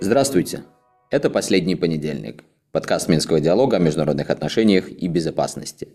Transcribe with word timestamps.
Здравствуйте! 0.00 0.62
Это 1.10 1.28
«Последний 1.28 1.74
понедельник»– 1.74 2.44
подкаст 2.72 3.08
Минского 3.08 3.40
диалога 3.40 3.76
о 3.76 3.80
международных 3.80 4.30
отношениях 4.30 4.88
и 4.88 5.08
безопасности. 5.08 5.88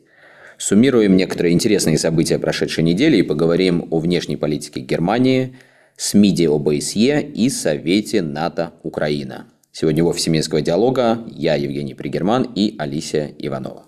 Суммируем 0.57 1.15
некоторые 1.15 1.53
интересные 1.53 1.97
события 1.97 2.37
прошедшей 2.37 2.83
недели 2.83 3.17
и 3.17 3.23
поговорим 3.23 3.87
о 3.89 3.99
внешней 3.99 4.35
политике 4.35 4.81
Германии, 4.81 5.55
СМИДе 5.97 6.49
ОБСЕ 6.49 7.21
и 7.21 7.49
Совете 7.49 8.21
НАТО 8.21 8.73
Украина. 8.83 9.47
Сегодня 9.71 10.03
в 10.03 10.07
офисе 10.07 10.29
Минского 10.29 10.61
диалога 10.61 11.23
я, 11.27 11.55
Евгений 11.55 11.95
Пригерман 11.95 12.43
и 12.53 12.75
Алисия 12.77 13.31
Иванова. 13.39 13.85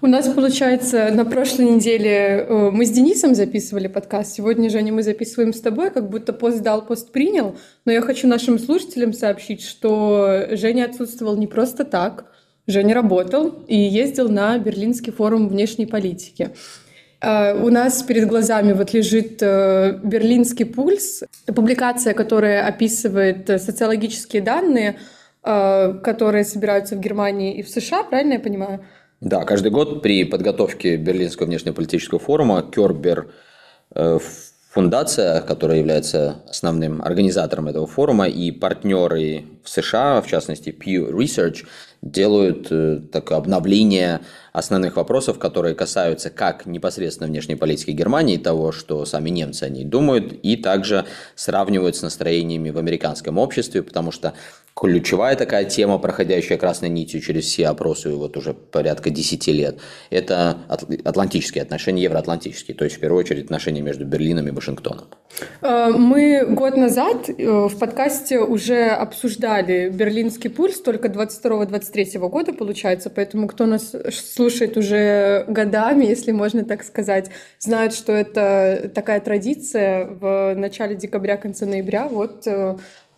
У 0.00 0.06
нас, 0.06 0.28
получается, 0.28 1.10
на 1.10 1.24
прошлой 1.24 1.66
неделе 1.66 2.46
э, 2.48 2.70
мы 2.70 2.84
с 2.84 2.90
Денисом 2.90 3.34
записывали 3.34 3.88
подкаст. 3.88 4.34
Сегодня, 4.34 4.70
Женя, 4.70 4.92
мы 4.92 5.02
записываем 5.02 5.52
с 5.52 5.60
тобой, 5.60 5.90
как 5.90 6.10
будто 6.10 6.32
пост 6.32 6.62
дал, 6.62 6.84
пост 6.84 7.10
принял. 7.12 7.56
Но 7.84 7.92
я 7.92 8.00
хочу 8.00 8.28
нашим 8.28 8.58
слушателям 8.58 9.12
сообщить, 9.12 9.62
что 9.62 10.46
Женя 10.52 10.84
отсутствовал 10.84 11.36
не 11.36 11.46
просто 11.46 11.84
так. 11.84 12.26
Женя 12.66 12.94
работал 12.94 13.64
и 13.66 13.76
ездил 13.76 14.28
на 14.28 14.58
Берлинский 14.58 15.12
форум 15.12 15.48
внешней 15.48 15.86
политики. 15.86 16.50
А, 17.20 17.54
у 17.54 17.68
нас 17.70 18.02
перед 18.02 18.28
глазами 18.28 18.72
вот 18.72 18.92
лежит 18.92 19.42
э, 19.42 19.98
«Берлинский 20.02 20.66
пульс», 20.66 21.24
публикация, 21.46 22.14
которая 22.14 22.66
описывает 22.66 23.48
социологические 23.48 24.42
данные, 24.42 24.96
э, 25.42 25.94
которые 26.02 26.44
собираются 26.44 26.96
в 26.96 27.00
Германии 27.00 27.56
и 27.56 27.62
в 27.62 27.68
США, 27.68 28.02
правильно 28.04 28.34
я 28.34 28.40
понимаю? 28.40 28.84
Да, 29.24 29.46
каждый 29.46 29.70
год 29.70 30.02
при 30.02 30.24
подготовке 30.24 30.98
Берлинского 30.98 31.46
внешнеполитического 31.46 32.20
форума 32.20 32.62
Кербер 32.62 33.30
э, 33.94 34.18
фундация, 34.70 35.40
которая 35.40 35.78
является 35.78 36.42
основным 36.46 37.00
организатором 37.00 37.68
этого 37.68 37.86
форума, 37.86 38.28
и 38.28 38.50
партнеры 38.50 39.44
в 39.62 39.70
США, 39.70 40.20
в 40.20 40.26
частности 40.26 40.68
Pew 40.68 41.10
Research, 41.10 41.64
делают 42.02 42.66
э, 42.70 43.00
такое 43.10 43.38
обновление 43.38 44.20
основных 44.54 44.94
вопросов, 44.94 45.40
которые 45.40 45.74
касаются 45.74 46.30
как 46.30 46.64
непосредственно 46.64 47.28
внешней 47.28 47.56
политики 47.56 47.90
Германии, 47.90 48.36
того, 48.36 48.70
что 48.70 49.04
сами 49.04 49.28
немцы 49.28 49.64
о 49.64 49.68
ней 49.68 49.84
думают, 49.84 50.32
и 50.32 50.56
также 50.56 51.06
сравнивают 51.34 51.96
с 51.96 52.02
настроениями 52.02 52.70
в 52.70 52.78
американском 52.78 53.36
обществе, 53.36 53.82
потому 53.82 54.12
что 54.12 54.34
ключевая 54.76 55.36
такая 55.36 55.64
тема, 55.64 55.98
проходящая 55.98 56.58
красной 56.58 56.88
нитью 56.88 57.20
через 57.20 57.44
все 57.44 57.68
опросы 57.68 58.10
вот 58.10 58.36
уже 58.36 58.54
порядка 58.54 59.10
10 59.10 59.46
лет, 59.48 59.78
это 60.10 60.58
атлантические 60.68 61.62
отношения, 61.62 62.02
евроатлантические, 62.02 62.76
то 62.76 62.84
есть 62.84 62.96
в 62.96 63.00
первую 63.00 63.20
очередь 63.20 63.44
отношения 63.44 63.82
между 63.82 64.04
Берлином 64.04 64.48
и 64.48 64.50
Вашингтоном. 64.50 65.06
Э, 65.62 65.90
мы 65.90 66.44
год 66.48 66.76
назад 66.76 67.28
э, 67.28 67.68
в 67.68 67.78
подкасте 67.78 68.40
уже 68.40 68.86
обсуждали 68.86 69.90
берлинский 69.90 70.50
пульс 70.50 70.80
только 70.80 71.08
22-23 71.08 72.28
года, 72.28 72.52
получается, 72.52 73.10
поэтому 73.10 73.46
кто 73.48 73.66
нас 73.66 73.94
слушает 74.50 74.76
уже 74.76 75.44
годами, 75.48 76.04
если 76.04 76.32
можно 76.32 76.64
так 76.64 76.84
сказать, 76.84 77.30
знает, 77.58 77.94
что 77.94 78.12
это 78.12 78.90
такая 78.94 79.20
традиция 79.20 80.06
в 80.06 80.54
начале 80.54 80.94
декабря, 80.94 81.36
конце 81.36 81.66
ноября, 81.66 82.08
вот 82.08 82.46
э, 82.46 82.76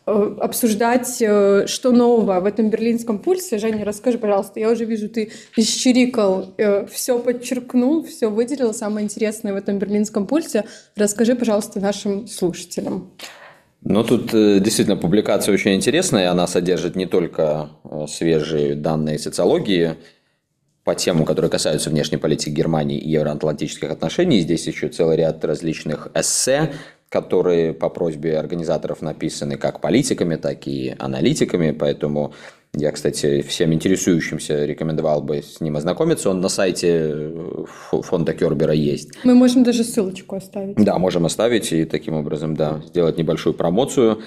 Э, 0.09 0.37
обсуждать, 0.41 1.17
э, 1.21 1.67
что 1.67 1.91
нового 1.91 2.39
в 2.39 2.45
этом 2.45 2.71
берлинском 2.71 3.19
пульсе. 3.19 3.59
Женя, 3.59 3.85
расскажи, 3.85 4.19
пожалуйста, 4.19 4.61
я 4.61 4.71
уже 4.71 4.85
вижу, 4.85 5.09
ты 5.09 5.33
исчирикал, 5.57 6.55
э, 6.59 6.87
все 6.87 7.19
подчеркнул, 7.19 8.05
все 8.05 8.31
выделил, 8.31 8.73
самое 8.73 9.05
интересное 9.05 9.53
в 9.53 9.57
этом 9.57 9.81
берлинском 9.81 10.29
пульсе. 10.29 10.65
Расскажи, 10.95 11.35
пожалуйста, 11.35 11.81
нашим 11.81 12.29
слушателям. 12.29 13.11
Ну, 13.83 14.05
тут 14.05 14.31
действительно 14.31 14.97
публикация 14.97 15.53
очень 15.53 15.75
интересная, 15.75 16.31
она 16.31 16.47
содержит 16.47 16.95
не 16.97 17.07
только 17.07 17.71
свежие 18.09 18.75
данные 18.75 19.19
социологии 19.19 19.97
по 20.87 20.95
темам, 20.95 21.25
которые 21.25 21.51
касаются 21.51 21.91
внешней 21.91 22.17
политики 22.17 22.51
Германии 22.51 22.97
и 22.97 23.11
евроатлантических 23.11 23.91
отношений, 23.91 24.39
здесь 24.39 24.69
еще 24.69 24.87
целый 24.89 25.17
ряд 25.17 25.45
различных 25.45 26.09
эссе, 26.15 26.75
которые 27.09 27.75
по 27.75 27.89
просьбе 27.89 28.39
организаторов 28.39 29.03
написаны 29.03 29.57
как 29.57 29.81
политиками, 29.81 30.37
так 30.37 30.69
и 30.69 30.95
аналитиками, 30.97 31.73
поэтому 31.73 32.35
я, 32.73 32.93
кстати, 32.93 33.43
всем 33.43 33.73
интересующимся 33.73 34.65
рекомендовал 34.65 35.23
бы 35.23 35.43
с 35.43 35.61
ним 35.61 35.77
ознакомиться. 35.77 36.31
Он 36.31 36.41
на 36.41 36.49
сайте 36.49 36.89
э, 36.89 37.65
фонда 37.91 38.33
Кербера 38.33 38.73
есть. 38.73 39.11
Мы 39.25 39.35
можем 39.35 39.65
даже 39.65 39.83
ссылочку 39.83 40.37
оставить. 40.37 40.77
Да, 40.77 40.99
можем 40.99 41.27
оставить 41.27 41.73
и 41.73 41.85
таким 41.85 42.15
образом, 42.15 42.55
да, 42.55 42.81
сделать 42.87 43.19
небольшую 43.19 43.55
промоцию 43.55 44.21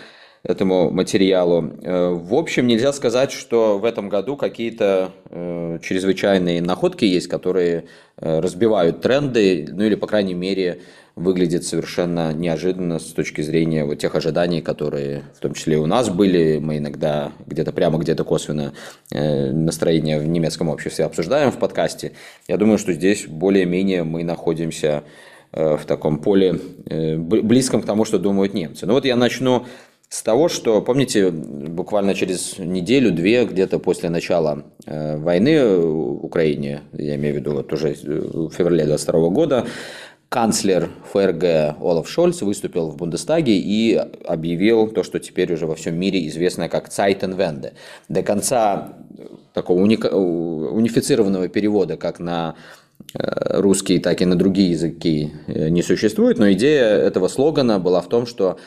этому 0.43 0.91
материалу. 0.91 1.73
Э, 1.81 2.09
в 2.09 2.33
общем, 2.33 2.67
нельзя 2.67 2.93
сказать, 2.93 3.31
что 3.31 3.77
в 3.79 3.85
этом 3.85 4.09
году 4.09 4.37
какие-то 4.37 5.11
э, 5.29 5.79
чрезвычайные 5.81 6.61
находки 6.61 7.05
есть, 7.05 7.27
которые 7.27 7.85
разбивают 8.21 8.99
тренды, 8.99 9.65
ну 9.71 9.85
или, 9.85 9.95
по 9.95 10.05
крайней 10.05 10.33
мере, 10.33 10.81
выглядит 11.19 11.65
совершенно 11.65 12.33
неожиданно 12.33 12.97
с 12.97 13.11
точки 13.11 13.41
зрения 13.41 13.83
вот 13.83 13.99
тех 13.99 14.15
ожиданий, 14.15 14.61
которые 14.61 15.23
в 15.35 15.39
том 15.39 15.53
числе 15.53 15.75
и 15.75 15.77
у 15.77 15.85
нас 15.85 16.09
были. 16.09 16.59
Мы 16.59 16.77
иногда 16.77 17.33
где-то 17.45 17.73
прямо, 17.73 17.99
где-то 17.99 18.23
косвенно 18.23 18.73
э, 19.11 19.51
настроение 19.51 20.19
в 20.19 20.27
немецком 20.27 20.69
обществе 20.69 21.05
обсуждаем 21.05 21.51
в 21.51 21.57
подкасте. 21.57 22.13
Я 22.47 22.57
думаю, 22.57 22.77
что 22.77 22.93
здесь 22.93 23.27
более-менее 23.27 24.03
мы 24.03 24.23
находимся 24.23 25.03
э, 25.51 25.75
в 25.75 25.85
таком 25.85 26.19
поле 26.19 26.59
э, 26.85 27.17
близком 27.17 27.81
к 27.81 27.85
тому, 27.85 28.05
что 28.05 28.17
думают 28.17 28.53
немцы. 28.53 28.85
Ну 28.85 28.93
вот 28.93 29.03
я 29.03 29.17
начну 29.17 29.65
с 30.09 30.23
того, 30.23 30.49
что, 30.49 30.81
помните, 30.81 31.29
буквально 31.29 32.15
через 32.15 32.57
неделю-две, 32.57 33.45
где-то 33.45 33.77
после 33.77 34.09
начала 34.09 34.63
войны 34.85 35.77
в 35.77 36.25
Украине, 36.25 36.81
я 36.93 37.15
имею 37.15 37.35
в 37.35 37.37
виду 37.37 37.53
вот 37.53 37.71
уже 37.71 37.93
в 37.93 38.49
феврале 38.49 38.85
22 38.85 39.29
года, 39.29 39.67
канцлер 40.29 40.89
ФРГ 41.11 41.75
Олаф 41.79 42.09
Шольц 42.09 42.41
выступил 42.41 42.89
в 42.89 42.97
Бундестаге 42.97 43.57
и 43.57 43.95
объявил 44.25 44.87
то, 44.87 45.03
что 45.03 45.19
теперь 45.19 45.53
уже 45.53 45.65
во 45.65 45.75
всем 45.75 45.99
мире 45.99 46.27
известно 46.27 46.69
как 46.69 46.89
Zeitenwende. 46.89 47.73
До 48.07 48.23
конца 48.23 48.93
такого 49.53 49.81
уни... 49.81 49.97
унифицированного 49.97 51.47
перевода, 51.49 51.97
как 51.97 52.19
на 52.19 52.55
э, 53.13 53.59
русский, 53.59 53.99
так 53.99 54.21
и 54.21 54.25
на 54.25 54.35
другие 54.35 54.71
языки 54.71 55.33
э, 55.47 55.69
не 55.69 55.81
существует, 55.81 56.37
но 56.37 56.51
идея 56.51 56.85
этого 56.85 57.27
слогана 57.27 57.79
была 57.79 58.01
в 58.01 58.07
том, 58.07 58.27
что 58.27 58.57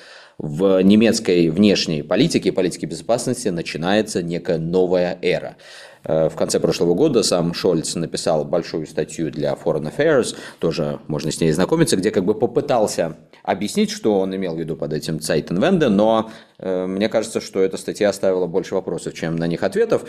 в 0.42 0.80
немецкой 0.82 1.48
внешней 1.48 2.02
политике 2.02 2.48
и 2.48 2.52
политике 2.52 2.86
безопасности 2.86 3.48
начинается 3.48 4.22
некая 4.22 4.58
новая 4.58 5.16
эра. 5.22 5.56
Э, 6.04 6.28
в 6.28 6.34
конце 6.34 6.58
прошлого 6.58 6.94
года 6.94 7.22
сам 7.22 7.54
Шольц 7.54 7.94
написал 7.94 8.44
большую 8.44 8.86
статью 8.86 9.30
для 9.30 9.52
Foreign 9.52 9.94
Affairs, 9.96 10.34
тоже 10.58 10.98
можно 11.06 11.30
с 11.30 11.40
ней 11.40 11.52
знакомиться, 11.52 11.96
где 11.96 12.10
как 12.10 12.24
бы 12.24 12.34
попытался 12.34 13.16
объяснить, 13.44 13.90
что 13.90 14.18
он 14.18 14.34
имел 14.34 14.56
в 14.56 14.58
виду 14.58 14.76
под 14.76 14.92
этим 14.92 15.18
Zeitenwende, 15.18 15.88
но 15.88 16.30
мне 16.62 17.08
кажется, 17.08 17.40
что 17.40 17.60
эта 17.60 17.76
статья 17.76 18.10
оставила 18.10 18.46
больше 18.46 18.74
вопросов, 18.74 19.14
чем 19.14 19.36
на 19.36 19.46
них 19.46 19.62
ответов, 19.62 20.04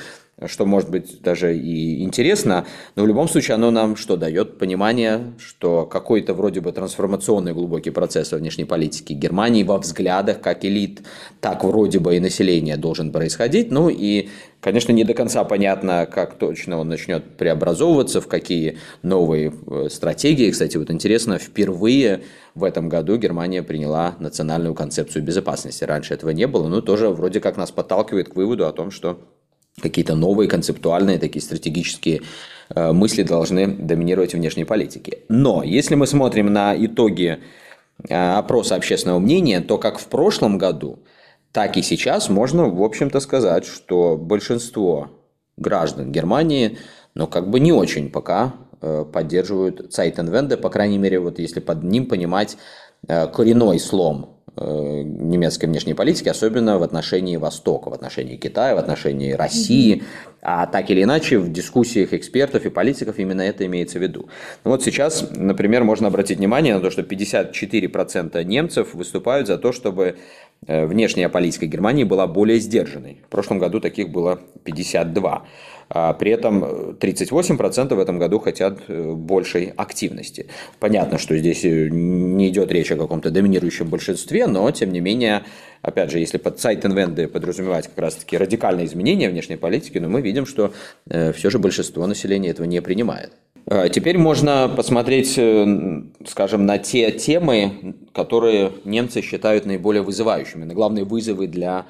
что 0.46 0.66
может 0.66 0.90
быть 0.90 1.22
даже 1.22 1.58
и 1.58 2.04
интересно, 2.04 2.66
но 2.96 3.04
в 3.04 3.08
любом 3.08 3.28
случае 3.28 3.56
оно 3.56 3.72
нам 3.72 3.96
что 3.96 4.18
дает? 4.18 4.58
Понимание, 4.58 5.34
что 5.38 5.86
какой-то 5.86 6.34
вроде 6.34 6.62
бы 6.62 6.72
трансформационный 6.72 7.54
глубокий 7.54 7.92
процесс 7.92 8.32
во 8.32 8.38
внешней 8.38 8.66
политике 8.66 9.14
Германии 9.14 9.64
во 9.64 9.78
взглядах 9.78 10.42
как 10.42 10.64
элит, 10.66 11.02
так 11.42 11.64
вроде 11.64 12.00
бы 12.00 12.16
и 12.16 12.20
населения 12.20 12.78
должен 12.78 13.12
происходить, 13.12 13.72
ну 13.72 13.90
и 13.90 14.30
Конечно, 14.64 14.94
не 14.94 15.04
до 15.04 15.14
конца 15.14 15.44
понятно, 15.44 16.08
как 16.10 16.36
точно 16.38 16.78
он 16.78 16.88
начнет 16.88 17.36
преобразовываться, 17.36 18.22
в 18.22 18.28
какие 18.28 18.78
новые 19.02 19.52
э, 19.68 19.90
стратегии. 19.92 20.52
Кстати, 20.52 20.78
вот 20.78 20.90
интересно, 20.90 21.38
впервые 21.38 22.22
в 22.56 22.64
этом 22.64 22.88
году 22.88 23.18
Германия 23.18 23.62
приняла 23.62 24.16
национальную 24.20 24.74
концепцию 24.74 25.22
безопасности. 25.24 25.84
Раньше 25.84 26.14
этого 26.14 26.30
не 26.30 26.43
было, 26.48 26.68
но 26.68 26.82
тоже 26.82 27.10
вроде 27.10 27.40
как 27.40 27.58
нас 27.58 27.72
подталкивает 27.72 28.30
к 28.30 28.36
выводу 28.36 28.68
о 28.68 28.74
том, 28.74 28.92
что 28.92 29.20
какие-то 29.82 30.16
новые 30.16 30.48
концептуальные 30.48 31.20
такие 31.20 31.42
стратегические 31.42 32.22
э, 32.70 32.92
мысли 32.92 33.24
должны 33.24 33.68
доминировать 33.68 34.32
в 34.32 34.38
внешней 34.38 34.66
политике. 34.66 35.20
Но 35.30 35.64
если 35.64 35.96
мы 35.96 36.08
смотрим 36.08 36.54
на 36.54 36.76
итоги 36.76 37.40
э, 38.08 38.14
опроса 38.14 38.76
общественного 38.76 39.20
мнения, 39.20 39.62
то 39.62 39.78
как 39.78 40.00
в 40.00 40.08
прошлом 40.08 40.58
году– 40.58 41.00
так 41.54 41.78
и 41.78 41.84
сейчас 41.84 42.30
можно, 42.30 42.68
в 42.68 42.82
общем-то, 42.82 43.20
сказать, 43.20 43.64
что 43.64 44.18
большинство 44.18 45.12
граждан 45.56 46.12
Германии, 46.12 46.80
но 47.14 47.28
как 47.28 47.52
бы 47.52 47.60
не 47.60 47.72
очень 47.72 48.10
пока 48.10 48.56
э, 48.82 49.06
поддерживают 49.06 49.96
Zeitenwende, 49.96 50.58
по 50.58 50.72
крайней 50.72 50.98
мере, 50.98 51.20
вот 51.20 51.38
если 51.38 51.60
под 51.60 51.84
ним 51.84 52.08
понимать 52.08 52.58
коренной 53.08 53.80
слом 53.80 54.30
немецкой 54.56 55.66
внешней 55.66 55.96
политики, 55.96 56.30
особенно 56.30 56.78
в 56.78 56.84
отношении 56.84 57.38
Востока, 57.38 57.90
в 57.90 57.94
отношении 57.94 58.36
Китая, 58.36 58.76
в 58.76 58.78
отношении 58.78 59.32
России. 59.32 60.04
А 60.44 60.68
так 60.68 60.92
или 60.92 61.02
иначе, 61.02 61.40
в 61.40 61.52
дискуссиях 61.52 62.14
экспертов 62.14 62.64
и 62.66 62.70
политиков 62.70 63.18
именно 63.18 63.42
это 63.42 63.66
имеется 63.66 63.98
в 63.98 64.04
виду. 64.04 64.30
Ну 64.64 64.72
вот 64.72 64.84
сейчас, 64.84 65.26
например, 65.32 65.84
можно 65.84 66.08
обратить 66.08 66.38
внимание 66.38 66.76
на 66.76 66.82
то, 66.82 66.92
что 66.92 67.02
54% 67.02 68.44
немцев 68.44 68.94
выступают 68.94 69.48
за 69.48 69.58
то, 69.58 69.72
чтобы 69.72 70.18
Э, 70.68 70.86
внешняя 70.86 71.30
политика 71.30 71.66
Германии 71.66 72.04
была 72.04 72.28
более 72.28 72.60
сдержанной. 72.60 73.18
В 73.26 73.30
прошлом 73.30 73.60
году 73.60 73.80
таких 73.80 74.10
было 74.10 74.40
52. 74.64 75.44
А 75.90 76.14
при 76.14 76.32
этом 76.32 76.64
38% 76.64 77.94
в 77.94 78.00
этом 78.00 78.20
году 78.20 78.40
хотят 78.40 78.80
э, 78.88 79.12
большей 79.14 79.74
активности. 79.76 80.48
Понятно, 80.80 81.18
что 81.18 81.38
здесь 81.38 81.64
э, 81.66 81.90
не 81.90 82.50
идет 82.50 82.72
речь 82.72 82.92
о 82.92 82.96
каком-то 82.96 83.30
доминирующем 83.30 83.88
большинстве, 83.88 84.48
но 84.48 84.70
тем 84.72 84.92
не 84.92 85.00
менее, 85.00 85.44
опять 85.82 86.12
же, 86.12 86.20
если 86.20 86.38
под 86.38 86.60
Сайтенвенды 86.60 87.28
подразумевать 87.28 87.88
как 87.88 87.98
раз-таки 87.98 88.38
радикальные 88.38 88.86
изменения 88.86 89.30
внешней 89.30 89.58
политики, 89.58 89.98
но 89.98 90.10
мы 90.10 90.22
видим, 90.22 90.46
что 90.46 90.74
все 91.08 91.50
же 91.50 91.60
большинство 91.60 92.08
населения 92.08 92.50
этого 92.50 92.66
не 92.66 92.82
принимает. 92.82 93.32
А, 93.66 93.90
теперь 93.90 94.18
можно 94.18 94.72
посмотреть, 94.76 95.36
э, 95.38 96.02
скажем, 96.26 96.66
на 96.66 96.78
те 96.78 97.12
темы, 97.12 97.96
которые 98.14 98.74
немцы 98.84 99.22
считают 99.22 99.66
наиболее 99.66 100.02
вызывающими, 100.04 100.66
на 100.66 100.74
главные 100.74 101.06
вызовы 101.06 101.48
для 101.48 101.80
э, 101.80 101.84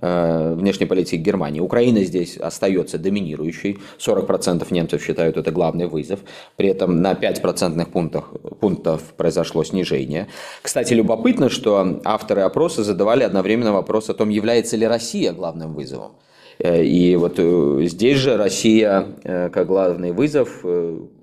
внешней 0.00 0.86
политики 0.86 1.16
Германии. 1.16 1.60
Украина 1.60 2.02
здесь 2.04 2.36
остается 2.36 2.98
доминирующей. 2.98 3.78
40% 3.98 4.66
немцев 4.70 5.02
считают 5.02 5.36
это 5.36 5.50
главный 5.50 5.86
вызов. 5.86 6.20
При 6.56 6.68
этом 6.68 7.02
на 7.02 7.14
5 7.14 7.42
процентных 7.42 7.90
пунктов, 7.90 8.24
пунктов 8.60 9.02
произошло 9.16 9.64
снижение. 9.64 10.28
Кстати, 10.62 10.94
любопытно, 10.94 11.48
что 11.50 12.00
авторы 12.04 12.42
опроса 12.42 12.84
задавали 12.84 13.24
одновременно 13.24 13.72
вопрос 13.72 14.10
о 14.10 14.14
том, 14.14 14.28
является 14.30 14.76
ли 14.76 14.86
Россия 14.86 15.32
главным 15.32 15.74
вызовом. 15.74 16.12
Э, 16.58 16.84
и 16.84 17.16
вот 17.16 17.38
здесь 17.88 18.16
же 18.18 18.36
Россия 18.36 19.06
как 19.52 19.66
главный 19.66 20.12
вызов 20.12 20.64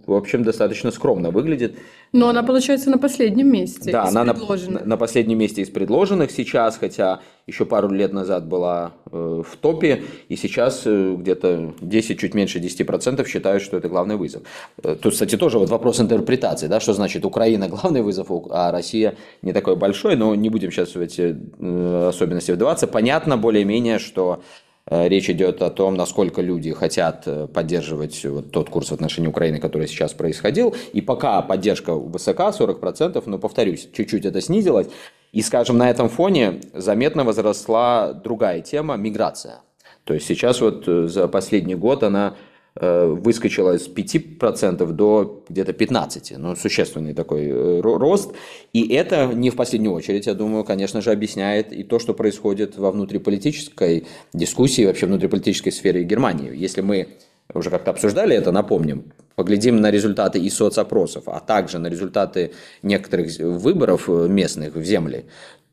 в 0.07 0.13
общем, 0.13 0.43
достаточно 0.43 0.89
скромно 0.89 1.31
выглядит. 1.31 1.75
Но 2.13 2.29
она, 2.29 2.43
получается, 2.43 2.89
на 2.89 2.97
последнем 2.97 3.51
месте 3.51 3.91
да, 3.91 4.05
из 4.05 4.15
она 4.15 4.33
предложенных. 4.33 4.81
На, 4.81 4.89
на 4.89 4.97
последнем 4.97 5.37
месте 5.37 5.61
из 5.61 5.69
предложенных 5.69 6.31
сейчас, 6.31 6.77
хотя 6.77 7.19
еще 7.47 7.65
пару 7.65 7.89
лет 7.89 8.13
назад 8.13 8.45
была 8.45 8.93
э, 9.11 9.43
в 9.45 9.57
топе, 9.57 10.03
и 10.29 10.35
сейчас 10.35 10.83
э, 10.85 11.15
где-то 11.17 11.73
10, 11.81 12.19
чуть 12.19 12.33
меньше 12.33 12.59
10% 12.59 13.25
считают, 13.27 13.63
что 13.63 13.77
это 13.77 13.89
главный 13.89 14.15
вызов. 14.15 14.43
Э, 14.83 14.95
тут, 14.95 15.13
кстати, 15.13 15.37
тоже 15.37 15.59
вот 15.59 15.69
вопрос 15.69 15.99
интерпретации, 15.99 16.67
да, 16.67 16.79
что 16.79 16.93
значит 16.93 17.25
Украина 17.25 17.67
главный 17.69 18.01
вызов, 18.01 18.27
а 18.49 18.71
Россия 18.71 19.15
не 19.41 19.53
такой 19.53 19.75
большой, 19.75 20.15
но 20.15 20.35
не 20.35 20.49
будем 20.49 20.71
сейчас 20.71 20.95
в 20.95 20.99
эти 20.99 21.37
э, 21.59 22.07
особенности 22.09 22.51
вдаваться. 22.51 22.87
Понятно 22.87 23.37
более-менее, 23.37 23.99
что 23.99 24.41
речь 24.89 25.29
идет 25.29 25.61
о 25.61 25.69
том, 25.69 25.95
насколько 25.95 26.41
люди 26.41 26.71
хотят 26.71 27.23
э, 27.25 27.47
поддерживать 27.47 28.23
вот 28.25 28.51
тот 28.51 28.69
курс 28.69 28.89
в 28.89 28.93
отношении 28.93 29.27
Украины, 29.27 29.59
который 29.59 29.87
сейчас 29.87 30.13
происходил. 30.13 30.75
И 30.93 31.01
пока 31.01 31.41
поддержка 31.41 31.93
высока, 31.93 32.49
40%, 32.49 33.21
но, 33.25 33.37
повторюсь, 33.37 33.89
чуть-чуть 33.93 34.25
это 34.25 34.41
снизилось. 34.41 34.87
И, 35.33 35.41
скажем, 35.41 35.77
на 35.77 35.89
этом 35.89 36.09
фоне 36.09 36.61
заметно 36.73 37.23
возросла 37.23 38.13
другая 38.13 38.61
тема– 38.61 38.95
миграция. 38.97 39.59
То 40.05 40.13
есть 40.13 40.25
сейчас 40.25 40.61
вот 40.61 40.87
э, 40.87 41.07
за 41.07 41.27
последний 41.27 41.75
год 41.75 42.03
она 42.03 42.35
Э, 42.37 42.46
выскочила 42.79 43.77
с 43.77 43.89
5% 43.89 44.85
до 44.91 45.43
где-то 45.49 45.71
15%. 45.71 46.37
Ну, 46.37 46.55
существенный 46.55 47.13
такой 47.13 47.47
э, 47.47 47.81
рост. 47.81 48.33
И 48.73 48.93
это 48.93 49.27
не 49.33 49.49
в 49.49 49.55
последнюю 49.55 49.93
очередь, 49.93 50.27
я 50.27 50.33
думаю, 50.33 50.63
конечно 50.63 51.01
же, 51.01 51.11
объясняет 51.11 51.73
и 51.73 51.83
то, 51.83 51.99
что 51.99 52.13
происходит 52.13 52.77
во 52.77 52.91
внутриполитической 52.91 54.05
дискуссии, 54.33 54.85
вообще 54.85 55.07
внутриполитической 55.07 55.71
сфере 55.71 56.03
Германии. 56.03 56.55
Если 56.55 56.81
мы 56.81 57.07
уже 57.53 57.69
как-то 57.69 57.91
обсуждали 57.91 58.35
это, 58.35 58.51
напомним, 58.51 59.05
поглядим 59.35 59.79
на 59.81 59.91
результаты 59.91 60.39
и 60.39 60.49
соцопросов, 60.49 61.23
а 61.27 61.39
также 61.39 61.79
на 61.79 61.87
результаты 61.87 62.51
некоторых 62.83 63.37
выборов 63.39 64.09
э, 64.09 64.27
местных 64.27 64.75
в 64.75 64.83
земли, 64.83 65.25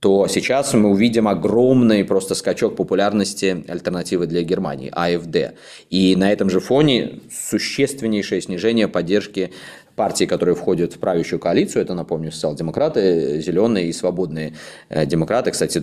то 0.04 0.28
сейчас 0.28 0.74
мы 0.74 0.90
увидим 0.90 1.26
огромный 1.26 2.04
просто 2.04 2.34
скачок 2.34 2.76
популярности 2.76 3.64
альтернативы 3.66 4.26
для 4.26 4.42
Германии, 4.42 4.92
АФД. 4.94 5.56
И 5.88 6.14
на 6.14 6.30
этом 6.30 6.50
же 6.50 6.60
фоне 6.60 7.20
существеннейшее 7.32 8.42
снижение 8.42 8.86
поддержки 8.86 9.50
партии, 9.94 10.24
которые 10.24 10.54
входят 10.54 10.94
в 10.94 10.98
правящую 10.98 11.38
коалицию, 11.38 11.82
это, 11.82 11.94
напомню, 11.94 12.32
социал-демократы, 12.32 13.40
зеленые 13.40 13.88
и 13.88 13.92
свободные 13.92 14.54
э, 14.88 15.06
демократы. 15.06 15.50
Кстати, 15.50 15.82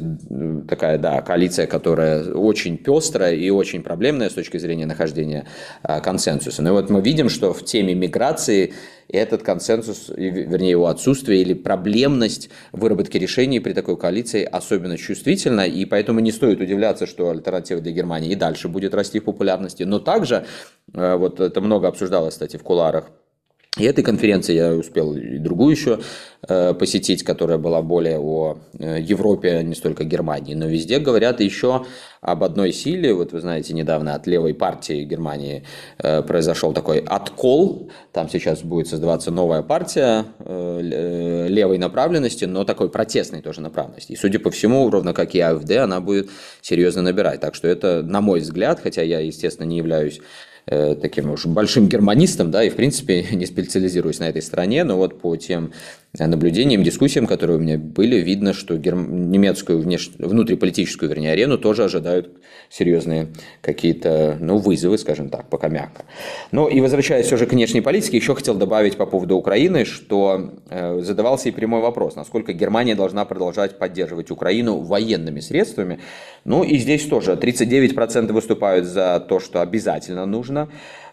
такая, 0.67 0.97
да, 0.97 1.21
коалиция, 1.21 1.67
которая 1.67 2.33
очень 2.33 2.77
пестрая 2.77 3.35
и 3.35 3.49
очень 3.49 3.83
проблемная 3.83 4.29
с 4.29 4.33
точки 4.33 4.57
зрения 4.57 4.85
нахождения 4.85 5.45
э, 5.83 6.01
консенсуса. 6.01 6.61
Но 6.61 6.73
вот 6.73 6.89
мы 6.89 7.01
видим, 7.01 7.29
что 7.29 7.53
в 7.53 7.63
теме 7.63 7.93
миграции 7.93 8.73
этот 9.07 9.43
консенсус, 9.43 10.09
вернее 10.15 10.71
его 10.71 10.87
отсутствие 10.87 11.41
или 11.41 11.53
проблемность 11.53 12.49
выработки 12.71 13.17
решений 13.17 13.59
при 13.59 13.73
такой 13.73 13.97
коалиции 13.97 14.43
особенно 14.43 14.97
чувствительна, 14.97 15.61
и 15.61 15.85
поэтому 15.85 16.19
не 16.21 16.31
стоит 16.31 16.61
удивляться, 16.61 17.05
что 17.05 17.29
альтернатива 17.29 17.81
для 17.81 17.91
Германии 17.91 18.31
и 18.31 18.35
дальше 18.35 18.67
будет 18.67 18.93
расти 18.93 19.19
в 19.19 19.25
популярности. 19.25 19.83
Но 19.83 19.99
также, 19.99 20.45
э, 20.93 21.15
вот 21.15 21.39
это 21.39 21.61
много 21.61 21.87
обсуждалось, 21.87 22.33
кстати, 22.33 22.57
в 22.57 22.63
куларах 22.63 23.11
и 23.77 23.85
этой 23.85 24.03
конференции 24.03 24.53
я 24.53 24.73
успел 24.73 25.15
и 25.15 25.37
другую 25.37 25.71
еще 25.71 26.01
э, 26.45 26.73
посетить, 26.73 27.23
которая 27.23 27.57
была 27.57 27.81
более 27.81 28.19
о 28.19 28.57
э, 28.77 28.97
Европе, 28.99 29.63
не 29.63 29.75
столько 29.75 30.03
Германии. 30.03 30.55
Но 30.55 30.65
везде 30.65 30.99
говорят 30.99 31.39
еще 31.39 31.85
об 32.19 32.43
одной 32.43 32.73
силе. 32.73 33.13
Вот 33.13 33.31
вы 33.31 33.39
знаете, 33.39 33.73
недавно 33.73 34.13
от 34.13 34.27
левой 34.27 34.53
партии 34.53 35.05
Германии 35.05 35.63
э, 35.99 36.21
произошел 36.21 36.73
такой 36.73 36.99
откол. 36.99 37.89
Там 38.11 38.27
сейчас 38.29 38.61
будет 38.61 38.89
создаваться 38.89 39.31
новая 39.31 39.61
партия 39.61 40.25
левой 40.45 41.77
направленности, 41.77 42.43
но 42.43 42.65
такой 42.65 42.89
протестной 42.89 43.41
тоже 43.41 43.61
направленности. 43.61 44.11
И, 44.11 44.17
судя 44.17 44.39
по 44.39 44.51
всему, 44.51 44.89
ровно 44.89 45.13
как 45.13 45.33
и 45.33 45.39
АФД, 45.39 45.71
она 45.77 46.01
будет 46.01 46.29
серьезно 46.61 47.03
набирать. 47.03 47.39
Так 47.39 47.55
что 47.55 47.69
это, 47.69 48.03
на 48.03 48.19
мой 48.19 48.41
взгляд, 48.41 48.81
хотя 48.83 49.01
я, 49.01 49.21
естественно, 49.21 49.65
не 49.65 49.77
являюсь 49.77 50.19
Э, 50.19 50.50
таким 50.65 51.31
уж 51.31 51.45
большим 51.45 51.87
германистом, 51.87 52.51
да, 52.51 52.63
и 52.63 52.69
в 52.69 52.75
принципе 52.75 53.23
не 53.31 53.45
специализируюсь 53.45 54.19
на 54.19 54.29
этой 54.29 54.41
стране, 54.41 54.83
но 54.83 54.97
вот 54.97 55.19
по 55.19 55.35
тем 55.35 55.73
наблюдениям, 56.19 56.83
дискуссиям, 56.83 57.25
которые 57.25 57.57
у 57.57 57.59
меня 57.61 57.77
были, 57.77 58.17
видно, 58.17 58.53
что 58.53 58.77
герм... 58.77 59.31
немецкую 59.31 59.79
внеш... 59.79 60.11
внутриполитическую, 60.17 61.09
вернее, 61.09 61.31
арену 61.31 61.57
тоже 61.57 61.85
ожидают 61.85 62.29
серьезные 62.69 63.29
какие-то, 63.61 64.37
ну, 64.39 64.57
вызовы, 64.57 64.97
скажем 64.97 65.29
так, 65.29 65.49
пока 65.49 65.69
мягко. 65.69 66.03
Ну, 66.51 66.67
и 66.67 66.81
возвращаясь 66.81 67.31
уже 67.31 67.45
к 67.45 67.53
внешней 67.53 67.81
политике, 67.81 68.17
еще 68.17 68.35
хотел 68.35 68.55
добавить 68.55 68.97
по 68.97 69.05
поводу 69.05 69.37
Украины, 69.37 69.85
что 69.85 70.51
э, 70.69 70.99
задавался 71.01 71.49
и 71.49 71.51
прямой 71.51 71.81
вопрос, 71.81 72.15
насколько 72.15 72.51
Германия 72.51 72.95
должна 72.95 73.23
продолжать 73.23 73.77
поддерживать 73.77 74.31
Украину 74.31 74.79
военными 74.79 75.39
средствами. 75.39 75.99
Ну, 76.43 76.63
и 76.63 76.77
здесь 76.77 77.05
тоже 77.05 77.33
39% 77.33 78.31
выступают 78.33 78.85
за 78.85 79.23
то, 79.27 79.39
что 79.39 79.61
обязательно 79.61 80.25
нужно, 80.25 80.69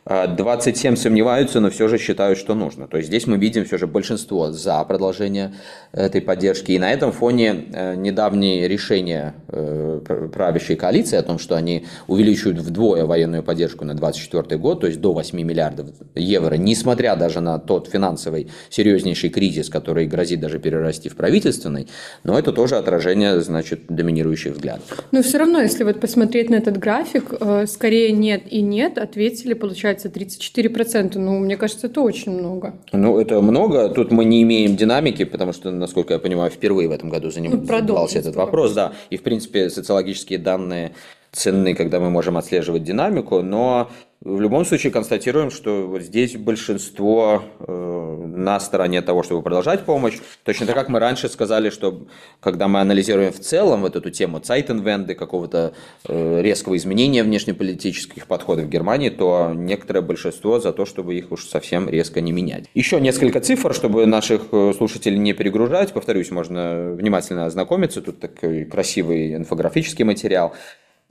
27 0.09 0.97
сомневаются, 0.97 1.61
но 1.61 1.71
все 1.71 1.87
же 1.89 1.99
считают, 1.99 2.39
что 2.39 2.55
нужно. 2.55 2.89
То 2.89 2.97
есть 2.97 3.09
здесь 3.09 3.27
мы 3.27 3.37
видим 3.37 3.65
все 3.65 3.77
же 3.77 3.87
большинство 3.87 4.53
за 4.53 4.83
продолжение 4.85 5.53
этой 5.93 6.23
поддержки. 6.23 6.73
И 6.73 6.79
на 6.79 6.91
этом 6.91 7.13
фоне 7.13 7.67
э, 7.73 7.95
недавние 7.95 8.69
решения 8.69 9.35
э, 9.49 10.01
правящей 10.33 10.77
коалиции 10.77 11.17
о 11.17 11.23
том, 11.23 11.39
что 11.39 11.57
они 11.57 11.87
увеличивают 12.07 12.59
вдвое 12.59 13.05
военную 13.05 13.43
поддержку 13.43 13.85
на 13.85 13.95
2024 13.95 14.59
год, 14.59 14.81
то 14.81 14.87
есть 14.87 15.01
до 15.01 15.13
8 15.13 15.39
миллиардов 15.43 15.89
евро, 16.15 16.55
несмотря 16.55 17.17
даже 17.17 17.41
на 17.41 17.59
тот 17.59 17.89
финансовый 17.89 18.49
серьезнейший 18.71 19.31
кризис, 19.31 19.69
который 19.69 20.07
грозит 20.07 20.41
даже 20.41 20.59
перерасти 20.59 21.09
в 21.09 21.17
правительственный, 21.17 21.89
но 22.25 22.39
это 22.39 22.53
тоже 22.53 22.77
отражение, 22.77 23.41
значит, 23.41 23.83
доминирующих 23.89 24.55
взглядов. 24.55 25.05
Но 25.13 25.23
все 25.23 25.39
равно, 25.39 25.61
если 25.61 25.85
вот 25.85 26.01
посмотреть 26.01 26.51
на 26.51 26.57
этот 26.57 26.79
график, 26.79 27.33
э, 27.41 27.67
скорее 27.67 28.13
нет 28.13 28.43
и 28.51 28.63
нет, 28.63 28.99
ответили, 28.99 29.55
получается, 29.55 29.98
получается 29.99 30.09
34%. 30.09 31.19
Ну, 31.19 31.39
мне 31.39 31.57
кажется, 31.57 31.87
это 31.87 32.01
очень 32.01 32.33
много. 32.33 32.75
Ну, 32.93 33.19
это 33.19 33.41
много. 33.41 33.89
Тут 33.89 34.13
мы 34.13 34.25
не 34.25 34.43
имеем 34.43 34.77
динамики, 34.77 35.25
потому 35.25 35.53
что, 35.53 35.71
насколько 35.71 36.15
я 36.15 36.19
понимаю, 36.21 36.51
впервые 36.51 36.89
в 36.89 36.93
этом 36.93 37.11
году 37.11 37.31
занимался 37.31 37.83
ну, 37.83 38.21
этот 38.21 38.37
вопрос. 38.37 38.73
Да. 38.73 38.93
И, 39.11 39.17
в 39.17 39.23
принципе, 39.23 39.71
социологические 39.71 40.39
данные 40.39 40.93
ценны, 41.33 41.75
когда 41.75 42.01
мы 42.01 42.11
можем 42.11 42.37
отслеживать 42.37 42.85
динамику, 42.85 43.43
но 43.43 43.91
в 44.21 44.41
любом 44.41 44.65
случае 44.65 44.93
констатируем, 44.93 45.51
что 45.51 45.87
вот 45.87 46.03
здесь 46.03 46.37
большинство 46.37 47.45
э, 47.61 48.25
на 48.27 48.59
стороне 48.59 49.01
того, 49.01 49.23
чтобы 49.23 49.43
продолжать 49.43 49.85
помощь. 49.85 50.19
Точно 50.43 50.67
так, 50.67 50.75
как 50.75 50.89
мы 50.89 50.99
раньше 50.99 51.29
сказали, 51.29 51.71
что 51.71 52.07
когда 52.41 52.67
мы 52.67 52.81
анализируем 52.81 53.33
в 53.33 53.39
целом 53.39 53.83
вот 53.83 53.95
эту 53.95 54.11
тему 54.11 54.41
Цайтенвенды, 54.41 55.15
какого-то 55.15 55.73
э, 56.09 56.43
резкого 56.43 56.77
изменения 56.77 57.23
внешнеполитических 57.23 58.27
подходов 58.27 58.65
в 58.67 58.69
Германии, 58.69 59.11
то 59.11 59.53
некоторое 59.55 60.01
большинство 60.01 60.59
за 60.59 60.73
то, 60.73 60.85
чтобы 60.85 61.15
их 61.17 61.31
уж 61.31 61.47
совсем 61.47 61.89
резко 61.89 62.21
не 62.21 62.33
менять. 62.33 62.65
Еще 62.75 63.01
несколько 63.01 63.41
цифр, 63.41 63.73
чтобы 63.73 64.05
наших 64.07 64.47
э, 64.51 64.73
слушателей 64.77 65.19
не 65.19 65.33
перегружать. 65.33 65.93
Повторюсь, 65.93 66.33
можно 66.33 66.91
внимательно 66.91 67.47
ознакомиться. 67.47 68.03
Тут 68.03 68.19
такой 68.19 68.65
красивый 68.65 69.37
инфографический 69.37 70.05
материал. 70.05 70.55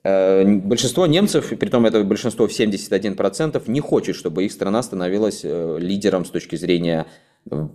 Э, 0.04 0.44
большинство 0.46 1.06
немцев, 1.08 1.50
при 1.58 1.70
том 1.70 1.86
это 1.86 2.04
большинство 2.04 2.48
в 2.48 2.52
71%, 2.52 3.64
не 3.68 3.80
хочет, 3.80 4.16
чтобы 4.16 4.46
их 4.46 4.52
страна 4.52 4.84
становилась 4.84 5.42
э, 5.44 5.78
лидером 5.80 6.26
с 6.26 6.30
точки 6.30 6.56
зрения 6.56 7.08
э, 7.50 7.68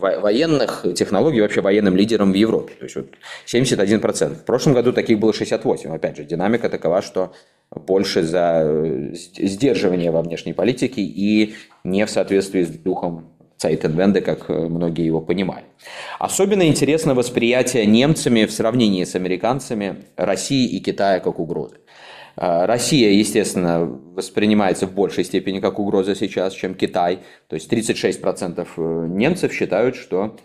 военных 0.00 0.86
технологий, 0.94 1.40
вообще 1.40 1.60
военным 1.60 1.96
лидером 1.96 2.32
в 2.32 2.34
Европе. 2.34 2.74
То 2.78 2.84
есть 2.84 2.96
вот 2.96 3.06
71%. 3.46 4.34
В 4.34 4.44
прошлом 4.44 4.74
году 4.74 4.92
таких 4.92 5.18
было 5.18 5.32
68%. 5.32 5.88
Опять 5.94 6.16
же, 6.16 6.24
динамика 6.24 6.68
такова, 6.68 7.02
что 7.02 7.32
больше 7.70 8.22
за 8.22 9.12
сдерживание 9.12 10.10
во 10.10 10.22
внешней 10.22 10.52
политике 10.52 11.02
и 11.02 11.54
не 11.84 12.06
в 12.06 12.10
соответствии 12.10 12.62
с 12.62 12.68
духом 12.68 13.37
Zeitenwende, 13.58 14.20
как 14.20 14.48
э, 14.48 14.68
многие 14.68 15.04
его 15.04 15.20
понимали. 15.20 15.64
Особенно 16.18 16.66
интересно 16.66 17.14
восприятие 17.14 17.86
немцами 17.86 18.44
в 18.44 18.52
сравнении 18.52 19.04
с 19.04 19.16
американцами 19.16 20.04
России 20.16 20.68
и 20.68 20.78
Китая 20.78 21.18
как 21.18 21.40
угрозы. 21.40 21.76
Э, 22.36 22.66
Россия, 22.66 23.10
естественно, 23.10 23.84
воспринимается 24.14 24.86
в 24.86 24.92
большей 24.92 25.24
степени 25.24 25.58
как 25.58 25.80
угроза 25.80 26.14
сейчас, 26.14 26.54
чем 26.54 26.74
Китай. 26.74 27.20
То 27.48 27.56
есть 27.56 27.72
36% 27.72 28.66
э, 28.76 29.06
немцев 29.08 29.52
считают, 29.52 29.96
что 29.96 30.36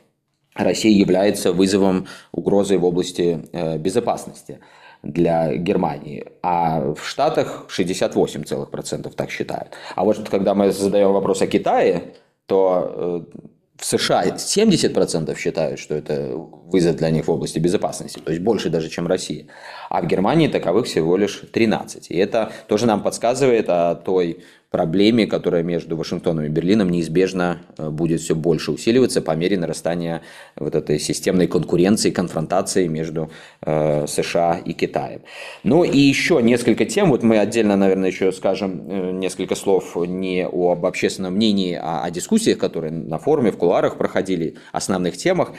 Россия 0.56 0.92
является 0.92 1.54
вызовом, 1.54 2.08
угрозой 2.32 2.78
в 2.78 2.86
области 2.86 3.40
безопасности 3.80 4.60
для 5.02 5.56
Германии, 5.56 6.26
а 6.44 6.94
в 6.94 7.08
Штатах 7.08 7.66
68% 7.76 9.14
так 9.16 9.32
считают. 9.32 9.74
А 9.96 10.04
вот 10.04 10.30
когда 10.30 10.54
мы 10.54 10.72
задаем 10.72 11.12
вопрос 11.12 11.42
о 11.42 11.48
Китае, 11.48 12.14
то 12.46 13.26
э, 13.32 13.40
в 13.78 13.86
США 13.86 14.26
70% 14.26 15.38
считают, 15.38 15.80
что 15.80 15.96
это 15.96 16.36
вызов 16.74 16.96
для 16.98 17.10
них 17.12 17.28
в 17.28 17.32
области 17.32 17.60
безопасности, 17.60 18.20
то 18.20 18.32
есть 18.32 18.44
больше 18.44 18.70
даже, 18.70 18.90
чем 18.90 19.08
Россия. 19.08 19.46
А 19.90 20.02
в 20.02 20.08
Германии 20.08 20.48
таковых 20.48 20.88
всего 20.88 21.16
лишь 21.16 21.44
13. 21.52 22.10
И 22.10 22.18
это 22.18 22.52
тоже 22.68 22.88
нам 22.88 23.04
подсказывает 23.04 23.70
о 23.70 23.96
той 23.96 24.40
проблеме, 24.74 25.28
которая 25.28 25.62
между 25.62 25.96
Вашингтоном 25.96 26.46
и 26.46 26.50
Берлином 26.50 26.90
неизбежно 26.90 27.60
э, 27.78 27.92
будет 27.92 28.22
все 28.22 28.34
больше 28.34 28.72
усиливаться 28.72 29.22
по 29.22 29.36
мере 29.36 29.56
нарастания 29.56 30.24
вот 30.56 30.74
этой 30.74 30.98
системной 30.98 31.46
конкуренции, 31.46 32.10
конфронтации 32.10 32.88
между 32.88 33.30
э, 33.62 34.08
США 34.08 34.60
и 34.66 34.74
Китаем. 34.74 35.22
Ну 35.64 35.84
и 35.84 36.00
еще 36.00 36.42
несколько 36.42 36.86
тем, 36.86 37.12
вот 37.12 37.22
мы 37.22 37.38
отдельно, 37.38 37.78
наверное, 37.78 38.10
еще 38.10 38.32
скажем 38.32 38.90
э, 38.90 39.12
несколько 39.12 39.54
слов 39.54 39.96
не 39.96 40.44
об 40.44 40.88
общественном 40.88 41.36
мнении, 41.36 41.80
а 41.80 42.04
о 42.04 42.10
дискуссиях, 42.10 42.58
которые 42.58 42.92
на 42.92 43.20
форуме, 43.20 43.52
в 43.52 43.58
кулуарах 43.58 44.00
проходили, 44.00 44.56
основных 44.72 45.18
темах. 45.18 45.52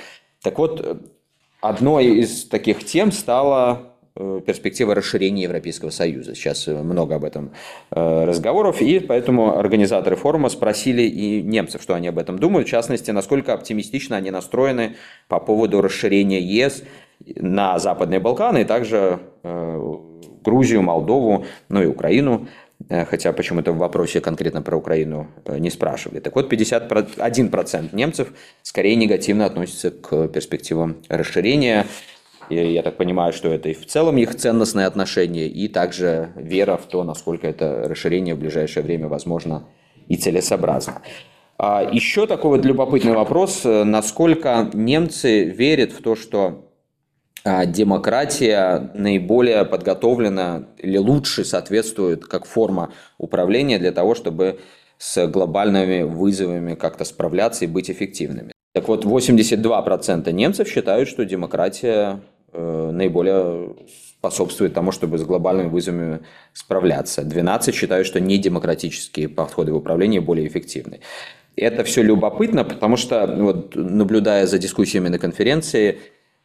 Так 0.45 0.59
вот, 0.59 1.03
одной 1.61 2.19
из 2.19 2.45
таких 2.45 2.85
тем 2.85 3.11
стала 3.11 3.95
Э, 4.17 4.41
перспектива 4.47 4.95
расширения 4.95 5.43
Европейского 5.43 5.91
Союза. 5.91 6.37
Сейчас 6.37 6.69
э, 6.69 6.83
много 6.83 7.17
об 7.17 7.25
этом 7.25 7.51
э, 7.91 8.25
разговоров, 8.25 8.81
и 8.81 9.01
поэтому 9.01 9.59
организаторы 9.59 10.15
форума 10.15 10.51
спросили 10.51 11.03
и 11.03 11.43
немцев, 11.43 11.83
что 11.83 11.95
они 11.95 12.07
об 12.07 12.19
этом 12.19 12.39
думают, 12.39 12.69
в 12.69 12.71
частности, 12.71 13.11
насколько 13.11 13.53
оптимистично 13.53 14.17
они 14.17 14.31
настроены 14.31 14.95
по 15.27 15.41
поводу 15.41 15.81
расширения 15.81 16.39
ЕС 16.39 16.85
на 17.27 17.81
Западные 17.81 18.21
Балканы, 18.21 18.61
и 18.61 18.65
также 18.65 19.19
Грузию, 19.43 20.83
Молдову, 20.83 21.45
ну 21.69 21.83
и 21.83 21.87
Украину, 21.87 22.47
хотя 22.89 23.33
почему-то 23.33 23.73
в 23.73 23.79
вопросе 23.79 24.21
конкретно 24.21 24.63
про 24.63 24.77
Украину 24.77 25.29
не 25.47 25.71
спрашивали. 25.71 26.21
Так 26.21 26.35
вот, 26.37 26.53
51% 26.53 27.95
немцев 27.95 28.33
скорее 28.63 28.97
негативно 28.97 29.47
относятся 29.47 29.91
к 29.91 30.29
перспективам 30.29 30.97
расширения. 31.09 31.87
И 32.51 32.57
я 32.57 32.83
так 32.83 32.99
понимаю, 32.99 33.33
что 33.33 33.49
это 33.49 33.71
и 33.71 33.75
в 33.75 33.87
целом 33.87 34.19
их 34.19 34.35
ценностное 34.35 34.87
отношение, 34.87 35.49
и 35.49 35.67
также 35.67 36.29
вера 36.37 36.77
в 36.77 36.87
то, 36.87 37.03
насколько 37.03 37.47
это 37.47 37.89
расширение 37.89 38.35
в 38.35 38.39
ближайшее 38.39 38.83
время 38.83 39.09
возможно 39.09 39.67
и 40.09 40.17
целесообразно. 40.17 41.01
А 41.57 41.89
еще 41.91 42.27
такой 42.27 42.57
вот 42.57 42.67
любопытный 42.67 43.13
вопрос, 43.15 43.63
насколько 43.65 44.69
немцы 44.75 45.45
верят 45.45 45.93
в 45.93 46.03
то, 46.03 46.17
что 46.17 46.64
демократия 47.45 48.91
наиболее 48.95 49.65
подготовлена 49.65 50.67
или 50.79 50.97
лучше 50.97 51.45
соответствует 51.45 52.25
как 52.25 52.47
форма 52.47 52.93
управления 53.19 53.79
для 53.79 53.93
того, 53.93 54.15
чтобы 54.15 54.61
с 54.99 55.27
глобальными 55.27 56.03
вызовами 56.03 56.75
как-то 56.75 57.05
справляться 57.05 57.65
и 57.65 57.69
быть 57.69 57.91
эффективными. 57.91 58.53
Так 58.73 58.89
вот, 58.89 59.05
82% 59.05 60.33
немцев 60.33 60.69
считают, 60.69 61.09
что 61.09 61.25
демократия 61.25 62.21
Э, 62.57 62.91
наиболее 62.93 63.75
способствует 64.19 64.75
тому, 64.75 64.93
чтобы 64.93 65.19
с 65.19 65.25
глобальными 65.25 65.69
вызовами 65.69 66.21
справляться. 66.53 67.25
12 67.25 67.75
считают, 67.75 68.07
что 68.07 68.21
недемократические 68.21 69.29
подходы 69.29 69.73
в 69.73 69.77
управлении 69.77 70.21
более 70.21 70.47
эффективны. 70.47 71.01
Это 71.57 71.83
все 71.83 72.03
любопытно, 72.03 72.63
потому 72.63 72.97
что, 72.97 73.27
вот, 73.27 73.75
наблюдая 73.75 74.47
за 74.47 74.59
дискуссиями 74.59 75.09
на 75.09 75.19
конференции, 75.19 75.99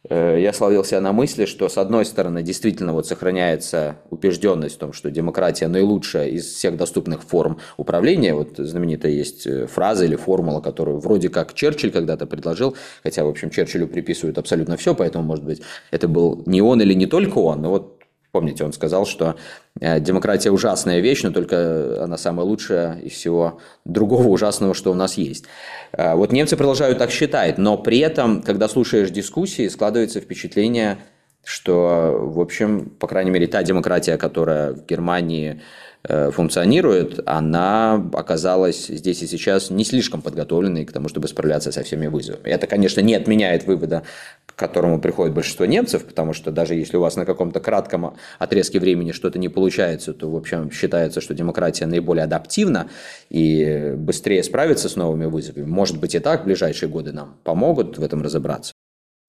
Э, 0.08 0.38
я 0.40 0.52
словился 0.52 1.00
на 1.00 1.12
мысли, 1.12 1.44
что 1.44 1.68
с 1.68 1.76
одной 1.76 2.04
стороны 2.04 2.42
действительно 2.42 2.92
вот 2.92 3.06
сохраняется 3.06 3.96
убежденность 4.10 4.76
в 4.76 4.78
том, 4.78 4.92
что 4.92 5.10
демократия 5.10 5.68
наилучшая 5.68 6.28
из 6.28 6.46
всех 6.46 6.76
доступных 6.76 7.22
форм 7.22 7.58
управления. 7.76 8.34
Вот 8.34 8.56
знаменитая 8.56 9.12
есть 9.12 9.46
э, 9.46 9.66
фраза 9.66 10.04
или 10.06 10.16
формула, 10.16 10.60
которую 10.60 11.00
вроде 11.00 11.28
как 11.28 11.54
Черчилль 11.54 11.90
когда-то 11.90 12.26
предложил, 12.26 12.76
хотя, 13.02 13.24
в 13.24 13.28
общем, 13.28 13.50
Черчиллю 13.50 13.88
приписывают 13.88 14.38
абсолютно 14.38 14.76
все, 14.76 14.94
поэтому, 14.94 15.24
может 15.24 15.44
быть, 15.44 15.60
это 15.90 16.08
был 16.08 16.42
не 16.46 16.62
он 16.62 16.80
или 16.80 16.94
не 16.94 17.06
только 17.06 17.38
он, 17.38 17.60
но 17.60 17.70
вот 17.70 17.99
Помните, 18.32 18.64
он 18.64 18.72
сказал, 18.72 19.06
что 19.06 19.36
э, 19.80 19.98
демократия 20.00 20.50
ужасная 20.50 21.00
вещь, 21.00 21.22
но 21.22 21.30
только 21.30 22.02
она 22.02 22.16
самая 22.16 22.46
лучшая 22.46 23.00
из 23.00 23.12
всего 23.12 23.60
другого 23.84 24.28
ужасного, 24.28 24.74
что 24.74 24.92
у 24.92 24.94
нас 24.94 25.16
есть. 25.18 25.46
Э, 25.92 26.14
вот 26.14 26.32
немцы 26.32 26.56
продолжают 26.56 26.98
так 26.98 27.10
считать, 27.10 27.58
но 27.58 27.76
при 27.76 27.98
этом, 27.98 28.42
когда 28.42 28.68
слушаешь 28.68 29.10
дискуссии, 29.10 29.68
складывается 29.68 30.20
впечатление, 30.20 30.98
что, 31.44 32.16
в 32.20 32.40
общем, 32.40 32.90
по 32.90 33.08
крайней 33.08 33.30
мере, 33.30 33.46
та 33.46 33.62
демократия, 33.62 34.16
которая 34.16 34.74
в 34.74 34.86
Германии 34.86 35.60
функционирует, 36.08 37.20
она 37.26 38.02
оказалась 38.14 38.86
здесь 38.86 39.22
и 39.22 39.26
сейчас 39.26 39.70
не 39.70 39.84
слишком 39.84 40.22
подготовленной 40.22 40.84
к 40.86 40.92
тому, 40.92 41.08
чтобы 41.08 41.28
справляться 41.28 41.72
со 41.72 41.82
всеми 41.82 42.06
вызовами. 42.06 42.48
Это, 42.48 42.66
конечно, 42.66 43.00
не 43.00 43.14
отменяет 43.14 43.66
вывода, 43.66 44.02
к 44.46 44.54
которому 44.54 45.00
приходит 45.00 45.34
большинство 45.34 45.66
немцев, 45.66 46.04
потому 46.06 46.32
что 46.32 46.50
даже 46.50 46.74
если 46.74 46.96
у 46.96 47.00
вас 47.00 47.16
на 47.16 47.26
каком-то 47.26 47.60
кратком 47.60 48.16
отрезке 48.38 48.80
времени 48.80 49.12
что-то 49.12 49.38
не 49.38 49.48
получается, 49.48 50.14
то, 50.14 50.30
в 50.30 50.36
общем, 50.36 50.70
считается, 50.70 51.20
что 51.20 51.34
демократия 51.34 51.86
наиболее 51.86 52.24
адаптивна 52.24 52.88
и 53.28 53.94
быстрее 53.96 54.42
справится 54.42 54.88
с 54.88 54.96
новыми 54.96 55.26
вызовами. 55.26 55.64
Может 55.64 56.00
быть 56.00 56.14
и 56.14 56.18
так, 56.18 56.42
в 56.42 56.44
ближайшие 56.44 56.88
годы 56.88 57.12
нам 57.12 57.36
помогут 57.44 57.98
в 57.98 58.02
этом 58.02 58.22
разобраться. 58.22 58.72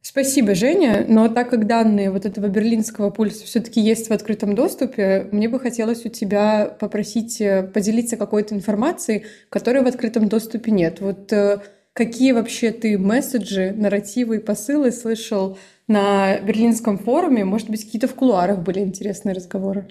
Спасибо, 0.01 0.55
Женя. 0.55 1.05
Но 1.08 1.29
так 1.29 1.51
как 1.51 1.67
данные 1.67 2.10
вот 2.10 2.25
этого 2.25 2.48
берлинского 2.48 3.12
пульса 3.12 3.46
все-таки 3.46 3.79
есть 3.79 4.10
в 4.10 4.12
открытом 4.12 4.55
доступе, 4.55 5.27
мне 5.31 5.48
бы 5.48 5.60
хотелось 5.60 6.05
у 6.05 6.10
тебя 6.10 6.75
попросить 6.79 7.39
э, 7.39 7.63
поделиться 7.63 8.17
какой-то 8.17 8.55
информацией, 8.55 9.25
которой 9.50 9.84
в 9.84 9.88
открытом 9.88 10.27
доступе 10.27 10.72
нет. 10.72 11.01
Вот 11.01 11.31
э, 11.31 11.60
какие 11.93 12.31
вообще 12.31 12.72
ты 12.72 12.98
месседжи, 12.98 13.75
нарративы 13.77 14.38
и 14.38 14.39
посылы 14.39 14.91
слышал 14.91 15.60
на 15.88 16.39
Берлинском 16.39 16.98
форуме? 16.98 17.46
Может 17.46 17.70
быть, 17.70 17.86
какие-то 17.86 18.08
в 18.08 18.15
кулуарах 18.15 18.60
были 18.60 18.79
интересные 18.79 19.36
разговоры? 19.36 19.88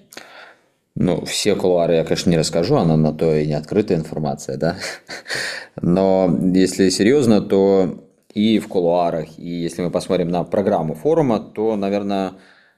Ну, 0.96 1.24
все 1.24 1.54
кулуары 1.54 1.94
я, 1.94 2.04
конечно, 2.04 2.30
не 2.30 2.36
расскажу, 2.36 2.74
она 2.74 2.96
на 2.96 3.12
то 3.12 3.32
и 3.32 3.46
не 3.46 3.54
открытая 3.54 3.98
информация, 3.98 4.56
да. 4.56 4.76
Но 5.80 6.36
если 6.52 6.88
серьезно, 6.88 7.40
то 7.40 8.09
и 8.34 8.58
в 8.58 8.68
кулуарах, 8.68 9.38
и 9.38 9.48
если 9.48 9.82
мы 9.82 9.90
посмотрим 9.90 10.28
на 10.28 10.44
программу 10.44 10.94
форума, 10.94 11.40
то, 11.40 11.76
наверное, 11.76 12.32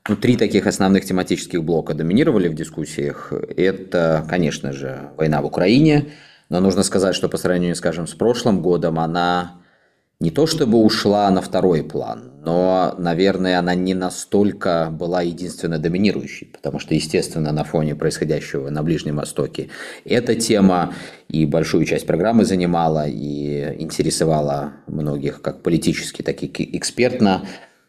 ну, 0.08 0.16
три 0.16 0.36
таких 0.36 0.66
основных 0.66 1.04
тематических 1.04 1.62
блока 1.62 1.94
доминировали 1.94 2.48
в 2.48 2.54
дискуссиях. 2.54 3.32
Это, 3.56 4.26
конечно 4.28 4.72
же, 4.72 5.10
война 5.16 5.40
в 5.42 5.46
Украине, 5.46 6.08
но 6.48 6.60
нужно 6.60 6.82
сказать, 6.82 7.14
что 7.14 7.28
по 7.28 7.36
сравнению, 7.36 7.76
скажем, 7.76 8.06
с 8.06 8.14
прошлым 8.14 8.62
годом 8.62 8.98
она 8.98 9.61
не 10.22 10.30
то 10.30 10.46
чтобы 10.46 10.78
ушла 10.78 11.28
на 11.30 11.40
второй 11.40 11.82
план, 11.82 12.30
но, 12.44 12.94
наверное, 12.96 13.58
она 13.58 13.74
не 13.74 13.92
настолько 13.92 14.88
была 14.92 15.20
единственно 15.20 15.80
доминирующей, 15.80 16.46
потому 16.46 16.78
что, 16.78 16.94
естественно, 16.94 17.50
на 17.50 17.64
фоне 17.64 17.96
происходящего 17.96 18.70
на 18.70 18.84
Ближнем 18.84 19.16
Востоке 19.16 19.68
эта 20.04 20.36
тема 20.36 20.94
и 21.28 21.44
большую 21.44 21.84
часть 21.86 22.06
программы 22.06 22.44
занимала, 22.44 23.08
и 23.08 23.74
интересовала 23.80 24.74
многих 24.86 25.42
как 25.42 25.60
политически, 25.62 26.22
так 26.22 26.40
и 26.44 26.76
экспертно. 26.76 27.42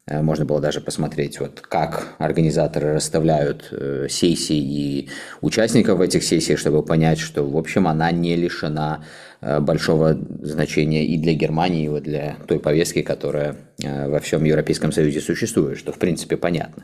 Э, 0.06 0.22
можно 0.22 0.44
было 0.44 0.60
даже 0.60 0.82
посмотреть, 0.82 1.40
вот, 1.40 1.62
как 1.62 2.16
организаторы 2.18 2.94
расставляют 2.94 3.70
э, 3.72 4.08
сессии 4.10 4.58
и 4.58 5.10
участников 5.42 6.00
в 6.00 6.02
этих 6.02 6.24
сессиях, 6.24 6.60
чтобы 6.60 6.84
понять, 6.84 7.20
что, 7.20 7.44
в 7.44 7.56
общем, 7.56 7.88
она 7.88 8.12
не 8.12 8.36
лишена 8.36 9.06
э, 9.40 9.62
большого 9.62 10.20
значения 10.42 11.06
и 11.06 11.18
для 11.18 11.34
Германии, 11.34 11.86
и 11.86 11.88
вот 11.88 12.04
для 12.04 12.36
той 12.48 12.60
повестки, 12.60 13.02
которая 13.02 13.56
во 13.82 14.20
всем 14.20 14.44
Европейском 14.44 14.92
Союзе 14.92 15.20
существует, 15.20 15.78
что, 15.78 15.92
в 15.92 15.98
принципе, 15.98 16.38
понятно. 16.38 16.84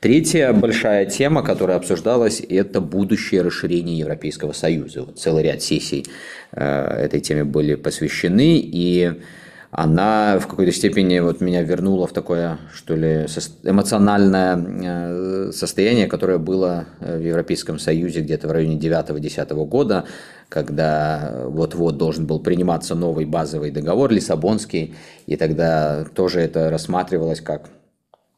Третья 0.00 0.52
большая 0.52 1.04
тема, 1.06 1.42
которая 1.42 1.76
обсуждалась, 1.76 2.40
это 2.40 2.80
будущее 2.80 3.42
расширение 3.42 3.98
Европейского 3.98 4.52
Союза. 4.52 5.02
Вот 5.02 5.18
целый 5.18 5.42
ряд 5.42 5.62
сессий 5.62 6.06
этой 6.52 7.20
теме 7.20 7.44
были 7.44 7.74
посвящены, 7.74 8.60
и 8.62 9.20
она 9.70 10.38
в 10.38 10.46
какой-то 10.46 10.72
степени 10.72 11.18
вот 11.18 11.40
меня 11.42 11.62
вернула 11.62 12.06
в 12.06 12.12
такое, 12.12 12.58
что 12.72 12.96
ли, 12.96 13.26
эмоциональное 13.64 14.56
э, 14.56 15.52
состояние, 15.52 16.06
которое 16.06 16.38
было 16.38 16.86
э, 17.00 17.18
в 17.18 17.20
Европейском 17.20 17.78
Союзе 17.78 18.20
где-то 18.20 18.48
в 18.48 18.52
районе 18.52 18.78
9-10 18.78 19.66
года, 19.66 20.04
когда 20.48 21.42
вот-вот 21.44 21.98
должен 21.98 22.26
был 22.26 22.40
приниматься 22.40 22.94
новый 22.94 23.26
базовый 23.26 23.70
договор 23.70 24.10
Лиссабонский, 24.10 24.94
и 25.26 25.36
тогда 25.36 26.06
тоже 26.14 26.40
это 26.40 26.70
рассматривалось 26.70 27.42
как 27.42 27.68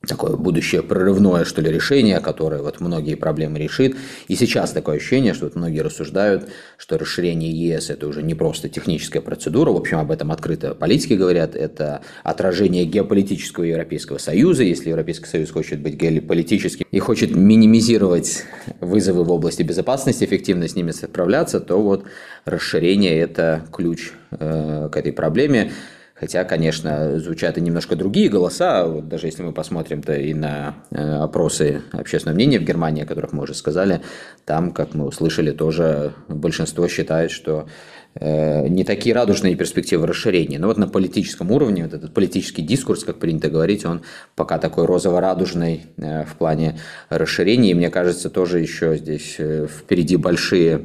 такое 0.07 0.35
будущее 0.37 0.83
прорывное, 0.83 1.45
что 1.45 1.61
ли, 1.61 1.71
решение, 1.71 2.21
которое 2.21 2.62
вот 2.62 2.80
многие 2.80 3.16
проблемы 3.16 3.59
решит. 3.59 3.97
И 4.28 4.35
сейчас 4.35 4.73
такое 4.73 4.97
ощущение, 4.97 5.35
что 5.35 5.45
вот 5.45 5.57
многие 5.57 5.80
рассуждают, 5.80 6.49
что 6.78 6.97
расширение 6.97 7.50
ЕС– 7.50 7.90
это 7.90 8.07
уже 8.07 8.23
не 8.23 8.35
просто 8.35 8.71
техническая 8.71 9.21
процедура, 9.21 9.71
в 9.73 9.76
общем, 9.76 9.99
об 9.99 10.11
этом 10.11 10.33
открыто 10.33 10.75
политики 10.75 11.12
говорят, 11.12 11.54
это 11.54 12.00
отражение 12.25 12.87
геополитического 12.87 13.64
Европейского 13.64 14.16
Союза, 14.16 14.62
если 14.62 14.88
Европейский 14.88 15.26
Союз 15.26 15.50
хочет 15.50 15.80
быть 15.80 15.97
геополитическим 15.97 16.87
и 16.90 16.99
хочет 16.99 17.37
минимизировать 17.37 18.45
вызовы 18.80 19.25
в 19.25 19.30
области 19.30 19.62
безопасности, 19.62 20.25
эффективно 20.25 20.66
с 20.66 20.76
ними 20.76 20.92
справляться, 20.92 21.61
то 21.61 21.80
вот 21.80 22.04
расширение– 22.47 23.19
это 23.21 23.66
ключ 23.71 24.12
э, 24.30 24.88
к 24.90 24.97
этой 24.97 25.12
проблеме. 25.12 25.73
Хотя, 26.21 26.45
конечно, 26.45 27.19
звучат 27.19 27.57
и 27.57 27.62
немножко 27.62 27.97
другие 27.97 28.29
голоса. 28.29 28.87
Вот 28.87 29.09
даже 29.09 29.27
если 29.27 29.43
мы 29.43 29.53
посмотрим-то 29.53 30.12
и 30.12 30.35
на 30.35 30.75
э, 30.91 31.03
опросы 31.03 31.81
общественного 31.93 32.35
мнения 32.35 32.59
в 32.59 32.62
Германии, 32.62 33.05
о 33.05 33.07
которых 33.07 33.33
мы 33.33 33.45
уже 33.45 33.55
сказали, 33.55 34.03
там, 34.45 34.73
как 34.73 34.93
мы 34.93 35.07
услышали, 35.07 35.50
тоже 35.50 36.12
большинство 36.29 36.87
считает, 36.89 37.31
что 37.31 37.69
э, 38.17 38.69
не 38.69 38.85
такие 38.85 39.15
радужные 39.15 39.57
перспективы 39.57 40.07
расширения. 40.07 40.59
Но 40.59 40.67
вот 40.67 40.77
на 40.77 40.89
политическом 40.89 41.50
уровне, 41.53 41.85
вот 41.85 41.95
этот 41.95 42.12
политический 42.12 42.61
дискурс, 42.61 43.03
как 43.03 43.19
принято 43.19 43.49
говорить, 43.49 43.87
он 43.87 44.03
пока 44.37 44.59
такой 44.59 44.85
розово-радужный 44.85 45.87
э, 45.97 46.27
в 46.27 46.37
плане 46.37 46.79
расширения. 47.09 47.71
И 47.71 47.75
мне 47.75 47.89
кажется, 47.89 48.29
тоже 48.29 48.61
еще 48.61 48.99
здесь 48.99 49.39
впереди 49.39 50.17
большие 50.17 50.83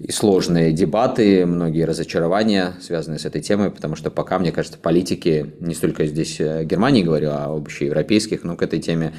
и 0.00 0.10
сложные 0.12 0.72
дебаты, 0.72 1.44
многие 1.44 1.84
разочарования, 1.84 2.74
связанные 2.80 3.18
с 3.18 3.26
этой 3.26 3.42
темой, 3.42 3.70
потому 3.70 3.96
что 3.96 4.10
пока, 4.10 4.38
мне 4.38 4.50
кажется, 4.50 4.78
политики, 4.78 5.54
не 5.60 5.74
столько 5.74 6.06
здесь 6.06 6.40
э, 6.40 6.64
Германии 6.64 7.02
говорю, 7.02 7.30
а 7.32 7.54
общеевропейских, 7.54 8.42
но 8.42 8.56
к 8.56 8.62
этой 8.62 8.80
теме 8.80 9.12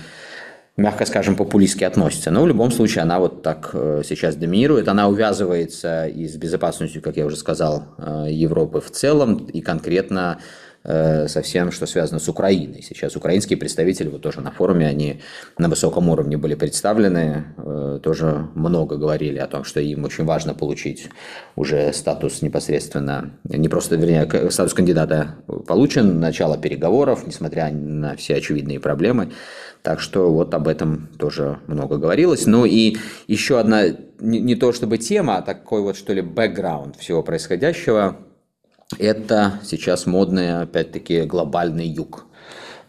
мягко 0.77 1.05
скажем, 1.05 1.35
популистски 1.35 1.83
относятся. 1.83 2.31
Но 2.31 2.41
в 2.41 2.47
любом 2.47 2.71
случае 2.71 3.03
она 3.03 3.19
вот 3.19 3.43
так 3.43 3.69
э, 3.73 4.01
сейчас 4.03 4.35
доминирует. 4.35 4.88
Она 4.88 5.07
увязывается 5.07 6.07
и 6.07 6.27
с 6.27 6.35
безопасностью, 6.35 7.01
как 7.01 7.17
я 7.17 7.25
уже 7.25 7.35
сказал, 7.35 7.85
э, 7.97 8.27
Европы 8.31 8.81
в 8.81 8.89
целом, 8.89 9.45
и 9.45 9.61
конкретно 9.61 10.39
со 10.83 11.41
всем, 11.43 11.71
что 11.71 11.85
связано 11.85 12.19
с 12.19 12.27
Украиной. 12.27 12.81
Сейчас 12.81 13.15
украинские 13.15 13.57
представители, 13.57 14.09
вот 14.09 14.21
тоже 14.21 14.41
на 14.41 14.51
форуме, 14.51 14.88
они 14.88 15.21
на 15.57 15.69
высоком 15.69 16.09
уровне 16.09 16.38
были 16.38 16.55
представлены, 16.55 17.45
э, 17.57 18.00
тоже 18.01 18.47
много 18.55 18.97
говорили 18.97 19.38
о 19.38 19.47
том, 19.47 19.63
что 19.63 19.79
им 19.79 20.03
очень 20.05 20.25
важно 20.25 20.55
получить 20.55 21.09
уже 21.55 21.93
статус 21.93 22.41
непосредственно, 22.41 23.31
не 23.43 23.69
просто, 23.69 23.95
вернее, 23.95 24.27
статус 24.50 24.73
кандидата 24.73 25.35
получен, 25.67 26.19
начало 26.19 26.57
переговоров, 26.57 27.27
несмотря 27.27 27.71
на 27.71 28.15
все 28.15 28.35
очевидные 28.35 28.79
проблемы. 28.79 29.31
Так 29.83 30.00
что 30.00 30.31
вот 30.31 30.53
об 30.53 30.67
этом 30.67 31.09
тоже 31.17 31.59
много 31.67 31.97
говорилось. 31.97 32.45
Ну 32.45 32.65
и 32.65 32.97
еще 33.27 33.59
одна, 33.59 33.83
не, 34.19 34.39
не 34.39 34.55
то 34.55 34.73
чтобы 34.73 34.97
тема, 34.97 35.38
а 35.38 35.41
такой 35.41 35.81
вот 35.81 35.95
что 35.95 36.13
ли 36.13 36.21
бэкграунд 36.21 36.95
всего 36.97 37.23
происходящего– 37.23 38.17
это 38.98 39.60
сейчас 39.63 40.05
модный, 40.05 40.62
опять-таки, 40.62 41.24
глобальный 41.24 41.88
юг. 41.88 42.25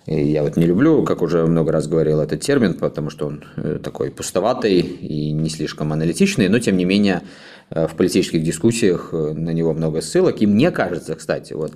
И 0.06 0.30
я 0.30 0.42
вот 0.42 0.56
не 0.56 0.66
люблю, 0.66 1.04
как 1.04 1.22
уже 1.22 1.46
много 1.46 1.70
раз 1.70 1.86
говорил, 1.86 2.20
этот 2.20 2.40
термин, 2.40 2.74
потому 2.74 3.08
что 3.08 3.26
он 3.26 3.44
э, 3.56 3.78
такой 3.82 4.10
пустоватый 4.10 4.80
и 4.80 5.30
не 5.30 5.48
слишком 5.48 5.92
аналитичный, 5.92 6.48
но 6.48 6.58
тем 6.58 6.76
не 6.76 6.84
менее 6.84 7.22
э, 7.70 7.86
в 7.86 7.94
политических 7.94 8.42
дискуссиях 8.42 9.10
э, 9.12 9.32
на 9.32 9.50
него 9.50 9.72
много 9.74 10.00
ссылок. 10.00 10.42
И 10.42 10.46
мне 10.46 10.72
кажется, 10.72 11.14
кстати, 11.14 11.52
вот 11.52 11.72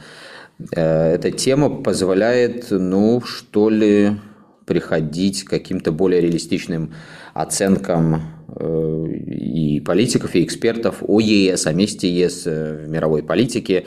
эта 0.73 1.31
тема 1.31 1.83
позволяет, 1.83 2.69
ну, 2.71 3.21
что 3.21 3.69
ли, 3.69 4.17
приходить 4.65 5.45
к 5.45 5.51
каким-то 5.51 5.93
более 5.93 6.23
реалистичным 6.23 6.95
оценкам 7.35 8.23
и 8.59 9.83
политиков, 9.85 10.35
и 10.35 10.43
экспертов 10.43 11.03
о 11.07 11.21
ЕС, 11.21 11.67
о 11.67 11.75
месте 11.75 12.11
ЕС 12.11 12.47
в 12.47 12.89
мировой 12.89 13.23
политике 13.23 13.85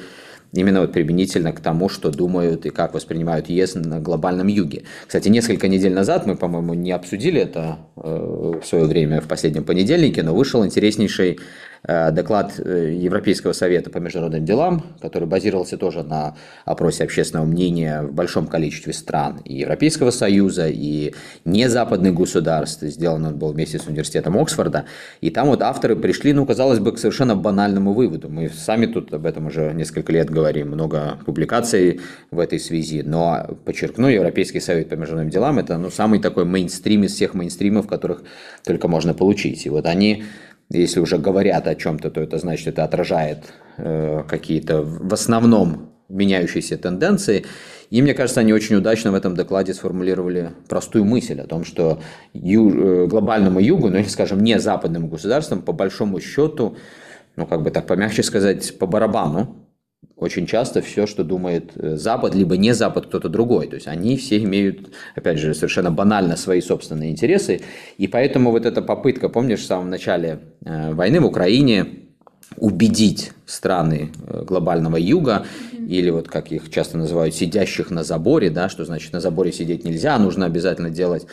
именно 0.54 0.82
вот 0.82 0.94
применительно 0.94 1.52
к 1.52 1.60
тому, 1.60 1.90
что 1.90 2.12
думают 2.12 2.66
и 2.66 2.70
как 2.70 2.94
воспринимают 2.94 3.50
ЕС 3.50 3.76
на 3.76 4.00
глобальном 4.00 4.48
юге. 4.48 4.84
Кстати, 5.06 5.30
несколько 5.30 5.68
недель 5.68 5.94
назад 5.94 6.26
мы, 6.26 6.36
по-моему, 6.36 6.74
не 6.74 6.92
обсудили 6.92 7.42
это 7.42 7.80
э, 7.96 8.60
в 8.62 8.66
свое 8.66 8.86
время 8.86 9.22
в 9.22 9.28
последнем 9.28 9.64
понедельнике, 9.64 10.24
но 10.24 10.34
вышел 10.34 10.66
интереснейший 10.66 11.40
доклад 11.84 12.60
э, 12.60 12.94
Европейского 12.98 13.54
совета 13.54 13.90
по 13.90 13.98
международным 14.00 14.46
делам, 14.46 14.84
который 15.02 15.28
базировался 15.28 15.78
тоже 15.78 16.04
на 16.04 16.36
опросе 16.66 17.04
общественного 17.04 17.46
мнения 17.46 18.02
в 18.02 18.14
большом 18.14 18.48
количестве 18.48 18.94
стран 18.94 19.42
и 19.46 19.60
Европейского 19.60 20.12
Союза, 20.12 20.68
и 20.68 21.14
незападных 21.46 22.14
государств. 22.14 22.84
Сделан 22.84 23.26
он 23.26 23.38
был 23.38 23.54
вместе 23.54 23.80
с 23.80 23.88
университетом 23.88 24.38
Оксфорда. 24.38 24.86
И 25.22 25.30
там 25.30 25.48
вот 25.48 25.62
авторы 25.62 25.96
пришли, 25.96 26.34
ну, 26.34 26.46
казалось 26.46 26.80
бы, 26.80 26.92
к 26.92 26.98
совершенно 26.98 27.36
банальному 27.36 27.94
выводу. 27.94 28.30
Мы 28.30 28.50
сами 28.50 28.86
тут 28.86 29.14
об 29.14 29.26
этом 29.26 29.48
уже 29.48 29.74
несколько 29.74 30.12
лет 30.12 30.30
говорим, 30.30 30.70
много 30.70 31.18
публикаций 31.26 32.02
в 32.32 32.40
этой 32.40 32.60
связи. 32.60 33.04
Но, 33.06 33.58
подчеркну, 33.66 34.08
Европейский 34.08 34.60
совет 34.60 34.90
по 34.90 34.96
международным 34.96 35.30
делам– 35.30 35.60
это 35.60 35.78
ну, 35.78 35.90
самый 35.90 36.20
такой 36.20 36.46
мейнстрим 36.46 37.04
из 37.04 37.14
всех 37.14 37.34
мейнстримов, 37.34 37.88
которых 37.88 38.24
только 38.66 38.88
можно 38.88 39.14
получить. 39.14 39.66
И 39.66 39.70
вот 39.70 39.86
они 39.86 40.26
если 40.78 41.00
уже 41.00 41.18
говорят 41.18 41.68
о 41.68 41.76
чем-то, 41.76 42.12
то 42.12 42.22
это 42.22 42.38
значит, 42.38 42.68
это 42.68 42.84
отражает 42.84 43.54
э, 43.78 44.24
какие-то 44.28 44.84
в 44.84 45.14
основном 45.14 45.90
меняющиеся 46.10 46.78
тенденции. 46.78 47.46
И 47.90 48.02
мне 48.02 48.14
кажется, 48.14 48.42
они 48.42 48.54
очень 48.54 48.76
удачно 48.76 49.12
в 49.12 49.16
этом 49.16 49.36
докладе 49.36 49.74
сформулировали 49.74 50.52
простую 50.68 51.06
мысль 51.06 51.40
о 51.40 51.48
том, 51.48 51.64
что 51.64 52.02
ю, 52.34 52.70
э, 52.70 53.08
глобальному 53.08 53.60
югу, 53.60 53.90
ну 53.90 53.98
или, 53.98 54.08
скажем, 54.08 54.44
не 54.44 54.60
западным 54.60 55.10
государствам, 55.10 55.62
по 55.62 55.72
большому 55.72 56.20
счету, 56.20 56.78
ну 57.36 57.48
как 57.48 57.64
бы 57.64 57.72
так 57.72 57.88
помягче 57.88 58.22
сказать, 58.22 58.78
по 58.78 58.86
барабану, 58.86 59.59
очень 60.20 60.46
часто 60.46 60.82
все, 60.82 61.08
что 61.08 61.24
думает 61.24 61.72
э, 61.76 61.96
Запад, 61.96 62.36
либо 62.36 62.58
не 62.58 62.74
Запад, 62.74 63.08
кто-то 63.08 63.30
другой. 63.30 63.68
То 63.68 63.76
есть 63.76 63.88
они 63.88 64.18
все 64.18 64.38
имеют, 64.40 64.90
опять 65.16 65.40
же, 65.40 65.54
совершенно 65.54 65.92
банально 65.92 66.36
свои 66.36 66.62
собственные 66.62 67.12
интересы. 67.12 67.62
И 67.98 68.08
поэтому 68.08 68.52
вот 68.52 68.66
эта 68.66 68.82
попытка, 68.82 69.30
помнишь, 69.30 69.62
в 69.62 69.66
самом 69.66 69.90
начале 69.90 70.40
э, 70.66 70.94
войны 70.94 71.22
в 71.22 71.26
Украине 71.26 71.86
убедить 72.58 73.32
страны 73.46 74.12
э, 74.28 74.44
глобального 74.44 74.98
юга, 74.98 75.46
или 75.72 76.10
вот 76.10 76.28
как 76.28 76.52
их 76.52 76.70
часто 76.70 76.98
называют, 76.98 77.34
сидящих 77.34 77.90
на 77.90 78.04
заборе, 78.04 78.50
да, 78.50 78.70
что 78.70 78.86
значит 78.86 79.14
на 79.14 79.22
заборе 79.22 79.52
сидеть 79.52 79.86
нельзя, 79.86 80.18
нужно 80.20 80.46
обязательно 80.46 80.90
делать 80.90 81.26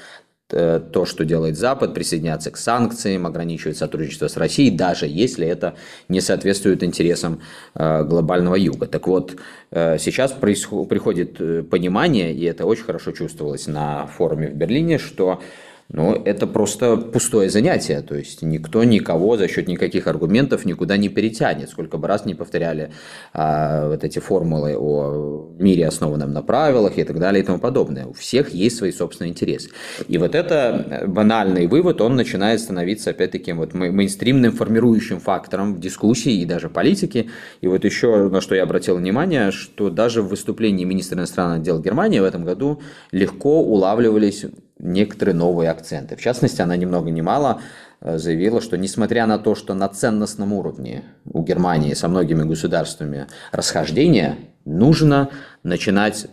то, 0.49 1.05
что 1.05 1.25
делает 1.25 1.57
Запад, 1.57 1.95
присоединяться 1.95 2.51
к 2.51 2.57
санкциям, 2.57 3.27
ограничивать 3.27 3.77
сотрудничество 3.77 4.29
с 4.29 4.37
Россией, 4.37 4.71
даже 4.71 5.07
если 5.07 5.47
это 5.47 5.75
не 6.09 6.21
соответствует 6.21 6.83
интересам 6.85 7.41
э, 7.75 8.05
глобального 8.05 8.55
юга. 8.55 8.87
Так 8.87 9.09
вот, 9.09 9.37
э, 9.71 9.99
сейчас 9.99 10.33
приходит 10.33 11.69
понимание, 11.69 12.33
и 12.33 12.45
это 12.45 12.65
очень 12.65 12.85
хорошо 12.85 13.13
чувствовалось 13.13 13.67
на 13.67 14.07
форуме 14.07 14.49
в 14.49 14.55
Берлине, 14.55 14.99
что 14.99 15.41
но 15.89 16.21
это 16.25 16.47
просто 16.47 16.97
пустое 16.97 17.49
занятие. 17.51 18.01
То 18.03 18.17
есть 18.17 18.43
никто 18.43 18.85
никого 18.85 19.37
за 19.37 19.49
счет 19.49 19.69
никаких 19.69 20.07
аргументов 20.07 20.65
никуда 20.65 20.97
не 20.97 21.09
перетянет. 21.09 21.71
Сколько 21.71 21.99
бы 21.99 22.09
раз 22.09 22.25
не 22.25 22.35
повторяли 22.35 22.93
а, 23.33 23.89
вот 23.89 24.05
эти 24.05 24.19
формулы 24.19 24.77
о 24.77 25.53
мире, 25.59 25.87
основанном 25.87 26.33
на 26.33 26.43
правилах 26.43 26.99
и 26.99 27.05
так 27.05 27.19
далее 27.19 27.43
и 27.43 27.47
тому 27.47 27.59
подобное. 27.59 28.07
У 28.07 28.13
всех 28.13 28.53
есть 28.53 28.77
свои 28.77 28.93
собственные 28.93 29.33
интересы. 29.33 29.71
И 30.09 30.19
вот 30.19 30.35
это 30.35 31.05
банальный 31.07 31.67
вывод, 31.67 32.01
он 32.01 32.17
начинает 32.17 32.61
становиться 32.61 33.11
опять-таки 33.11 33.53
вот 33.53 33.75
мейнстримным 33.75 34.53
формирующим 34.53 35.21
фактором 35.21 35.75
в 35.75 35.81
дискуссии 35.81 36.41
и 36.41 36.45
даже 36.45 36.69
политике. 36.69 37.27
И 37.61 37.69
вот 37.69 37.85
еще 37.85 38.29
на 38.29 38.41
что 38.41 38.55
я 38.55 38.65
обратил 38.65 38.97
внимание, 38.97 39.51
что 39.51 39.91
даже 39.91 40.23
в 40.23 40.29
выступлении 40.29 40.85
министра 40.85 41.17
иностранных 41.17 41.63
дел 41.63 41.81
Германии 41.81 42.19
в 42.19 42.25
этом 42.25 42.45
году 42.45 42.81
легко 43.13 43.63
улавливались 43.63 44.45
некоторые 44.79 45.35
новые 45.35 45.71
акценты. 45.71 46.17
В 46.17 46.21
частности, 46.21 46.61
она 46.61 46.77
ни 46.77 46.85
много 46.85 47.11
ни 47.11 47.21
мало 47.21 47.61
э, 48.01 48.19
заявила, 48.19 48.61
что 48.61 48.77
несмотря 48.77 49.27
на 49.27 49.39
то, 49.39 49.55
что 49.55 49.75
на 49.75 49.89
ценностном 49.89 50.53
уровне 50.53 51.05
у 51.25 51.43
Германии 51.43 51.95
со 51.95 52.09
многими 52.09 52.43
государствами 52.43 53.27
расхождения, 53.53 54.37
нужно 54.65 55.31
начинать 55.63 56.27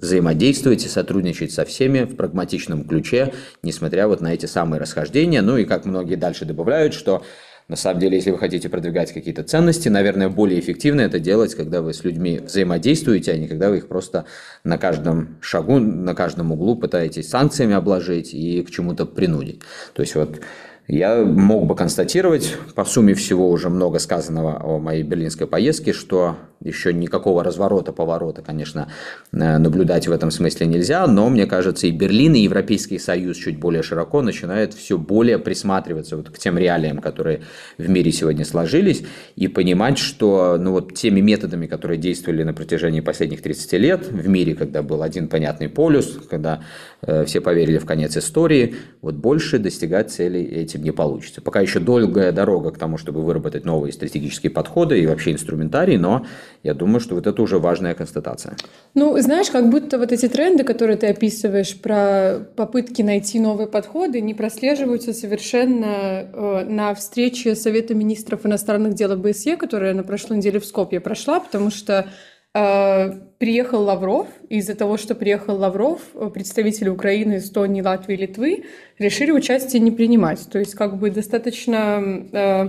взаимодействовать 0.00 0.84
и 0.84 0.88
сотрудничать 0.88 1.52
со 1.52 1.64
всеми 1.64 2.04
в 2.04 2.16
прагматичном 2.16 2.84
ключе, 2.84 3.34
несмотря 3.62 4.08
вот 4.08 4.20
на 4.20 4.32
эти 4.32 4.46
самые 4.46 4.80
расхождения. 4.80 5.42
Ну 5.42 5.58
и 5.58 5.64
как 5.64 5.84
многие 5.84 6.16
дальше 6.16 6.44
добавляют, 6.44 6.94
что 6.94 7.22
на 7.70 7.76
самом 7.76 8.00
деле, 8.00 8.16
если 8.16 8.32
вы 8.32 8.38
хотите 8.38 8.68
продвигать 8.68 9.12
какие-то 9.12 9.44
ценности, 9.44 9.88
наверное, 9.88 10.28
более 10.28 10.58
эффективно 10.58 11.02
это 11.02 11.20
делать, 11.20 11.54
когда 11.54 11.82
вы 11.82 11.94
с 11.94 12.02
людьми 12.02 12.40
взаимодействуете, 12.40 13.30
а 13.30 13.36
не 13.36 13.46
когда 13.46 13.70
вы 13.70 13.76
их 13.76 13.86
просто 13.86 14.24
на 14.64 14.76
каждом 14.76 15.36
шагу, 15.40 15.78
на 15.78 16.16
каждом 16.16 16.50
углу 16.50 16.74
пытаетесь 16.74 17.28
санкциями 17.30 17.74
обложить 17.74 18.34
и 18.34 18.62
к 18.62 18.70
чему-то 18.72 19.06
принудить. 19.06 19.60
То 19.94 20.02
есть 20.02 20.16
вот 20.16 20.40
я 20.88 21.22
мог 21.22 21.68
бы 21.68 21.76
констатировать, 21.76 22.56
по 22.74 22.84
сумме 22.84 23.14
всего 23.14 23.48
уже 23.48 23.70
много 23.70 24.00
сказанного 24.00 24.60
о 24.60 24.80
моей 24.80 25.04
берлинской 25.04 25.46
поездке, 25.46 25.92
что 25.92 26.38
еще 26.62 26.92
никакого 26.92 27.42
разворота, 27.42 27.92
поворота, 27.92 28.42
конечно, 28.42 28.88
э, 29.32 29.58
наблюдать 29.58 30.06
в 30.08 30.12
этом 30.12 30.30
смысле 30.30 30.66
нельзя, 30.66 31.06
но 31.06 31.28
мне 31.30 31.46
кажется, 31.46 31.86
и 31.86 31.90
Берлин, 31.90 32.34
и 32.34 32.40
Европейский 32.40 32.98
Союз 32.98 33.38
чуть 33.38 33.58
более 33.58 33.82
широко 33.82 34.20
начинают 34.20 34.74
все 34.74 34.98
более 34.98 35.38
присматриваться 35.38 36.16
вот 36.16 36.30
к 36.30 36.38
тем 36.38 36.58
реалиям, 36.58 36.98
которые 36.98 37.42
в 37.78 37.88
мире 37.88 38.12
сегодня 38.12 38.44
сложились, 38.44 39.02
и 39.36 39.48
понимать, 39.48 39.98
что 39.98 40.58
ну, 40.58 40.72
вот 40.72 40.94
теми 40.94 41.20
методами, 41.20 41.66
которые 41.66 41.98
действовали 41.98 42.42
на 42.42 42.52
протяжении 42.52 43.00
последних 43.00 43.42
30 43.42 43.72
лет 43.74 44.06
в 44.06 44.28
мире, 44.28 44.54
когда 44.54 44.82
был 44.82 45.02
один 45.02 45.28
понятный 45.28 45.68
полюс, 45.68 46.18
когда 46.28 46.62
э, 47.02 47.24
все 47.24 47.40
поверили 47.40 47.78
в 47.78 47.86
конец 47.86 48.16
истории, 48.16 48.74
вот 49.00 49.14
больше 49.14 49.58
достигать 49.58 50.10
целей 50.10 50.44
этим 50.44 50.82
не 50.82 50.92
получится. 50.92 51.40
Пока 51.40 51.60
еще 51.60 51.80
долгая 51.80 52.32
дорога 52.32 52.70
к 52.70 52.78
тому, 52.78 52.98
чтобы 52.98 53.22
выработать 53.22 53.64
новые 53.64 53.92
стратегические 53.92 54.50
подходы 54.50 55.00
и 55.00 55.06
вообще 55.06 55.32
инструментарий, 55.32 55.96
но 55.96 56.26
я 56.62 56.74
думаю, 56.74 57.00
что 57.00 57.14
вот 57.14 57.26
это 57.26 57.40
уже 57.42 57.58
важная 57.58 57.94
констатация. 57.94 58.54
Ну, 58.94 59.18
знаешь, 59.18 59.50
как 59.50 59.70
будто 59.70 59.98
вот 59.98 60.12
эти 60.12 60.28
тренды, 60.28 60.62
которые 60.62 60.98
ты 60.98 61.06
описываешь 61.06 61.80
про 61.80 62.40
попытки 62.54 63.00
найти 63.00 63.40
новые 63.40 63.66
подходы, 63.66 64.20
не 64.20 64.34
прослеживаются 64.34 65.14
совершенно 65.14 65.86
э, 65.86 66.64
на 66.64 66.94
встрече 66.94 67.54
Совета 67.54 67.94
министров 67.94 68.44
иностранных 68.44 68.94
дел 68.94 69.12
ОБСЕ, 69.12 69.56
которая 69.56 69.94
на 69.94 70.02
прошлой 70.02 70.36
неделе 70.36 70.60
в 70.60 70.66
Скопье 70.66 71.00
прошла, 71.00 71.40
потому 71.40 71.70
что 71.70 72.08
э, 72.54 73.12
приехал 73.38 73.82
Лавров, 73.82 74.28
и 74.50 74.58
из-за 74.58 74.74
того, 74.74 74.98
что 74.98 75.14
приехал 75.14 75.56
Лавров, 75.56 76.02
представители 76.34 76.90
Украины, 76.90 77.38
Эстонии, 77.38 77.80
Латвии, 77.80 78.16
Литвы 78.16 78.64
решили 78.98 79.30
участие 79.30 79.80
не 79.80 79.92
принимать. 79.92 80.46
То 80.50 80.58
есть 80.58 80.74
как 80.74 80.98
бы 80.98 81.10
достаточно... 81.10 82.26
Э, 82.32 82.68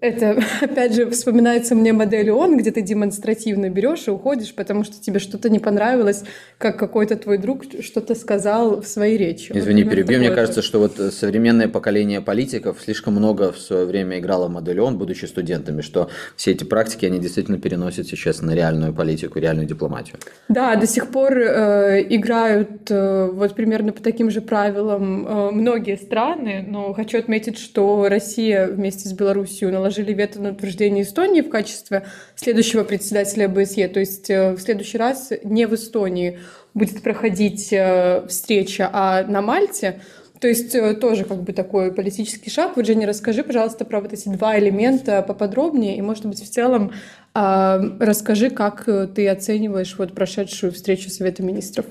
это, 0.00 0.40
опять 0.60 0.94
же, 0.94 1.10
вспоминается 1.10 1.74
мне 1.74 1.92
модель 1.92 2.30
ООН, 2.30 2.56
где 2.56 2.70
ты 2.70 2.82
демонстративно 2.82 3.68
берешь 3.68 4.06
и 4.06 4.10
уходишь, 4.10 4.54
потому 4.54 4.84
что 4.84 5.00
тебе 5.00 5.18
что-то 5.18 5.50
не 5.50 5.58
понравилось, 5.58 6.24
как 6.58 6.78
какой-то 6.78 7.16
твой 7.16 7.38
друг 7.38 7.64
что-то 7.80 8.14
сказал 8.14 8.80
в 8.80 8.86
своей 8.86 9.16
речи. 9.16 9.52
Извини, 9.54 9.84
вот 9.84 9.90
перебью. 9.90 10.18
Мне 10.18 10.30
кажется, 10.30 10.62
что 10.62 10.78
вот 10.78 10.96
современное 11.12 11.68
поколение 11.68 12.20
политиков 12.20 12.78
слишком 12.80 13.14
много 13.14 13.52
в 13.52 13.58
свое 13.58 13.84
время 13.84 14.18
играло 14.18 14.46
в 14.46 14.50
модель 14.50 14.80
ООН, 14.80 14.98
будучи 14.98 15.24
студентами, 15.24 15.82
что 15.82 16.10
все 16.36 16.52
эти 16.52 16.64
практики, 16.64 17.06
они 17.06 17.18
действительно 17.18 17.58
переносят 17.58 18.06
сейчас 18.06 18.40
на 18.40 18.54
реальную 18.54 18.94
политику, 18.94 19.38
реальную 19.40 19.66
дипломатию. 19.66 20.16
Да, 20.48 20.76
до 20.76 20.86
сих 20.86 21.08
пор 21.08 21.36
э, 21.38 22.06
играют 22.08 22.90
э, 22.90 23.30
вот 23.32 23.54
примерно 23.54 23.92
по 23.92 24.02
таким 24.02 24.30
же 24.30 24.40
правилам 24.40 25.26
э, 25.26 25.50
многие 25.50 25.96
страны, 25.96 26.64
но 26.66 26.92
хочу 26.92 27.18
отметить, 27.18 27.58
что 27.58 28.08
Россия 28.08 28.68
вместе 28.68 29.08
с 29.08 29.12
наложила 29.12 29.71
наложили 29.72 30.12
вето 30.12 30.40
на 30.40 30.50
утверждение 30.50 31.02
Эстонии 31.02 31.40
в 31.40 31.48
качестве 31.48 32.04
следующего 32.36 32.84
председателя 32.84 33.48
БСЕ. 33.48 33.88
То 33.88 34.00
есть 34.00 34.30
э, 34.30 34.52
в 34.52 34.60
следующий 34.60 34.98
раз 34.98 35.32
не 35.42 35.66
в 35.66 35.74
Эстонии 35.74 36.38
будет 36.74 37.02
проходить 37.02 37.72
э, 37.72 38.26
встреча, 38.28 38.88
а 38.92 39.24
на 39.24 39.42
Мальте. 39.42 40.00
То 40.40 40.48
есть 40.48 40.74
э, 40.74 40.94
тоже 40.94 41.24
как 41.24 41.42
бы 41.42 41.52
такой 41.52 41.92
политический 41.92 42.50
шаг. 42.50 42.76
Вот, 42.76 42.86
Женя, 42.86 43.06
расскажи, 43.06 43.42
пожалуйста, 43.42 43.84
про 43.84 44.00
вот 44.00 44.12
эти 44.12 44.28
два 44.28 44.58
элемента 44.58 45.22
поподробнее. 45.22 45.96
И, 45.96 46.02
может 46.02 46.26
быть, 46.26 46.42
в 46.42 46.50
целом 46.50 46.92
расскажи, 47.34 48.50
как 48.50 48.86
ты 49.14 49.26
оцениваешь 49.26 49.96
вот 49.96 50.14
прошедшую 50.14 50.70
встречу 50.70 51.08
Совета 51.08 51.42
министров. 51.42 51.86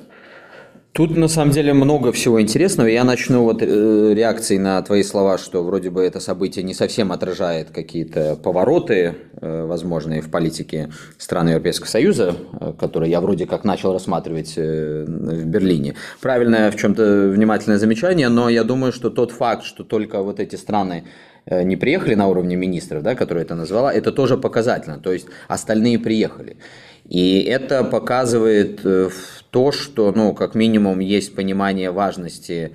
Тут 0.93 1.15
на 1.15 1.29
самом 1.29 1.51
деле 1.51 1.73
много 1.73 2.11
всего 2.11 2.41
интересного. 2.41 2.87
Я 2.87 3.05
начну 3.05 3.43
вот 3.43 3.61
э, 3.61 4.13
реакции 4.13 4.57
на 4.57 4.81
твои 4.81 5.03
слова, 5.03 5.37
что 5.37 5.63
вроде 5.63 5.89
бы 5.89 6.03
это 6.03 6.19
событие 6.19 6.63
не 6.65 6.73
совсем 6.73 7.13
отражает 7.13 7.71
какие-то 7.71 8.35
повороты, 8.35 9.15
э, 9.39 9.65
возможные 9.65 10.21
в 10.21 10.29
политике 10.29 10.89
стран 11.17 11.47
Европейского 11.47 11.87
Союза, 11.87 12.35
э, 12.59 12.73
которые 12.77 13.09
я 13.09 13.21
вроде 13.21 13.45
как 13.45 13.63
начал 13.63 13.93
рассматривать 13.93 14.55
э, 14.57 15.05
в 15.07 15.45
Берлине. 15.45 15.95
Правильное 16.19 16.69
в 16.71 16.75
чем-то 16.75 17.29
внимательное 17.29 17.77
замечание, 17.77 18.27
но 18.27 18.49
я 18.49 18.65
думаю, 18.65 18.91
что 18.91 19.09
тот 19.09 19.31
факт, 19.31 19.63
что 19.63 19.85
только 19.85 20.21
вот 20.21 20.41
эти 20.41 20.57
страны 20.57 21.05
э, 21.45 21.63
не 21.63 21.77
приехали 21.77 22.15
на 22.15 22.27
уровне 22.27 22.57
министров, 22.57 23.01
да, 23.01 23.15
которые 23.15 23.45
это 23.45 23.55
назвала, 23.55 23.93
это 23.93 24.11
тоже 24.11 24.35
показательно. 24.35 24.99
То 24.99 25.13
есть 25.13 25.27
остальные 25.47 25.99
приехали. 25.99 26.57
И 27.11 27.41
это 27.41 27.83
показывает 27.83 28.85
э, 28.85 29.09
то, 29.49 29.73
что, 29.73 30.13
ну, 30.15 30.33
как 30.33 30.55
минимум, 30.55 30.99
есть 30.99 31.35
понимание 31.35 31.91
важности 31.91 32.71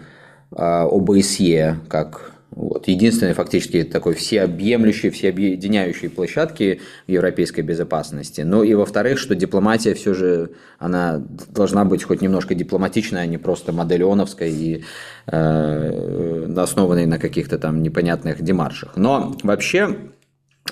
а, 0.53 0.85
ОБСЕ 0.85 1.79
как 1.88 2.33
вот, 2.51 2.87
единственной 2.87 3.33
фактически 3.33 3.83
такой 3.83 4.14
всеобъемлющей, 4.14 5.09
всеобъединяющей 5.09 6.11
площадки 6.11 6.83
в 7.07 7.11
европейской 7.11 7.62
безопасности. 7.62 8.42
Ну 8.42 8.62
и 8.62 8.75
во-вторых, 8.75 9.18
что 9.18 9.35
дипломатия 9.35 9.94
все 9.94 10.12
же, 10.12 10.51
она 10.79 11.22
должна 11.49 11.87
быть 11.87 12.05
хоть 12.05 12.20
немножко 12.20 12.55
дипломатичной, 12.55 13.22
а 13.22 13.27
не 13.27 13.38
просто 13.38 13.72
моделионовской 13.72 14.53
и 14.53 14.85
э, 15.27 16.55
основанной 16.59 17.07
на 17.07 17.18
каких-то 17.18 17.59
там 17.59 17.83
непонятных 17.83 18.42
демаршах. 18.42 18.96
Но 18.96 19.35
вообще 19.42 19.96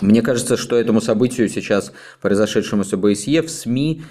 мне 0.01 0.23
кажется, 0.23 0.57
что 0.57 0.77
этому 0.77 1.01
событию 1.01 1.49
сейчас, 1.49 1.93
произошедшему 2.21 2.85
с 2.85 2.93
ОБСЕ, 2.93 3.43
в 3.43 3.51
СМИ 3.51 4.03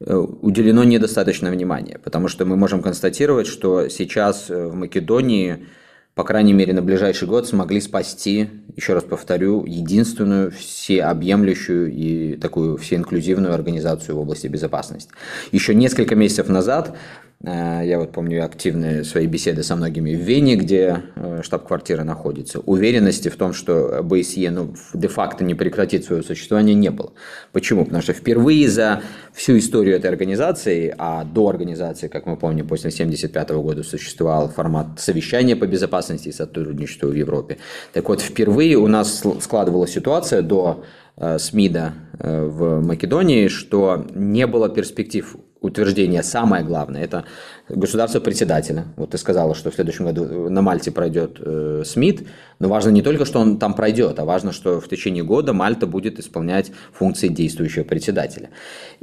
э, 0.00 0.14
уделено 0.14 0.84
недостаточно 0.84 1.50
внимания, 1.50 1.98
потому 2.02 2.28
что 2.28 2.44
мы 2.44 2.56
можем 2.56 2.82
констатировать, 2.82 3.46
что 3.46 3.88
сейчас 3.88 4.50
э, 4.50 4.66
в 4.66 4.74
Македонии, 4.74 5.66
по 6.14 6.24
крайней 6.24 6.52
мере, 6.52 6.72
на 6.72 6.82
ближайший 6.82 7.26
год 7.26 7.48
смогли 7.48 7.80
спасти, 7.80 8.50
еще 8.76 8.94
раз 8.94 9.04
повторю, 9.04 9.64
единственную 9.64 10.50
всеобъемлющую 10.50 11.92
и 11.92 12.36
такую 12.36 12.76
всеинклюзивную 12.76 13.52
организацию 13.52 14.16
в 14.16 14.20
области 14.20 14.46
безопасности. 14.46 15.10
Еще 15.50 15.74
несколько 15.74 16.14
месяцев 16.14 16.48
назад 16.48 16.96
я 17.44 17.98
вот 17.98 18.12
помню 18.12 18.44
активные 18.44 19.02
свои 19.02 19.26
беседы 19.26 19.64
со 19.64 19.74
многими 19.74 20.14
в 20.14 20.20
Вене, 20.20 20.54
где 20.54 21.02
э, 21.16 21.40
штаб-квартира 21.42 22.04
находится. 22.04 22.60
Уверенности 22.60 23.28
в 23.30 23.36
том, 23.36 23.52
что 23.52 24.00
БСЕ 24.02 24.50
ну, 24.50 24.74
де-факто 24.94 25.42
не 25.42 25.54
прекратит 25.54 26.04
свое 26.04 26.22
существование, 26.22 26.76
не 26.76 26.90
было. 26.90 27.12
Почему? 27.50 27.84
Потому 27.84 28.00
что 28.00 28.12
впервые 28.12 28.68
за 28.68 29.02
всю 29.32 29.58
историю 29.58 29.96
этой 29.96 30.08
организации, 30.08 30.94
а 30.96 31.24
до 31.24 31.48
организации, 31.48 32.06
как 32.06 32.26
мы 32.26 32.36
помним, 32.36 32.68
после 32.68 32.90
1975 32.90 33.50
года 33.60 33.82
существовал 33.82 34.48
формат 34.48 35.00
совещания 35.00 35.56
по 35.56 35.66
безопасности 35.66 36.28
и 36.28 36.32
сотрудничеству 36.32 37.08
в 37.08 37.14
Европе. 37.14 37.58
Так 37.92 38.08
вот, 38.08 38.20
впервые 38.20 38.76
у 38.76 38.86
нас 38.86 39.24
складывалась 39.40 39.90
ситуация 39.90 40.42
до 40.42 40.84
э, 41.16 41.38
СМИДа 41.40 41.94
в 42.20 42.82
Македонии, 42.82 43.48
что 43.48 44.06
не 44.14 44.46
было 44.46 44.68
перспектив 44.68 45.36
утверждение 45.62 46.22
самое 46.22 46.64
главное– 46.64 47.02
это 47.04 47.24
государство 47.72 48.20
председателя. 48.20 48.84
Вот 48.96 49.10
ты 49.10 49.18
сказала, 49.18 49.54
что 49.54 49.70
в 49.70 49.74
следующем 49.74 50.04
году 50.04 50.50
на 50.50 50.62
Мальте 50.62 50.90
пройдет 50.90 51.38
э, 51.40 51.82
СМИТ, 51.84 52.26
Но 52.58 52.68
важно 52.68 52.90
не 52.90 53.02
только, 53.02 53.24
что 53.24 53.40
он 53.40 53.58
там 53.58 53.74
пройдет, 53.74 54.20
а 54.20 54.24
важно, 54.24 54.52
что 54.52 54.80
в 54.80 54.88
течение 54.88 55.24
года 55.24 55.52
Мальта 55.52 55.88
будет 55.88 56.20
исполнять 56.20 56.70
функции 56.92 57.26
действующего 57.26 57.82
председателя. 57.82 58.50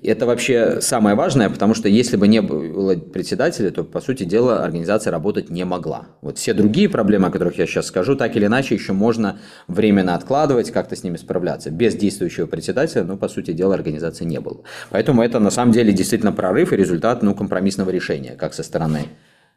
И 0.01 0.07
это 0.07 0.25
вообще 0.25 0.79
самое 0.79 1.15
важное, 1.15 1.49
потому 1.49 1.73
что 1.73 1.89
если 1.89 2.15
бы 2.15 2.29
не 2.29 2.41
было 2.41 2.95
председателя, 2.95 3.69
то, 3.71 3.83
по 3.83 3.99
сути 3.99 4.23
дела, 4.23 4.63
организация 4.63 5.11
работать 5.11 5.49
не 5.49 5.65
могла. 5.65 6.05
Вот 6.21 6.37
все 6.37 6.53
другие 6.53 6.87
проблемы, 6.87 7.27
о 7.27 7.31
которых 7.31 7.57
я 7.57 7.65
сейчас 7.65 7.87
скажу, 7.87 8.15
так 8.15 8.35
или 8.37 8.45
иначе 8.45 8.75
еще 8.75 8.93
можно 8.93 9.39
временно 9.67 10.15
откладывать, 10.15 10.71
как-то 10.71 10.95
с 10.95 11.03
ними 11.03 11.17
справляться. 11.17 11.69
Без 11.69 11.95
действующего 11.95 12.45
председателя, 12.45 13.03
ну, 13.03 13.17
по 13.17 13.27
сути 13.27 13.51
дела, 13.51 13.73
организации 13.73 14.23
не 14.23 14.39
было. 14.39 14.61
Поэтому 14.89 15.21
это 15.21 15.39
на 15.39 15.51
самом 15.51 15.73
деле 15.73 15.91
действительно 15.91 16.31
прорыв 16.31 16.71
и 16.71 16.77
результат 16.77 17.23
ну, 17.23 17.35
компромиссного 17.35 17.89
решения, 17.89 18.35
как 18.37 18.53
со 18.59 18.63
стороны 18.63 19.07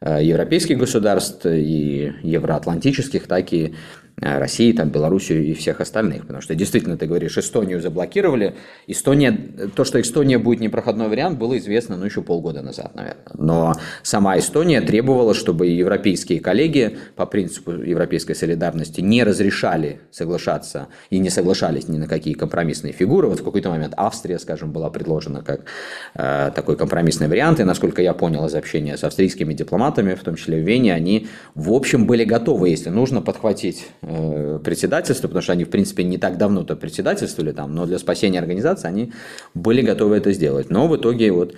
Э, 0.05 0.21
европейских 0.21 0.77
государств 0.77 1.45
и 1.45 2.11
евроатлантических, 2.23 3.25
так 3.25 3.53
и 3.53 3.73
России, 4.17 4.71
там, 4.71 4.89
Белоруссию 4.89 5.43
и 5.43 5.53
всех 5.53 5.81
остальных. 5.81 6.21
Потому 6.21 6.41
что 6.41 6.55
действительно, 6.55 6.97
ты 6.97 7.07
говоришь, 7.07 7.37
Эстонию 7.37 7.81
заблокировали. 7.81 8.55
Эстония, 8.87 9.37
то, 9.75 9.83
что 9.83 9.99
Эстония 9.99 10.37
будет 10.37 10.59
непроходной 10.59 11.09
вариант, 11.09 11.39
было 11.39 11.57
известно 11.57 11.97
ну, 11.97 12.05
еще 12.05 12.21
полгода 12.21 12.61
назад, 12.61 12.95
наверное. 12.95 13.23
Но 13.33 13.73
сама 14.03 14.37
Эстония 14.37 14.81
требовала, 14.81 15.33
чтобы 15.33 15.67
европейские 15.67 16.39
коллеги 16.39 16.97
по 17.15 17.25
принципу 17.25 17.71
европейской 17.71 18.33
солидарности 18.33 19.01
не 19.01 19.23
разрешали 19.23 20.01
соглашаться 20.11 20.87
и 21.09 21.19
не 21.19 21.29
соглашались 21.29 21.87
ни 21.87 21.97
на 21.97 22.07
какие 22.07 22.33
компромиссные 22.33 22.93
фигуры. 22.93 23.27
Вот 23.27 23.39
в 23.39 23.43
какой-то 23.43 23.69
момент 23.69 23.93
Австрия, 23.97 24.39
скажем, 24.39 24.71
была 24.71 24.89
предложена 24.89 25.41
как 25.43 25.61
э, 26.15 26.51
такой 26.55 26.77
компромиссный 26.77 27.27
вариант. 27.27 27.59
И, 27.59 27.63
насколько 27.63 28.01
я 28.01 28.13
понял 28.13 28.45
из 28.45 28.55
общения 28.55 28.97
с 28.97 29.03
австрийскими 29.03 29.53
дипломатами, 29.53 30.13
в 30.13 30.21
том 30.21 30.35
числе 30.35 30.61
в 30.61 30.67
Вене, 30.67 30.93
они, 30.93 31.27
в 31.55 31.71
общем, 31.73 32.05
были 32.05 32.23
готовы, 32.23 32.69
если 32.69 32.89
нужно, 32.89 33.21
подхватить 33.21 33.87
Э, 34.05 34.59
председательства, 34.61 35.27
потому 35.27 35.41
что 35.41 35.53
они, 35.53 35.63
в 35.63 35.69
принципе, 35.69 36.03
не 36.03 36.17
так 36.17 36.37
давно-то 36.37 36.75
председательствовали 36.75 37.53
там, 37.53 37.73
но 37.73 37.85
для 37.85 37.97
спасения 37.99 38.39
организации 38.39 38.87
они 38.87 39.13
были 39.53 39.81
готовы 39.81 40.17
это 40.17 40.33
сделать. 40.33 40.69
Но 40.69 40.89
в 40.89 40.97
итоге 40.97 41.31
вот 41.31 41.55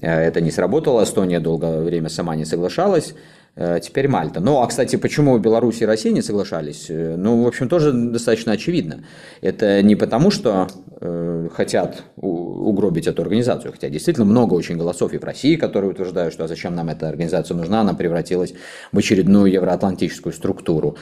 э, 0.00 0.08
это 0.08 0.40
не 0.40 0.52
сработало, 0.52 1.02
Эстония 1.02 1.40
долгое 1.40 1.80
время 1.80 2.08
сама 2.08 2.36
не 2.36 2.44
соглашалась, 2.44 3.14
э, 3.56 3.80
теперь 3.82 4.06
Мальта. 4.06 4.38
Ну, 4.38 4.60
а, 4.60 4.66
кстати, 4.68 4.94
почему 4.94 5.36
Беларусь 5.38 5.80
и 5.80 5.86
Россия 5.86 6.12
не 6.12 6.22
соглашались? 6.22 6.86
Ну, 6.88 7.42
в 7.42 7.48
общем, 7.48 7.68
тоже 7.68 7.92
достаточно 7.92 8.52
очевидно. 8.52 9.02
Это 9.40 9.82
не 9.82 9.96
потому, 9.96 10.30
что 10.30 10.68
э, 11.00 11.48
хотят 11.52 12.04
угробить 12.16 13.08
эту 13.08 13.22
организацию, 13.22 13.72
хотя 13.72 13.88
действительно 13.88 14.24
много 14.24 14.54
очень 14.54 14.76
голосов 14.76 15.14
и 15.14 15.18
в 15.18 15.24
России, 15.24 15.56
которые 15.56 15.90
утверждают, 15.90 16.32
что 16.32 16.44
а 16.44 16.48
зачем 16.48 16.76
нам 16.76 16.90
эта 16.90 17.08
организация 17.08 17.56
нужна, 17.56 17.80
она 17.80 17.94
превратилась 17.94 18.54
в 18.92 18.98
очередную 18.98 19.50
евроатлантическую 19.50 20.32
структуру. 20.32 20.96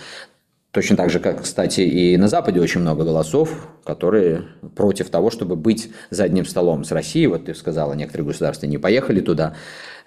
Точно 0.76 0.94
так 0.94 1.08
же, 1.08 1.20
как, 1.20 1.40
кстати, 1.40 1.80
и 1.80 2.18
на 2.18 2.28
Западе 2.28 2.60
очень 2.60 2.82
много 2.82 3.02
голосов, 3.02 3.66
которые 3.82 4.42
против 4.74 5.08
того, 5.08 5.30
чтобы 5.30 5.56
быть 5.56 5.90
за 6.10 6.24
одним 6.24 6.44
столом 6.44 6.84
с 6.84 6.92
Россией. 6.92 7.28
Вот 7.28 7.46
ты 7.46 7.54
сказала, 7.54 7.94
некоторые 7.94 8.26
государства 8.26 8.66
не 8.66 8.76
поехали 8.76 9.20
туда. 9.20 9.54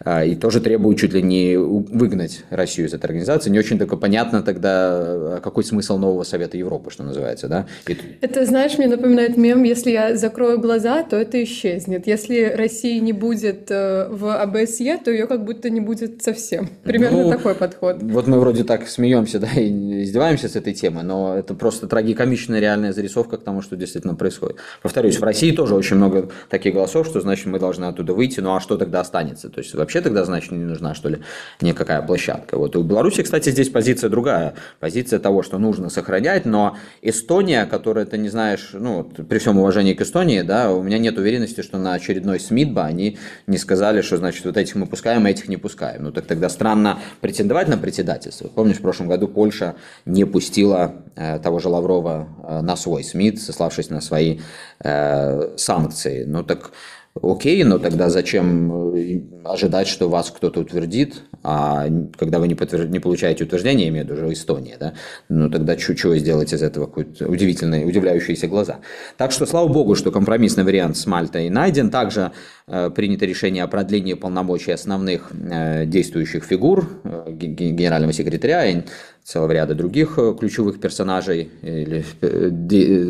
А, 0.06 0.24
и 0.24 0.36
тоже 0.36 0.62
требуют 0.62 1.00
чуть 1.00 1.14
ли 1.14 1.22
не 1.22 1.58
выгнать 1.58 2.44
Россию 2.50 2.88
из 2.88 2.94
этой 2.94 3.06
организации. 3.06 3.50
Не 3.50 3.60
очень 3.60 3.78
только 3.78 3.98
понятно 3.98 4.42
тогда, 4.42 4.70
а, 4.72 5.40
какой 5.44 5.64
смысл 5.64 5.98
нового 5.98 6.24
Совета 6.24 6.58
Европы, 6.58 6.90
что 6.90 7.04
называется, 7.04 7.48
да? 7.48 7.66
И... 7.88 7.98
Это, 8.22 8.46
знаешь, 8.46 8.78
мне 8.78 8.88
напоминает 8.88 9.36
мем, 9.36 9.64
если 9.64 9.92
я 9.92 10.16
закрою 10.16 10.60
глаза, 10.60 11.04
то 11.04 11.18
это 11.18 11.44
исчезнет. 11.44 12.08
Если 12.08 12.44
России 12.44 13.00
не 13.00 13.12
будет 13.12 13.70
э, 13.70 14.08
в 14.10 14.42
АБСЕ, 14.42 15.00
то 15.04 15.12
ее 15.12 15.28
как 15.28 15.44
будто 15.44 15.70
не 15.70 15.82
будет 15.82 16.24
совсем. 16.24 16.70
Примерно 16.84 17.24
ну, 17.24 17.32
такой 17.32 17.56
подход. 17.56 17.98
Вот 18.02 18.28
мы 18.28 18.40
вроде 18.40 18.64
так 18.64 18.88
смеемся, 18.88 19.40
да, 19.40 19.50
и 19.56 20.04
издеваемся 20.04 20.48
с 20.48 20.56
этой 20.56 20.74
темы, 20.74 21.04
но 21.04 21.38
это 21.38 21.54
просто 21.54 21.88
трагикомичная 21.88 22.60
реальная 22.60 22.94
зарисовка 22.94 23.38
к 23.38 23.44
тому, 23.44 23.62
что 23.62 23.76
действительно 23.76 24.16
происходит. 24.16 24.58
Повторюсь, 24.82 25.20
в 25.20 25.24
России 25.24 25.52
тоже 25.52 25.76
очень 25.76 25.98
много 25.98 26.30
таких 26.50 26.74
голосов, 26.74 27.06
что 27.06 27.20
значит 27.20 27.48
мы 27.48 27.60
должны 27.60 27.86
оттуда 27.86 28.14
выйти, 28.14 28.40
ну 28.40 28.56
а 28.56 28.62
что 28.62 28.78
тогда 28.78 29.02
останется? 29.02 29.50
То 29.50 29.60
есть 29.60 29.74
вообще 29.74 29.89
тогда, 30.02 30.24
значит, 30.26 30.52
не 30.52 30.66
нужна, 30.66 30.94
что 30.94 31.10
ли, 31.10 31.20
никакая 31.62 32.02
площадка. 32.02 32.58
Вот 32.58 32.76
и 32.76 32.78
у 32.78 32.84
Беларуси, 32.84 33.24
кстати, 33.24 33.50
здесь 33.50 33.70
позиция 33.70 34.10
другая. 34.10 34.54
Позиция 34.80 35.20
того, 35.20 35.44
что 35.44 35.58
нужно 35.58 35.90
сохранять, 35.90 36.46
но 36.46 36.78
Эстония, 37.02 37.66
которая, 37.66 38.06
ты 38.06 38.18
не 38.18 38.30
знаешь, 38.30 38.70
ну, 38.74 39.04
при 39.04 39.40
всем 39.40 39.58
уважении 39.58 39.94
к 39.94 40.02
Эстонии, 40.02 40.42
да, 40.42 40.72
у 40.72 40.84
меня 40.84 40.98
нет 40.98 41.18
уверенности, 41.18 41.62
что 41.62 41.78
на 41.78 41.94
очередной 41.94 42.40
СМИТБА 42.40 42.86
они 42.86 43.18
не 43.48 43.58
сказали, 43.58 44.02
что, 44.02 44.18
значит, 44.18 44.46
вот 44.46 44.58
этих 44.58 44.76
мы 44.76 44.86
пускаем, 44.86 45.26
а 45.26 45.30
этих 45.30 45.48
не 45.48 45.58
пускаем. 45.58 46.04
Ну, 46.04 46.12
так 46.12 46.26
тогда 46.26 46.50
странно 46.50 47.00
претендовать 47.22 47.68
на 47.68 47.78
председательство. 47.78 48.48
Помнишь, 48.48 48.78
в 48.78 48.82
прошлом 48.82 49.08
году 49.08 49.28
Польша 49.28 49.76
не 50.06 50.26
пустила 50.26 50.96
э, 51.16 51.40
того 51.40 51.60
же 51.60 51.70
Лаврова 51.70 52.28
э, 52.44 52.62
на 52.62 52.76
свой 52.76 53.04
СМИТ, 53.04 53.42
сославшись 53.42 53.90
на 53.90 54.02
свои 54.02 54.40
э, 54.84 55.58
санкции. 55.58 56.24
Ну, 56.26 56.44
так 56.44 56.72
Окей, 57.16 57.64
но 57.64 57.80
тогда 57.80 58.10
зачем 58.10 58.94
э, 58.96 59.22
ожидать, 59.44 59.88
что 59.88 60.10
вас 60.10 60.30
кто-то 60.30 60.62
утвердит, 60.62 61.24
а 61.44 61.88
когда 62.18 62.40
вы 62.40 62.48
не, 62.48 62.56
подтвер... 62.56 62.88
не 62.88 63.00
получаете 63.00 63.44
утверждение, 63.44 63.86
я 63.86 63.90
имею 63.90 64.06
в 64.06 64.10
виду 64.10 64.22
уже 64.22 64.34
Эстония, 64.34 64.78
да, 64.80 64.94
ну 65.28 65.50
тогда 65.50 65.76
чего 65.76 66.16
сделать 66.16 66.54
из 66.54 66.62
этого 66.62 66.86
какой-то 66.86 67.28
удивительный, 67.28 67.88
удивляющиеся 67.88 68.48
глаза. 68.48 68.80
Так 69.18 69.32
что, 69.32 69.46
слава 69.46 69.68
богу, 69.68 69.96
что 69.96 70.12
компромиссный 70.12 70.64
вариант 70.64 70.98
с 70.98 71.08
Мальтой 71.08 71.50
найден. 71.50 71.90
Также 71.90 72.32
э, 72.68 72.90
принято 72.92 73.26
решение 73.26 73.64
о 73.64 73.68
продлении 73.68 74.14
полномочий 74.14 74.72
основных 74.72 75.32
э, 75.32 75.86
действующих 75.86 76.44
фигур 76.44 76.88
э, 77.04 77.32
генерального 77.32 78.14
секретаря 78.14 78.84
целого 79.30 79.52
ряда 79.52 79.76
других 79.76 80.18
э, 80.18 80.34
ключевых 80.40 80.80
персонажей 80.80 81.52
или 81.62 82.04
э, 82.22 82.50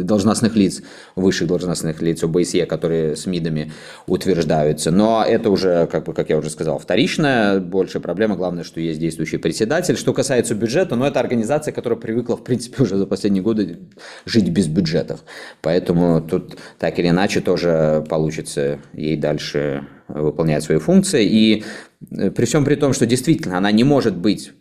должностных 0.04 0.58
лиц, 0.58 0.82
высших 1.16 1.48
должностных 1.48 2.02
лиц 2.02 2.22
ОБСЕ, 2.24 2.66
которые 2.66 3.16
с 3.16 3.26
МИДами 3.26 3.72
утверждаются. 4.06 4.92
Но 4.92 5.24
это 5.26 5.50
уже, 5.50 5.88
как, 5.88 6.04
бы, 6.04 6.14
как 6.14 6.30
я 6.30 6.38
уже 6.38 6.50
сказал, 6.50 6.78
вторичная 6.78 7.62
большая 7.62 8.02
проблема. 8.02 8.36
Главное, 8.36 8.66
что 8.66 8.82
есть 8.82 9.00
действующий 9.00 9.38
председатель. 9.38 9.96
Что 9.96 10.12
касается 10.12 10.56
бюджета, 10.56 10.98
ну, 10.98 11.06
это 11.06 11.22
организация, 11.22 11.72
которая 11.72 11.98
привыкла, 11.98 12.36
в 12.36 12.44
принципе, 12.44 12.84
уже 12.84 12.98
за 12.98 13.06
последние 13.06 13.42
годы 13.42 13.80
жить 14.26 14.50
без 14.50 14.68
бюджетов. 14.68 15.22
Поэтому 15.62 16.20
тут 16.20 16.58
так 16.80 17.00
или 17.00 17.08
иначе 17.08 17.40
тоже 17.40 18.04
получится 18.10 18.80
ей 18.92 19.16
дальше 19.16 19.88
выполнять 20.10 20.66
свои 20.66 20.80
функции. 20.80 21.26
И 21.26 21.64
э, 22.12 22.30
при 22.32 22.44
всем 22.44 22.66
при 22.66 22.76
том, 22.76 22.92
что 22.92 23.06
действительно 23.06 23.58
она 23.58 23.72
не 23.72 23.86
может 23.86 24.18
быть 24.18 24.52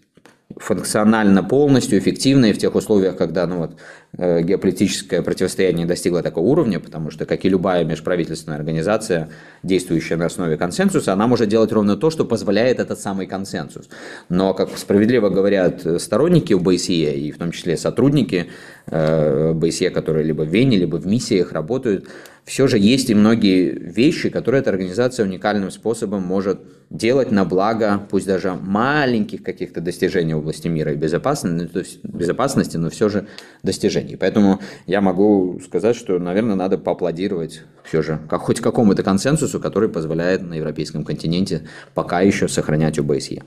функционально 0.59 1.43
полностью, 1.43 1.99
эффективно 1.99 2.47
и 2.47 2.53
в 2.53 2.59
тех 2.59 2.75
условиях, 2.75 3.17
когда 3.17 3.47
ну, 3.47 3.59
вот, 3.59 3.77
э, 4.19 4.43
геополитическое 4.43 5.23
противостояние 5.23 5.87
достигло 5.87 6.23
такого 6.23 6.47
уровня, 6.47 6.81
потому 6.81 7.11
что, 7.11 7.27
как 7.27 7.45
и 7.45 7.49
любая 7.49 7.85
межправительственная 7.85 8.59
организация, 8.59 9.31
действующая 9.63 10.17
на 10.17 10.27
основе 10.27 10.57
консенсуса, 10.57 11.13
она 11.13 11.27
может 11.27 11.49
делать 11.49 11.73
ровно 11.73 11.97
то, 11.97 12.11
что 12.11 12.25
позволяет 12.25 12.81
этот 12.81 12.99
самый 12.99 13.27
консенсус. 13.27 13.89
Но, 14.29 14.53
как 14.55 14.77
справедливо 14.77 15.29
говорят 15.29 15.87
сторонники 16.01 16.53
ОБСЕ, 16.53 17.15
и 17.19 17.33
в 17.33 17.39
том 17.39 17.53
числе 17.53 17.77
сотрудники 17.77 18.51
э, 18.87 19.51
ОБСЕ, 19.51 19.91
которые 19.91 20.25
либо 20.25 20.43
в 20.43 20.49
Вене, 20.49 20.77
либо 20.77 20.97
в 20.97 21.07
миссиях 21.07 21.53
работают, 21.53 22.07
все 22.49 22.67
же 22.67 22.79
есть 22.79 23.11
и 23.11 23.15
многие 23.15 23.71
вещи, 23.71 24.31
которые 24.31 24.63
эта 24.63 24.71
организация 24.71 25.27
уникальным 25.27 25.71
способом 25.71 26.23
может 26.23 26.61
делать 26.89 27.31
на 27.31 27.45
благо, 27.45 28.01
пусть 28.11 28.27
даже 28.27 28.55
маленьких 28.55 29.43
каких-то 29.43 29.83
достижений 29.83 30.33
в 30.33 30.39
области 30.39 30.67
мира 30.67 30.93
и 30.93 30.97
безопасности, 30.97 31.63
ну, 31.63 31.69
то 31.69 31.81
есть 31.81 32.03
безопасности, 32.03 32.79
но 32.79 32.89
все 32.89 33.11
же 33.11 33.27
достижений. 33.63 34.17
Поэтому 34.17 34.61
я 34.87 35.03
могу 35.03 35.61
сказать, 35.63 35.95
что, 35.95 36.19
наверное, 36.19 36.55
надо 36.55 36.79
поаплодировать 36.79 37.65
все 37.85 38.01
же 38.01 38.19
как, 38.31 38.41
хоть 38.41 38.61
какому-то 38.61 39.03
консенсусу, 39.03 39.61
который 39.61 39.91
позволяет 39.91 40.41
на 40.41 40.55
европейском 40.55 41.05
континенте 41.05 41.69
пока 41.93 42.23
еще 42.23 42.49
сохранять 42.49 42.99
ОБСЕ. 42.99 43.43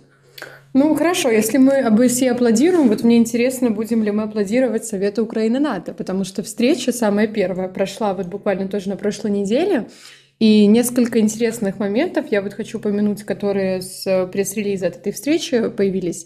Ну, 0.74 0.96
хорошо, 0.96 1.30
если 1.30 1.58
мы 1.58 1.80
ОБСЕ 1.80 2.32
аплодируем, 2.32 2.88
вот 2.88 3.04
мне 3.04 3.18
интересно, 3.18 3.72
будем 3.72 4.04
ли 4.04 4.12
мы 4.12 4.24
аплодировать 4.24 4.86
Совету 4.86 5.24
Украины-НАТО, 5.24 5.94
потому 5.94 6.24
что 6.24 6.44
встреча 6.44 6.94
самая 6.94 7.28
первая 7.28 7.68
прошла 7.68 8.14
вот 8.14 8.28
буквально 8.28 8.70
тоже 8.70 8.88
на 8.88 8.96
прошлой 8.96 9.32
неделе, 9.32 9.90
и 10.40 10.66
несколько 10.68 11.20
интересных 11.20 11.78
моментов 11.78 12.28
я 12.32 12.42
вот 12.42 12.54
хочу 12.54 12.78
упомянуть, 12.78 13.24
которые 13.24 13.82
с 13.82 14.30
пресс-релиза 14.32 14.88
от 14.88 14.96
этой 14.96 15.12
встречи 15.12 15.70
появились. 15.70 16.26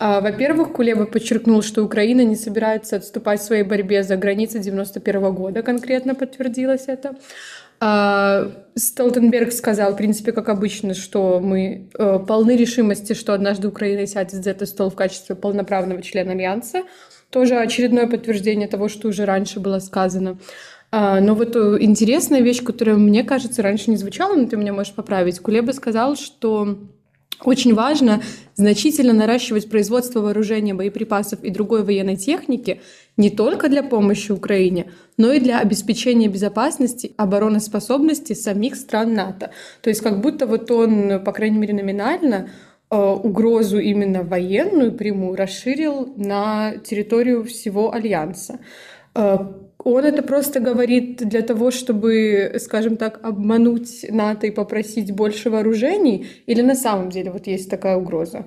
А, 0.00 0.20
во-первых, 0.20 0.72
Кулеба 0.72 1.06
подчеркнул, 1.06 1.62
что 1.62 1.84
Украина 1.84 2.22
не 2.22 2.34
собирается 2.34 2.96
отступать 2.96 3.40
в 3.40 3.44
своей 3.44 3.62
борьбе 3.62 4.02
за 4.02 4.16
границы 4.16 4.58
91 4.58 5.32
года, 5.32 5.62
конкретно 5.62 6.16
подтвердилось 6.16 6.88
это. 6.88 7.14
А, 7.80 8.50
Столтенберг 8.76 9.52
сказал, 9.52 9.92
в 9.92 9.96
принципе, 9.96 10.32
как 10.32 10.48
обычно, 10.48 10.94
что 10.94 11.40
мы 11.40 11.90
э, 11.96 12.18
полны 12.26 12.56
решимости, 12.56 13.12
что 13.12 13.34
однажды 13.34 13.68
Украина 13.68 14.06
сядет 14.06 14.42
за 14.42 14.50
этот 14.50 14.68
стол 14.68 14.90
в 14.90 14.96
качестве 14.96 15.36
полноправного 15.36 16.02
члена 16.02 16.32
Альянса. 16.32 16.82
Тоже 17.30 17.56
очередное 17.56 18.08
подтверждение 18.08 18.68
того, 18.68 18.88
что 18.88 19.08
уже 19.08 19.24
раньше 19.24 19.60
было 19.60 19.78
сказано. 19.78 20.38
А, 20.90 21.20
но 21.20 21.34
вот 21.34 21.56
э, 21.56 21.78
интересная 21.80 22.40
вещь, 22.40 22.62
которая, 22.62 22.96
мне 22.96 23.24
кажется, 23.24 23.62
раньше 23.62 23.90
не 23.90 23.96
звучала, 23.96 24.34
но 24.34 24.46
ты 24.46 24.56
меня 24.56 24.72
можешь 24.72 24.94
поправить. 24.94 25.40
Кулеба 25.40 25.72
сказал, 25.72 26.16
что 26.16 26.78
Очень 27.44 27.74
важно 27.74 28.22
значительно 28.54 29.12
наращивать 29.12 29.68
производство 29.68 30.20
вооружения, 30.20 30.72
боеприпасов 30.72 31.44
и 31.44 31.50
другой 31.50 31.84
военной 31.84 32.16
техники 32.16 32.80
не 33.16 33.30
только 33.30 33.68
для 33.68 33.82
помощи 33.82 34.32
Украине, 34.32 34.90
но 35.18 35.32
и 35.32 35.40
для 35.40 35.60
обеспечения 35.60 36.28
безопасности, 36.28 37.12
обороноспособности 37.16 38.32
самих 38.32 38.76
стран 38.76 39.14
НАТО. 39.14 39.50
То 39.82 39.90
есть 39.90 40.00
как 40.00 40.20
будто 40.20 40.46
вот 40.46 40.70
он, 40.70 41.22
по 41.22 41.32
крайней 41.32 41.58
мере 41.58 41.74
номинально, 41.74 42.48
э, 42.90 42.96
угрозу 42.96 43.78
именно 43.78 44.22
военную 44.22 44.92
прямую 44.92 45.36
расширил 45.36 46.14
на 46.16 46.76
территорию 46.78 47.44
всего 47.44 47.92
Альянса. 47.92 48.58
Э, 49.84 49.88
он 49.88 50.04
это 50.04 50.22
просто 50.22 50.60
говорит 50.60 51.16
для 51.16 51.42
того, 51.42 51.70
чтобы, 51.70 52.56
скажем 52.60 52.96
так, 52.96 53.20
обмануть 53.22 54.06
НАТО 54.08 54.46
и 54.46 54.50
попросить 54.50 55.12
больше 55.12 55.50
вооружений? 55.50 56.26
Или 56.46 56.62
на 56.62 56.74
самом 56.74 57.10
деле 57.10 57.30
вот 57.30 57.46
есть 57.46 57.70
такая 57.70 57.96
угроза? 57.96 58.44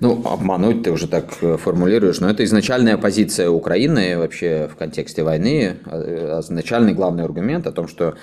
Ну, 0.00 0.22
обмануть 0.24 0.82
ты 0.82 0.90
уже 0.90 1.06
так 1.08 1.36
э, 1.42 1.56
формулируешь, 1.58 2.20
но 2.20 2.30
это 2.30 2.42
изначальная 2.44 2.96
позиция 2.96 3.50
Украины 3.50 4.16
вообще 4.16 4.68
в 4.72 4.76
контексте 4.76 5.22
войны, 5.22 5.76
а, 5.84 6.40
изначальный 6.40 6.94
главный 6.94 7.24
аргумент 7.24 7.66
о 7.66 7.72
том, 7.72 7.86
что 7.86 8.14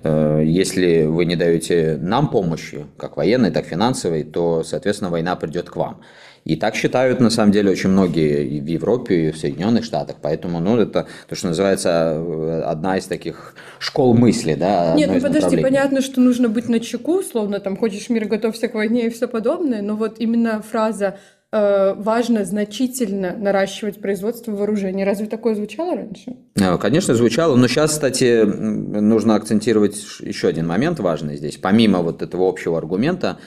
э, 0.00 0.42
если 0.44 1.02
вы 1.06 1.24
не 1.24 1.34
даете 1.34 1.98
нам 2.00 2.28
помощи, 2.28 2.86
как 2.96 3.16
военной, 3.16 3.50
так 3.50 3.64
финансовой, 3.64 4.22
то, 4.22 4.62
соответственно, 4.62 5.10
война 5.10 5.34
придет 5.34 5.70
к 5.70 5.76
вам. 5.76 6.02
И 6.44 6.56
так 6.56 6.74
считают, 6.74 7.20
на 7.20 7.30
самом 7.30 7.52
деле, 7.52 7.70
очень 7.70 7.88
многие 7.88 8.46
и 8.46 8.60
в 8.60 8.66
Европе, 8.66 9.28
и 9.28 9.30
в 9.30 9.38
Соединенных 9.38 9.84
Штатах. 9.84 10.16
Поэтому, 10.20 10.60
ну, 10.60 10.78
это 10.78 11.06
то, 11.26 11.34
что 11.34 11.48
называется 11.48 12.14
э, 12.16 12.62
одна 12.66 12.98
из 12.98 13.06
таких 13.06 13.54
школ 13.78 14.14
мысли, 14.14 14.54
да. 14.54 14.94
Нет, 14.94 15.10
ну 15.10 15.20
подожди, 15.20 15.56
понятно, 15.56 16.02
что 16.02 16.20
нужно 16.20 16.50
быть 16.50 16.68
на 16.68 16.80
чеку, 16.80 17.22
словно 17.22 17.60
там 17.60 17.78
хочешь 17.78 18.10
мир, 18.10 18.26
готовься 18.26 18.68
к 18.68 18.74
войне 18.74 19.06
и 19.06 19.10
все 19.10 19.26
подобное, 19.26 19.80
но 19.80 19.96
вот 19.96 20.16
именно 20.18 20.60
фраза 20.60 21.16
э, 21.50 21.94
важно 21.94 22.44
значительно 22.44 23.34
наращивать 23.34 24.02
производство 24.02 24.52
вооружений. 24.52 25.04
Разве 25.04 25.26
такое 25.26 25.54
звучало 25.54 25.96
раньше? 25.96 26.36
Э, 26.56 26.76
конечно, 26.76 27.14
звучало, 27.14 27.56
но 27.56 27.68
сейчас, 27.68 27.92
кстати, 27.92 28.44
нужно 28.44 29.36
акцентировать 29.36 29.96
еще 30.20 30.48
один 30.48 30.66
момент 30.66 31.00
важный 31.00 31.38
здесь. 31.38 31.56
Помимо 31.56 32.00
вот 32.00 32.20
этого 32.20 32.46
общего 32.46 32.76
аргумента, 32.76 33.38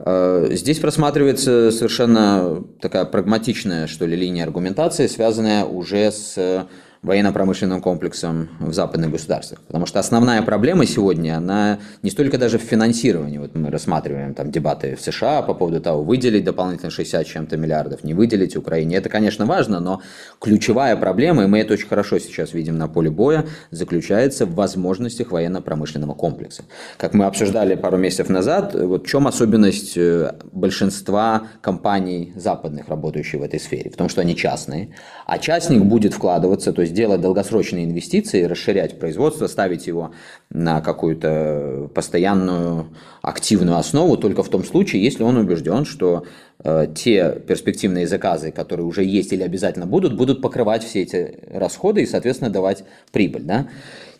здесь 0.00 0.78
просматривается 0.78 1.72
совершенно 1.72 2.62
такая 2.80 3.04
прагматичная, 3.04 3.86
что 3.86 4.06
ли, 4.06 4.16
линия 4.16 4.44
аргументации, 4.44 5.06
связанная 5.08 5.64
уже 5.64 6.12
с 6.12 6.68
военно-промышленным 7.02 7.80
комплексом 7.80 8.48
в 8.60 8.72
западных 8.72 9.10
государствах. 9.10 9.60
Потому 9.62 9.86
что 9.86 10.00
основная 10.00 10.42
проблема 10.42 10.84
сегодня, 10.84 11.36
она 11.36 11.78
не 12.02 12.10
столько 12.10 12.38
даже 12.38 12.58
в 12.58 12.62
финансировании. 12.62 13.38
Вот 13.38 13.54
мы 13.54 13.70
рассматриваем 13.70 14.34
там 14.34 14.50
дебаты 14.50 14.96
в 14.96 15.00
США 15.00 15.42
по 15.42 15.54
поводу 15.54 15.80
того, 15.80 16.02
выделить 16.02 16.44
дополнительно 16.44 16.90
60 16.90 17.26
чем-то 17.26 17.56
миллиардов, 17.56 18.04
не 18.04 18.14
выделить 18.14 18.56
Украине. 18.56 18.96
Это, 18.96 19.08
конечно, 19.08 19.46
важно, 19.46 19.80
но 19.80 20.02
ключевая 20.40 20.96
проблема, 20.96 21.44
и 21.44 21.46
мы 21.46 21.60
это 21.60 21.74
очень 21.74 21.88
хорошо 21.88 22.18
сейчас 22.18 22.52
видим 22.52 22.78
на 22.78 22.88
поле 22.88 23.10
боя, 23.10 23.46
заключается 23.70 24.46
в 24.46 24.54
возможностях 24.54 25.30
военно-промышленного 25.30 26.14
комплекса. 26.14 26.64
Как 26.96 27.14
мы 27.14 27.26
обсуждали 27.26 27.74
пару 27.76 27.96
месяцев 27.96 28.28
назад, 28.28 28.74
вот 28.74 29.06
в 29.06 29.08
чем 29.08 29.26
особенность 29.26 29.96
э, 29.96 30.34
большинства 30.52 31.48
компаний 31.60 32.32
западных, 32.34 32.88
работающих 32.88 33.40
в 33.40 33.42
этой 33.42 33.60
сфере? 33.60 33.90
В 33.90 33.96
том, 33.96 34.08
что 34.08 34.20
они 34.20 34.34
частные, 34.34 34.94
а 35.26 35.38
частник 35.38 35.82
будет 35.84 36.14
вкладываться, 36.14 36.72
то 36.72 36.82
есть 36.82 36.87
есть 36.88 36.94
делать 36.94 37.20
долгосрочные 37.20 37.84
инвестиции, 37.84 38.42
расширять 38.42 38.98
производство, 38.98 39.46
ставить 39.46 39.86
его 39.86 40.12
на 40.50 40.80
какую-то 40.80 41.90
постоянную 41.94 42.88
активную 43.22 43.76
основу 43.76 44.16
только 44.16 44.42
в 44.42 44.48
том 44.48 44.64
случае, 44.64 45.04
если 45.04 45.22
он 45.22 45.36
убежден, 45.36 45.84
что 45.84 46.24
э, 46.64 46.86
те 46.94 47.40
перспективные 47.46 48.06
заказы, 48.06 48.50
которые 48.50 48.86
уже 48.86 49.04
есть 49.04 49.32
или 49.32 49.42
обязательно 49.42 49.86
будут, 49.86 50.16
будут 50.16 50.42
покрывать 50.42 50.82
все 50.82 51.02
эти 51.02 51.38
расходы 51.52 52.02
и, 52.02 52.06
соответственно, 52.06 52.50
давать 52.50 52.84
прибыль. 53.12 53.42
Да? 53.42 53.68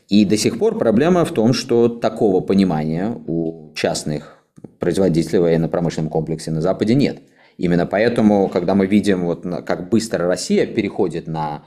И 0.08 0.24
до 0.24 0.36
сих 0.36 0.58
пор 0.58 0.78
проблема 0.78 1.24
в 1.24 1.32
том, 1.32 1.52
что 1.52 1.88
такого 1.88 2.40
понимания 2.40 3.14
у 3.26 3.72
частных 3.74 4.38
производителей 4.78 5.38
военно-промышленном 5.38 6.10
комплексе 6.10 6.50
на 6.50 6.60
Западе 6.60 6.94
нет. 6.94 7.18
Именно 7.56 7.86
поэтому, 7.86 8.48
когда 8.48 8.74
мы 8.74 8.86
видим, 8.86 9.24
вот, 9.24 9.42
как 9.66 9.88
быстро 9.88 10.26
Россия 10.26 10.64
переходит 10.66 11.26
на 11.26 11.64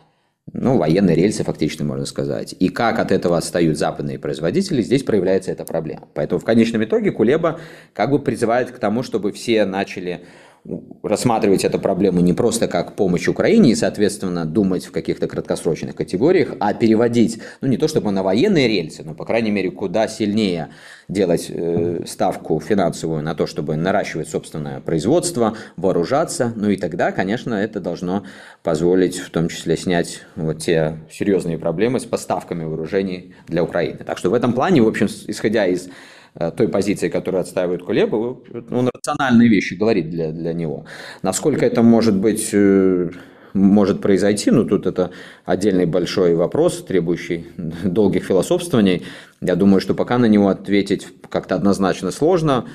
ну, 0.53 0.77
военные 0.77 1.15
рельсы 1.15 1.43
фактически, 1.43 1.83
можно 1.83 2.05
сказать. 2.05 2.53
И 2.59 2.69
как 2.69 2.99
от 2.99 3.11
этого 3.11 3.37
отстают 3.37 3.77
западные 3.77 4.19
производители, 4.19 4.81
здесь 4.81 5.03
проявляется 5.03 5.51
эта 5.51 5.63
проблема. 5.63 6.07
Поэтому 6.13 6.39
в 6.39 6.45
конечном 6.45 6.83
итоге 6.83 7.11
Кулеба 7.11 7.59
как 7.93 8.11
бы 8.11 8.19
призывает 8.19 8.71
к 8.71 8.79
тому, 8.79 9.01
чтобы 9.01 9.31
все 9.31 9.65
начали 9.65 10.25
рассматривать 11.01 11.63
эту 11.63 11.79
проблему 11.79 12.19
не 12.19 12.33
просто 12.33 12.67
как 12.67 12.95
помощь 12.95 13.27
Украине 13.27 13.71
и, 13.71 13.75
соответственно, 13.75 14.45
думать 14.45 14.85
в 14.85 14.91
каких-то 14.91 15.27
краткосрочных 15.27 15.95
категориях, 15.95 16.55
а 16.59 16.73
переводить, 16.73 17.39
ну 17.61 17.67
не 17.67 17.77
то 17.77 17.87
чтобы 17.87 18.11
на 18.11 18.21
военные 18.21 18.67
рельсы, 18.67 19.03
но, 19.03 19.15
по 19.15 19.25
крайней 19.25 19.49
мере, 19.49 19.71
куда 19.71 20.07
сильнее 20.07 20.69
делать 21.07 21.47
э, 21.49 22.03
ставку 22.05 22.59
финансовую 22.59 23.23
на 23.23 23.33
то, 23.33 23.47
чтобы 23.47 23.75
наращивать 23.75 24.29
собственное 24.29 24.81
производство, 24.81 25.57
вооружаться, 25.77 26.53
ну 26.55 26.69
и 26.69 26.77
тогда, 26.77 27.11
конечно, 27.11 27.55
это 27.55 27.79
должно 27.79 28.23
позволить 28.61 29.17
в 29.17 29.31
том 29.31 29.49
числе 29.49 29.75
снять 29.77 30.21
вот 30.35 30.59
те 30.59 30.97
серьезные 31.11 31.57
проблемы 31.57 31.99
с 31.99 32.05
поставками 32.05 32.63
вооружений 32.63 33.33
для 33.47 33.63
Украины. 33.63 33.99
Так 34.05 34.19
что 34.19 34.29
в 34.29 34.33
этом 34.33 34.53
плане, 34.53 34.81
в 34.81 34.87
общем, 34.87 35.07
исходя 35.27 35.65
из 35.65 35.89
той 36.57 36.67
позиции, 36.69 37.09
которую 37.09 37.41
отстаивает 37.41 37.83
Кулеба, 37.83 38.15
он 38.15 38.89
рациональные 38.93 39.49
вещи 39.49 39.73
говорит 39.73 40.09
для, 40.09 40.31
для 40.31 40.53
него. 40.53 40.85
Насколько 41.23 41.65
это 41.65 41.81
может 41.83 42.15
быть 42.15 42.49
э, 42.53 43.09
может 43.53 44.01
произойти, 44.01 44.51
ну 44.51 44.65
тут 44.65 44.85
это 44.85 45.11
отдельный 45.45 45.85
большой 45.85 46.35
вопрос, 46.35 46.83
требующий 46.83 47.47
долгих 47.83 48.23
философствований. 48.23 49.03
Я 49.41 49.55
думаю, 49.55 49.81
что 49.81 49.93
пока 49.93 50.17
на 50.17 50.25
него 50.25 50.47
ответить 50.47 51.07
как-то 51.29 51.55
однозначно 51.55 52.11
сложно. 52.11 52.67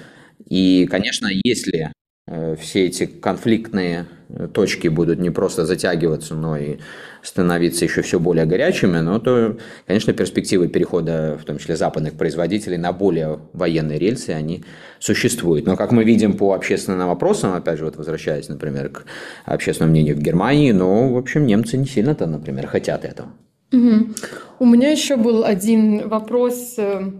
И, 0.48 0.86
конечно, 0.90 1.28
если 1.44 1.92
э, 2.26 2.56
все 2.60 2.86
эти 2.86 3.06
конфликтные 3.06 4.06
точки 4.52 4.88
будут 4.88 5.18
не 5.18 5.30
просто 5.30 5.66
затягиваться, 5.66 6.34
но 6.34 6.56
и 6.56 6.76
становиться 7.22 7.84
еще 7.84 8.02
все 8.02 8.20
более 8.20 8.46
горячими, 8.46 8.98
но 8.98 9.18
то, 9.18 9.56
конечно, 9.86 10.12
перспективы 10.12 10.68
перехода, 10.68 11.38
в 11.40 11.44
том 11.44 11.58
числе 11.58 11.76
западных 11.76 12.14
производителей, 12.14 12.76
на 12.76 12.92
более 12.92 13.40
военные 13.52 13.98
рельсы, 13.98 14.30
они 14.30 14.64
существуют. 14.98 15.66
Но, 15.66 15.76
как 15.76 15.92
мы 15.92 16.04
видим 16.04 16.36
по 16.36 16.54
общественным 16.54 17.08
вопросам, 17.08 17.54
опять 17.54 17.78
же, 17.78 17.84
вот 17.84 17.96
возвращаясь, 17.96 18.48
например, 18.48 18.90
к 18.90 19.04
общественному 19.44 19.92
мнению 19.92 20.16
в 20.16 20.20
Германии, 20.20 20.72
ну, 20.72 21.12
в 21.12 21.18
общем, 21.18 21.46
немцы 21.46 21.76
не 21.76 21.86
сильно-то, 21.86 22.26
например, 22.26 22.66
хотят 22.66 23.04
этого. 23.04 23.28
Угу. 23.72 24.14
У 24.60 24.66
меня 24.66 24.90
еще 24.90 25.16
был 25.16 25.44
один 25.44 26.08
вопрос, 26.08 26.74
э, 26.78 27.10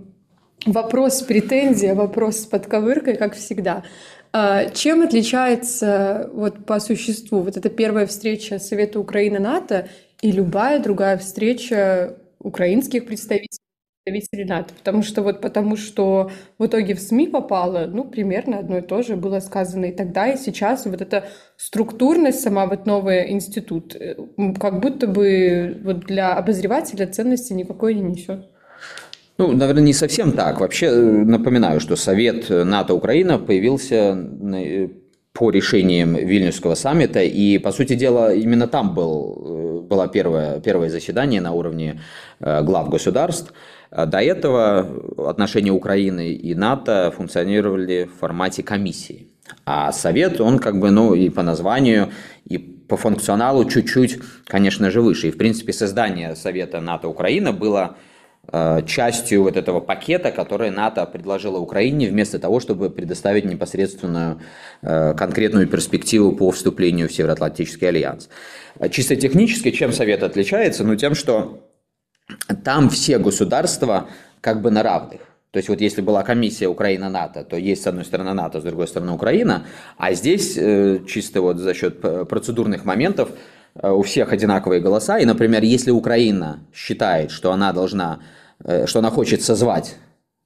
вопрос 0.64 1.22
претензия, 1.22 1.94
вопрос 1.94 2.38
с 2.40 2.46
подковыркой, 2.46 3.16
как 3.16 3.34
всегда. 3.34 3.82
А, 4.38 4.66
чем 4.66 5.00
отличается 5.00 6.28
вот 6.34 6.66
по 6.66 6.78
существу 6.78 7.40
вот 7.40 7.56
эта 7.56 7.70
первая 7.70 8.06
встреча 8.06 8.58
Совета 8.58 9.00
Украины-НАТО 9.00 9.88
и 10.20 10.30
любая 10.30 10.78
другая 10.78 11.16
встреча 11.16 12.18
украинских 12.38 13.06
представителей? 13.06 13.62
представителей 14.04 14.44
НАТО, 14.44 14.74
потому 14.74 15.02
что 15.02 15.22
вот 15.22 15.40
потому 15.40 15.76
что 15.76 16.30
в 16.58 16.66
итоге 16.66 16.94
в 16.94 17.00
СМИ 17.00 17.28
попало, 17.28 17.86
ну, 17.86 18.04
примерно 18.04 18.58
одно 18.58 18.78
и 18.78 18.82
то 18.82 19.02
же 19.02 19.16
было 19.16 19.40
сказано 19.40 19.86
и 19.86 19.92
тогда, 19.92 20.28
и 20.28 20.36
сейчас 20.36 20.84
вот 20.84 21.00
эта 21.00 21.24
структурность 21.56 22.40
сама 22.40 22.66
вот 22.66 22.86
новый 22.86 23.32
институт, 23.32 23.96
э, 23.96 24.16
как 24.60 24.80
будто 24.80 25.06
бы 25.06 25.80
вот 25.82 26.00
для 26.00 26.34
обозревателя 26.34 27.06
ценности 27.06 27.54
никакой 27.54 27.94
не 27.94 28.02
несет. 28.02 28.48
Ну, 29.38 29.52
наверное, 29.52 29.82
не 29.82 29.92
совсем 29.92 30.32
так. 30.32 30.60
Вообще, 30.60 30.86
э, 30.86 31.24
напоминаю, 31.24 31.80
что 31.80 31.96
Совет 31.96 32.48
НАТО-Украина 32.48 33.38
появился 33.38 34.16
э, 34.54 34.88
по 35.32 35.50
решениям 35.50 36.14
Вильнюсского 36.14 36.74
саммита, 36.74 37.20
и, 37.20 37.58
по 37.58 37.70
сути 37.70 37.94
дела, 37.94 38.32
именно 38.32 38.66
там 38.66 38.94
был, 38.94 39.82
э, 39.84 39.88
было 39.88 40.08
первое, 40.08 40.60
первое 40.60 40.88
заседание 40.88 41.40
на 41.40 41.52
уровне 41.52 42.00
глав 42.40 42.88
государств. 42.88 43.52
До 43.90 44.18
этого 44.18 45.28
отношения 45.28 45.70
Украины 45.70 46.32
и 46.32 46.54
НАТО 46.54 47.12
функционировали 47.16 48.04
в 48.04 48.18
формате 48.18 48.62
комиссии. 48.62 49.28
А 49.64 49.92
Совет, 49.92 50.40
он 50.40 50.58
как 50.58 50.80
бы, 50.80 50.90
ну, 50.90 51.14
и 51.14 51.30
по 51.30 51.42
названию, 51.42 52.10
и 52.44 52.58
по 52.58 52.96
функционалу 52.96 53.64
чуть-чуть, 53.64 54.18
конечно 54.46 54.90
же, 54.90 55.00
выше. 55.00 55.28
И, 55.28 55.30
в 55.30 55.38
принципе, 55.38 55.72
создание 55.72 56.34
Совета 56.34 56.80
НАТО-Украина 56.80 57.52
было 57.52 57.90
Э, 57.90 57.94
частью 58.86 59.42
вот 59.42 59.56
этого 59.56 59.80
пакета, 59.80 60.30
который 60.30 60.70
НАТО 60.70 61.04
предложила 61.06 61.58
Украине, 61.58 62.08
вместо 62.08 62.38
того, 62.38 62.60
чтобы 62.60 62.90
предоставить 62.90 63.44
непосредственную 63.44 64.40
э, 64.82 65.14
конкретную 65.14 65.66
перспективу 65.66 66.32
по 66.32 66.50
вступлению 66.50 67.08
в 67.08 67.12
Североатлантический 67.12 67.88
альянс. 67.88 68.28
Чисто 68.90 69.16
технически, 69.16 69.70
чем 69.70 69.92
Совет 69.92 70.22
отличается? 70.22 70.84
Ну, 70.84 70.96
тем, 70.96 71.14
что 71.14 71.66
там 72.64 72.88
все 72.90 73.18
государства 73.18 74.08
как 74.40 74.62
бы 74.62 74.70
на 74.70 74.82
равных. 74.82 75.20
То 75.50 75.58
есть 75.58 75.68
вот 75.68 75.80
если 75.80 76.02
была 76.02 76.22
комиссия 76.22 76.68
Украина-НАТО, 76.68 77.44
то 77.44 77.56
есть 77.56 77.82
с 77.82 77.86
одной 77.86 78.04
стороны 78.04 78.34
НАТО, 78.34 78.60
с 78.60 78.64
другой 78.64 78.86
стороны 78.86 79.12
Украина, 79.12 79.64
а 79.96 80.12
здесь 80.12 80.56
э, 80.58 81.00
чисто 81.08 81.40
вот 81.40 81.56
за 81.56 81.72
счет 81.72 82.00
процедурных 82.28 82.84
моментов 82.84 83.30
э, 83.30 83.34
у 83.82 84.02
всех 84.02 84.32
одинаковые 84.32 84.80
голоса. 84.80 85.18
И, 85.18 85.24
например, 85.24 85.62
если 85.62 85.90
Украина 85.90 86.60
считает, 86.74 87.30
что 87.30 87.52
она 87.52 87.72
должна, 87.72 88.20
э, 88.64 88.86
что 88.86 88.98
она 89.00 89.10
хочет 89.10 89.42
созвать 89.42 89.96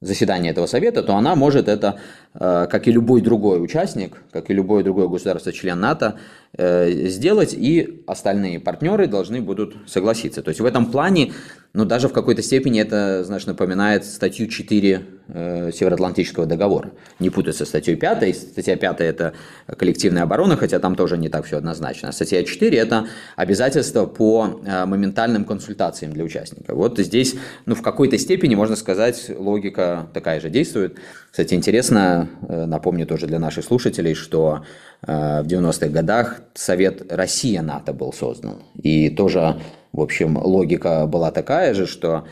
заседание 0.01 0.53
этого 0.53 0.67
совета, 0.67 1.03
то 1.03 1.15
она 1.15 1.35
может 1.35 1.69
это, 1.69 2.01
как 2.33 2.87
и 2.87 2.93
любой 2.93 3.23
другой 3.23 3.63
участник, 3.63 4.23
как 4.31 4.51
и 4.51 4.55
любое 4.55 4.85
другое 4.85 5.09
государство, 5.09 5.53
член 5.53 5.81
НАТО, 5.81 6.17
сделать, 6.57 7.55
и 7.55 8.03
остальные 8.07 8.61
партнеры 8.61 9.09
должны 9.09 9.41
будут 9.41 9.75
согласиться. 9.87 10.43
То 10.43 10.51
есть 10.51 10.61
в 10.61 10.65
этом 10.65 10.87
плане 10.87 11.33
но 11.73 11.85
даже 11.85 12.09
в 12.09 12.13
какой-то 12.13 12.43
степени 12.43 12.81
это, 12.81 13.23
знаешь, 13.23 13.47
напоминает 13.47 14.05
статью 14.05 14.49
4 14.49 15.07
э, 15.29 15.71
Североатлантического 15.73 16.45
договора. 16.45 16.91
Не 17.21 17.31
путать 17.31 17.55
со 17.55 17.65
статьей 17.65 17.95
5. 17.95 18.37
Статья 18.37 18.77
5– 18.77 18.97
это 19.01 19.35
коллективная 19.79 20.25
оборона, 20.25 20.57
хотя 20.57 20.81
там 20.81 20.97
тоже 20.97 21.17
не 21.17 21.29
так 21.29 21.47
все 21.47 21.59
однозначно. 21.59 22.09
А 22.09 22.13
статья 22.13 22.43
4– 22.43 22.77
это 22.79 23.07
обязательство 23.37 24.07
по 24.07 24.61
э, 24.65 24.85
моментальным 24.85 25.45
консультациям 25.45 26.13
для 26.13 26.25
участников. 26.25 26.75
Вот 26.75 26.99
здесь, 26.99 27.37
ну, 27.67 27.77
в 27.77 27.83
какой-то 27.83 28.19
степени, 28.19 28.57
можно 28.57 28.75
сказать, 28.75 29.31
логика 29.37 30.09
такая 30.13 30.41
же 30.41 30.51
действует. 30.51 30.99
Кстати, 31.31 31.55
интересно, 31.55 32.29
э, 32.49 32.67
напомню 32.67 33.07
тоже 33.07 33.27
для 33.27 33.39
наших 33.39 33.65
слушателей, 33.65 34.15
что 34.15 34.65
э, 35.07 35.43
в 35.43 35.47
90-х 35.47 35.89
годах 35.89 36.41
Совет 36.55 37.13
Россия-НАТО 37.13 37.93
был 37.93 38.13
создан. 38.13 38.63
И 38.83 39.11
тоже 39.11 39.57
в 39.93 40.01
общем, 40.01 40.39
логика 40.39 41.07
была 41.07 41.33
такая 41.33 41.75
же, 41.75 41.87
что 41.87 42.25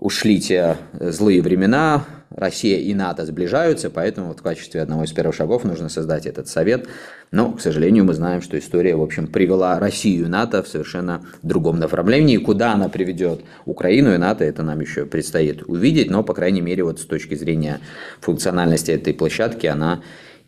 ушли 0.00 0.40
те 0.40 0.76
злые 0.98 1.42
времена, 1.42 2.04
Россия 2.30 2.78
и 2.78 2.94
НАТО 2.94 3.26
сближаются, 3.26 3.90
поэтому 3.90 4.28
вот 4.28 4.38
в 4.38 4.42
качестве 4.42 4.80
одного 4.80 5.04
из 5.04 5.12
первых 5.12 5.34
шагов 5.34 5.64
нужно 5.64 5.88
создать 5.88 6.26
этот 6.26 6.46
совет. 6.46 6.86
Но, 7.32 7.52
к 7.52 7.60
сожалению, 7.60 8.04
мы 8.04 8.14
знаем, 8.14 8.40
что 8.40 8.58
история, 8.58 8.94
в 8.94 9.02
общем, 9.02 9.26
привела 9.26 9.78
Россию 9.80 10.26
и 10.26 10.28
НАТО 10.28 10.62
в 10.62 10.68
совершенно 10.68 11.24
другом 11.42 11.78
направлении. 11.80 12.36
Куда 12.36 12.72
она 12.72 12.88
приведет 12.88 13.40
Украину 13.66 14.14
и 14.14 14.16
НАТО, 14.16 14.44
это 14.44 14.62
нам 14.62 14.80
еще 14.80 15.06
предстоит 15.06 15.64
увидеть, 15.64 16.08
но, 16.10 16.22
по 16.22 16.32
крайней 16.32 16.60
мере, 16.60 16.84
вот 16.84 17.00
с 17.00 17.04
точки 17.04 17.34
зрения 17.34 17.80
функциональности 18.20 18.92
этой 18.92 19.12
площадки, 19.12 19.66
она 19.66 20.00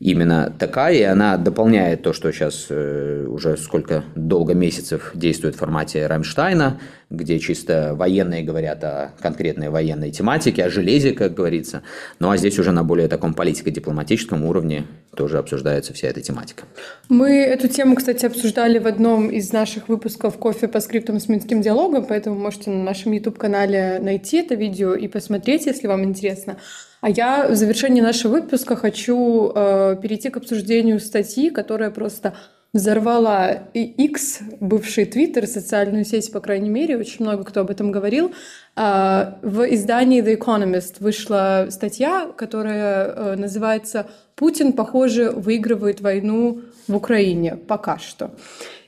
именно 0.03 0.53
такая, 0.59 0.95
и 0.95 1.03
она 1.03 1.37
дополняет 1.37 2.03
то, 2.03 2.13
что 2.13 2.33
сейчас 2.33 2.67
э, 2.71 3.25
уже 3.29 3.57
сколько 3.57 4.03
долго 4.17 4.53
месяцев 4.53 5.13
действует 5.15 5.55
в 5.55 5.59
формате 5.59 6.09
Рамштайна, 6.09 6.81
где 7.09 7.39
чисто 7.39 7.95
военные 7.95 8.43
говорят 8.43 8.83
о 8.83 9.13
конкретной 9.21 9.69
военной 9.69 10.11
тематике, 10.11 10.65
о 10.65 10.71
железе, 10.71 11.13
как 11.13 11.35
говорится. 11.35 11.83
Ну 12.19 12.31
а 12.31 12.37
здесь 12.37 12.59
уже 12.59 12.73
на 12.73 12.83
более 12.83 13.07
таком 13.07 13.33
политико-дипломатическом 13.33 14.45
уровне 14.45 14.87
тоже 15.15 15.39
обсуждается 15.39 15.93
вся 15.93 16.09
эта 16.09 16.21
тематика. 16.21 16.65
Мы 17.09 17.37
эту 17.37 17.69
тему, 17.69 17.95
кстати, 17.95 18.27
обсуждали 18.27 18.81
в 18.81 18.89
одном 18.89 19.29
из 19.29 19.53
наших 19.53 19.89
выпусков 19.89 20.37
«Кофе 20.37 20.67
по 20.67 20.81
скриптам 20.81 21.21
с 21.21 21.29
Минским 21.29 21.61
диалогом», 21.61 22.07
поэтому 22.07 22.37
можете 22.37 22.71
на 22.71 22.83
нашем 22.83 23.13
YouTube-канале 23.13 24.01
найти 24.03 24.39
это 24.39 24.57
видео 24.57 24.95
и 24.95 25.07
посмотреть, 25.07 25.67
если 25.67 25.87
вам 25.87 26.03
интересно. 26.03 26.57
А 27.03 27.11
я 27.11 27.49
в 27.49 27.57
завершении 27.57 28.01
нашего 28.01 28.35
выпуска 28.35 28.77
хочу 28.77 29.51
э, 29.53 29.97
перейти 30.01 30.31
к 30.31 30.37
обсуждению 30.37 31.01
статьи, 31.01 31.51
которая 31.51 31.91
просто 31.91 32.35
взорвала 32.73 33.65
X, 33.75 34.39
бывший 34.61 35.07
Твиттер, 35.07 35.49
социальную 35.49 36.05
сеть, 36.05 36.31
по 36.31 36.39
крайней 36.39 36.71
мере, 36.71 36.97
очень 36.97 37.25
много 37.25 37.43
кто 37.43 37.63
об 37.63 37.73
этом 37.73 37.91
говорил. 37.91 38.33
Э, 38.77 39.33
в 39.43 39.69
издании 39.75 40.23
The 40.23 40.39
Economist 40.39 40.99
вышла 41.01 41.67
статья, 41.71 42.31
которая 42.37 43.07
э, 43.07 43.35
называется 43.35 44.07
«Путин, 44.37 44.73
похоже, 44.73 45.33
выигрывает 45.33 46.01
войну 46.01 46.61
в 46.87 46.95
Украине. 46.95 47.57
Пока 47.57 47.99
что». 47.99 48.31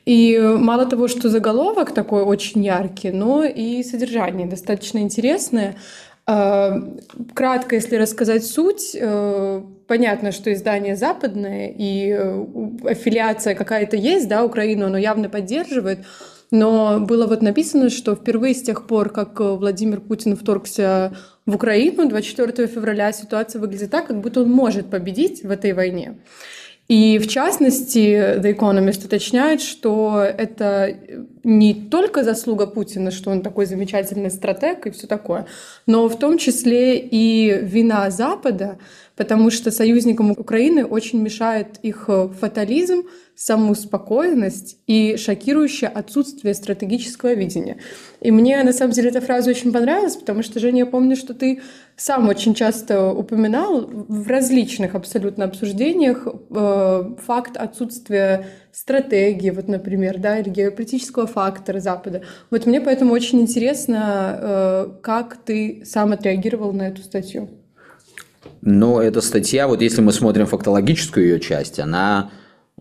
И 0.07 0.39
мало 0.39 0.85
того, 0.85 1.09
что 1.09 1.31
заголовок 1.31 1.93
такой 1.93 2.23
очень 2.23 2.62
яркий, 2.65 3.11
но 3.11 3.43
и 3.43 3.83
содержание 3.83 4.47
достаточно 4.47 4.99
интересное. 4.99 5.77
Э, 6.27 6.81
кратко, 7.35 7.75
если 7.75 7.97
рассказать 7.97 8.47
суть, 8.47 8.97
э, 8.99 9.62
понятно, 9.87 10.33
что 10.33 10.53
издание 10.53 10.97
западное, 10.97 11.68
и 11.68 12.09
э, 12.11 12.47
аффилиация 12.85 13.55
какая-то 13.55 13.97
есть, 13.97 14.27
да, 14.27 14.43
Украину 14.45 14.87
оно 14.87 14.97
явно 14.97 15.29
поддерживает, 15.29 15.99
но 16.51 16.99
было 17.01 17.27
вот 17.27 17.43
написано, 17.43 17.91
что 17.91 18.14
впервые 18.14 18.55
с 18.55 18.62
тех 18.62 18.87
пор, 18.87 19.11
как 19.11 19.39
Владимир 19.39 20.01
Путин 20.01 20.35
вторгся 20.35 21.14
в 21.45 21.57
Украину 21.57 22.09
24 22.09 22.68
февраля, 22.68 23.12
ситуация 23.12 23.61
выглядит 23.61 23.91
так, 23.91 24.07
как 24.07 24.20
будто 24.20 24.43
он 24.43 24.51
может 24.51 24.89
победить 24.89 25.43
в 25.43 25.51
этой 25.51 25.72
войне. 25.72 26.18
И 26.89 27.18
в 27.18 27.29
частности, 27.29 28.39
The 28.39 28.57
Economist 28.57 29.05
уточняет, 29.05 29.61
что 29.61 30.22
это 30.22 30.97
не 31.45 31.74
только 31.74 32.24
заслуга 32.24 32.66
Путина, 32.66 33.11
что 33.11 33.30
он 33.30 33.42
такой 33.42 33.66
замечательный 33.66 34.30
стратег 34.30 34.86
и 34.86 34.90
все 34.90 35.07
такое, 35.07 35.47
но 35.86 36.09
в 36.09 36.18
том 36.18 36.38
числе 36.38 36.99
и 36.99 37.59
вина 37.62 38.11
Запада, 38.11 38.78
потому 39.14 39.51
что 39.51 39.70
союзникам 39.70 40.30
Украины 40.32 40.84
очень 40.84 41.20
мешает 41.20 41.78
их 41.82 42.09
фатализм, 42.40 43.05
самоуспокоенность 43.36 44.78
и 44.86 45.16
шокирующее 45.16 45.90
отсутствие 45.90 46.55
стратегического 46.55 47.34
видения. 47.34 47.78
И 48.20 48.30
мне, 48.30 48.62
на 48.62 48.72
самом 48.72 48.92
деле, 48.92 49.11
эта 49.11 49.20
фраза 49.20 49.51
очень 49.51 49.72
понравилась, 49.72 50.16
потому 50.16 50.42
что, 50.42 50.61
Женя, 50.61 50.80
я 50.80 50.86
помню, 50.86 51.16
что 51.16 51.34
ты 51.34 51.61
сам 51.97 52.28
очень 52.28 52.55
часто 52.55 53.11
упоминал 53.11 53.86
в 53.86 54.28
различных 54.28 54.95
абсолютно 54.95 55.45
обсуждениях 55.45 56.26
э, 56.26 57.14
факт 57.26 57.57
отсутствия 57.57 58.47
стратегии, 58.75 59.51
вот, 59.51 59.68
например, 59.68 60.18
да, 60.18 60.39
или 60.39 60.51
геополитического 60.51 61.27
фактора 61.27 61.79
Запада. 61.81 62.22
Вот 62.51 62.66
мне 62.66 62.81
поэтому 62.81 63.12
очень 63.12 63.41
интересно, 63.41 64.39
э, 64.41 64.89
как 65.01 65.37
ты 65.37 65.83
сам 65.85 66.12
отреагировал 66.12 66.72
на 66.72 66.89
эту 66.89 67.03
статью. 67.03 67.49
Но 68.61 69.01
эта 69.01 69.20
статья, 69.20 69.68
вот 69.68 69.81
если 69.81 70.01
мы 70.01 70.12
смотрим 70.12 70.47
фактологическую 70.47 71.27
ее 71.27 71.41
часть, 71.41 71.79
она, 71.79 72.31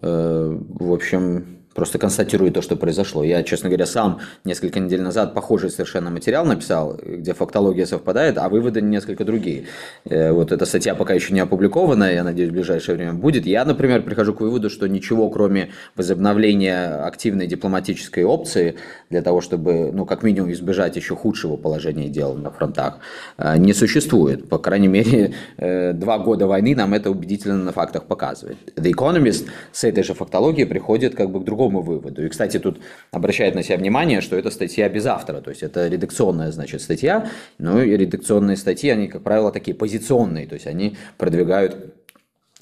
э, 0.01 0.57
в 0.59 0.91
общем, 0.91 1.45
просто 1.73 1.99
констатирую 1.99 2.51
то, 2.51 2.61
что 2.61 2.75
произошло. 2.75 3.23
Я, 3.23 3.43
честно 3.43 3.69
говоря, 3.69 3.85
сам 3.85 4.19
несколько 4.43 4.79
недель 4.79 5.01
назад 5.01 5.33
похожий 5.33 5.69
совершенно 5.69 6.09
материал 6.09 6.45
написал, 6.45 6.99
где 7.03 7.33
фактология 7.33 7.85
совпадает, 7.85 8.37
а 8.37 8.49
выводы 8.49 8.81
несколько 8.81 9.25
другие. 9.25 9.65
Э, 10.05 10.31
вот 10.31 10.51
эта 10.51 10.65
статья 10.65 10.95
пока 10.95 11.13
еще 11.13 11.33
не 11.33 11.39
опубликована, 11.39 12.11
я 12.11 12.23
надеюсь, 12.23 12.49
в 12.49 12.53
ближайшее 12.53 12.95
время 12.95 13.13
будет. 13.13 13.45
Я, 13.45 13.65
например, 13.65 14.03
прихожу 14.03 14.33
к 14.33 14.41
выводу, 14.41 14.69
что 14.69 14.87
ничего, 14.87 15.29
кроме 15.29 15.69
возобновления 15.95 17.05
активной 17.05 17.47
дипломатической 17.47 18.23
опции 18.23 18.75
для 19.09 19.21
того, 19.21 19.41
чтобы, 19.41 19.91
ну, 19.91 20.05
как 20.05 20.23
минимум, 20.23 20.51
избежать 20.51 20.95
еще 20.95 21.15
худшего 21.15 21.57
положения 21.57 22.09
дел 22.09 22.35
на 22.35 22.51
фронтах, 22.51 22.99
э, 23.37 23.57
не 23.57 23.73
существует. 23.73 24.49
По 24.49 24.57
крайней 24.57 24.87
мере, 24.87 25.33
э, 25.57 25.93
два 25.93 26.19
года 26.19 26.47
войны 26.47 26.75
нам 26.75 26.93
это 26.93 27.09
убедительно 27.09 27.57
на 27.57 27.71
фактах 27.71 28.05
показывает. 28.05 28.57
The 28.75 28.91
Economist 28.91 29.47
с 29.71 29.83
этой 29.83 30.03
же 30.03 30.13
фактологией 30.13 30.67
приходит 30.67 31.15
как 31.15 31.29
бы 31.29 31.39
к 31.39 31.43
другому 31.43 31.62
другому 31.63 31.81
выводу. 31.81 32.25
И, 32.25 32.29
кстати, 32.29 32.59
тут 32.59 32.79
обращает 33.11 33.55
на 33.55 33.63
себя 33.63 33.77
внимание, 33.77 34.21
что 34.21 34.35
это 34.35 34.51
статья 34.51 34.89
без 34.89 35.05
автора, 35.05 35.41
то 35.41 35.49
есть 35.49 35.63
это 35.63 35.87
редакционная, 35.87 36.51
значит, 36.51 36.81
статья, 36.81 37.29
ну 37.57 37.81
и 37.81 37.97
редакционные 37.97 38.57
статьи, 38.57 38.89
они, 38.89 39.07
как 39.07 39.23
правило, 39.23 39.51
такие 39.51 39.75
позиционные, 39.75 40.45
то 40.47 40.55
есть 40.55 40.67
они 40.67 40.97
продвигают 41.17 42.02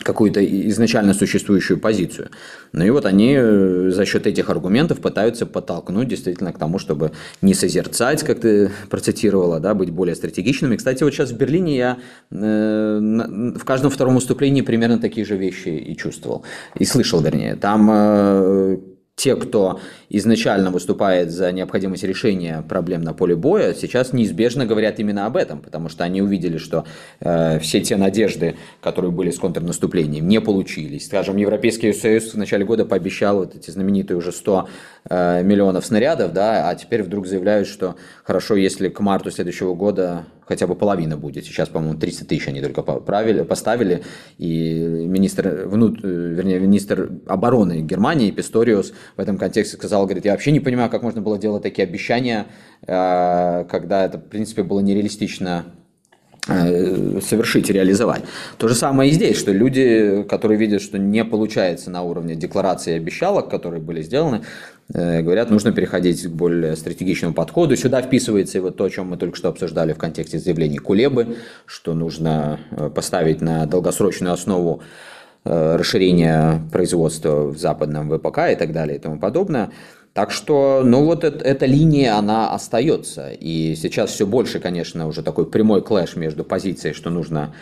какую-то 0.03 0.43
изначально 0.69 1.13
существующую 1.13 1.79
позицию. 1.79 2.29
Ну 2.73 2.85
и 2.85 2.89
вот 2.89 3.05
они 3.05 3.35
э, 3.37 3.89
за 3.91 4.05
счет 4.05 4.27
этих 4.27 4.49
аргументов 4.49 4.99
пытаются 4.99 5.45
подтолкнуть 5.45 6.07
действительно 6.07 6.53
к 6.53 6.57
тому, 6.57 6.79
чтобы 6.79 7.11
не 7.41 7.53
созерцать, 7.53 8.23
как 8.23 8.39
ты 8.39 8.71
процитировала, 8.89 9.59
да, 9.59 9.73
быть 9.73 9.91
более 9.91 10.15
стратегичными. 10.15 10.75
Кстати, 10.75 11.03
вот 11.03 11.13
сейчас 11.13 11.31
в 11.31 11.37
Берлине 11.37 11.77
я 11.77 11.97
э, 12.31 12.99
в 13.55 13.63
каждом 13.65 13.91
втором 13.91 14.15
выступлении 14.15 14.61
примерно 14.61 14.99
такие 14.99 15.25
же 15.25 15.37
вещи 15.37 15.69
и 15.69 15.95
чувствовал, 15.95 16.43
и 16.77 16.85
слышал, 16.85 17.21
вернее. 17.21 17.55
Там 17.55 17.89
э, 17.91 18.77
те, 19.21 19.35
кто 19.35 19.79
изначально 20.09 20.71
выступает 20.71 21.29
за 21.29 21.51
необходимость 21.51 22.03
решения 22.03 22.65
проблем 22.67 23.03
на 23.03 23.13
поле 23.13 23.35
боя, 23.35 23.75
сейчас 23.75 24.13
неизбежно 24.13 24.65
говорят 24.65 24.99
именно 24.99 25.27
об 25.27 25.37
этом, 25.37 25.61
потому 25.61 25.89
что 25.89 26.03
они 26.03 26.23
увидели, 26.23 26.57
что 26.57 26.85
э, 27.19 27.59
все 27.59 27.81
те 27.81 27.97
надежды, 27.97 28.55
которые 28.81 29.11
были 29.11 29.29
с 29.29 29.37
контрнаступлением, 29.37 30.27
не 30.27 30.41
получились. 30.41 31.05
Скажем, 31.05 31.37
Европейский 31.37 31.93
Союз 31.93 32.33
в 32.33 32.37
начале 32.37 32.65
года 32.65 32.83
пообещал 32.83 33.37
вот 33.37 33.55
эти 33.55 33.69
знаменитые 33.69 34.17
уже 34.17 34.31
100 34.31 34.67
э, 35.11 35.43
миллионов 35.43 35.85
снарядов, 35.85 36.33
да, 36.33 36.67
а 36.67 36.73
теперь 36.73 37.03
вдруг 37.03 37.27
заявляют, 37.27 37.67
что 37.67 37.97
хорошо, 38.23 38.55
если 38.55 38.89
к 38.89 38.99
марту 39.01 39.29
следующего 39.29 39.75
года 39.75 40.25
хотя 40.51 40.67
бы 40.67 40.75
половина 40.75 41.15
будет. 41.15 41.45
Сейчас, 41.45 41.69
по-моему, 41.69 41.97
300 41.97 42.25
тысяч 42.25 42.47
они 42.49 42.61
только 42.61 42.81
правили, 42.81 43.43
поставили. 43.43 44.03
И 44.37 44.79
министр, 44.79 45.63
внут, 45.65 46.01
э, 46.03 46.07
вернее, 46.07 46.59
министр 46.59 47.09
обороны 47.25 47.79
Германии 47.81 48.31
Писториус 48.31 48.93
в 49.17 49.19
этом 49.19 49.37
контексте 49.37 49.77
сказал, 49.77 50.05
говорит, 50.05 50.25
я 50.25 50.31
вообще 50.31 50.51
не 50.51 50.59
понимаю, 50.59 50.89
как 50.89 51.03
можно 51.03 51.21
было 51.21 51.37
делать 51.37 51.63
такие 51.63 51.83
обещания, 51.87 52.47
э, 52.85 53.65
когда 53.69 54.05
это, 54.05 54.17
в 54.17 54.23
принципе, 54.23 54.63
было 54.63 54.79
нереалистично 54.79 55.65
Э, 56.47 57.19
совершить 57.21 57.69
реализовать. 57.69 58.23
То 58.57 58.67
же 58.67 58.73
самое 58.73 59.11
и 59.11 59.13
здесь, 59.13 59.37
что 59.37 59.51
люди, 59.51 60.25
которые 60.27 60.57
видят, 60.57 60.81
что 60.81 60.97
не 60.97 61.23
получается 61.23 61.91
на 61.91 62.01
уровне 62.01 62.33
декларации 62.33 62.93
и 62.93 62.97
обещалок, 62.97 63.47
которые 63.47 63.79
были 63.79 64.01
сделаны, 64.01 64.41
э, 64.91 65.21
говорят, 65.21 65.51
нужно 65.51 65.71
переходить 65.71 66.23
к 66.23 66.29
более 66.29 66.75
стратегичному 66.75 67.35
подходу. 67.35 67.75
Сюда 67.75 68.01
вписывается 68.01 68.57
и 68.57 68.61
вот 68.61 68.75
то, 68.75 68.85
о 68.85 68.89
чем 68.89 69.09
мы 69.09 69.17
только 69.17 69.37
что 69.37 69.49
обсуждали 69.49 69.93
в 69.93 69.99
контексте 69.99 70.39
заявлений 70.39 70.79
Кулебы, 70.79 71.37
что 71.67 71.93
нужно 71.93 72.59
поставить 72.95 73.39
на 73.41 73.67
долгосрочную 73.67 74.33
основу 74.33 74.81
расширение 75.43 76.61
производства 76.71 77.47
в 77.47 77.57
западном 77.57 78.09
ВПК 78.09 78.51
и 78.51 78.55
так 78.55 78.73
далее 78.73 78.97
и 78.97 78.99
тому 78.99 79.19
подобное. 79.19 79.71
Так 80.13 80.31
что, 80.31 80.81
ну 80.83 81.05
вот 81.05 81.23
это, 81.23 81.43
эта 81.43 81.65
линия, 81.65 82.17
она 82.17 82.53
остается. 82.53 83.29
И 83.29 83.75
сейчас 83.75 84.11
все 84.11 84.27
больше, 84.27 84.59
конечно, 84.59 85.07
уже 85.07 85.23
такой 85.23 85.49
прямой 85.49 85.81
клэш 85.81 86.17
между 86.17 86.43
позицией, 86.43 86.93
что 86.93 87.09
нужно 87.09 87.55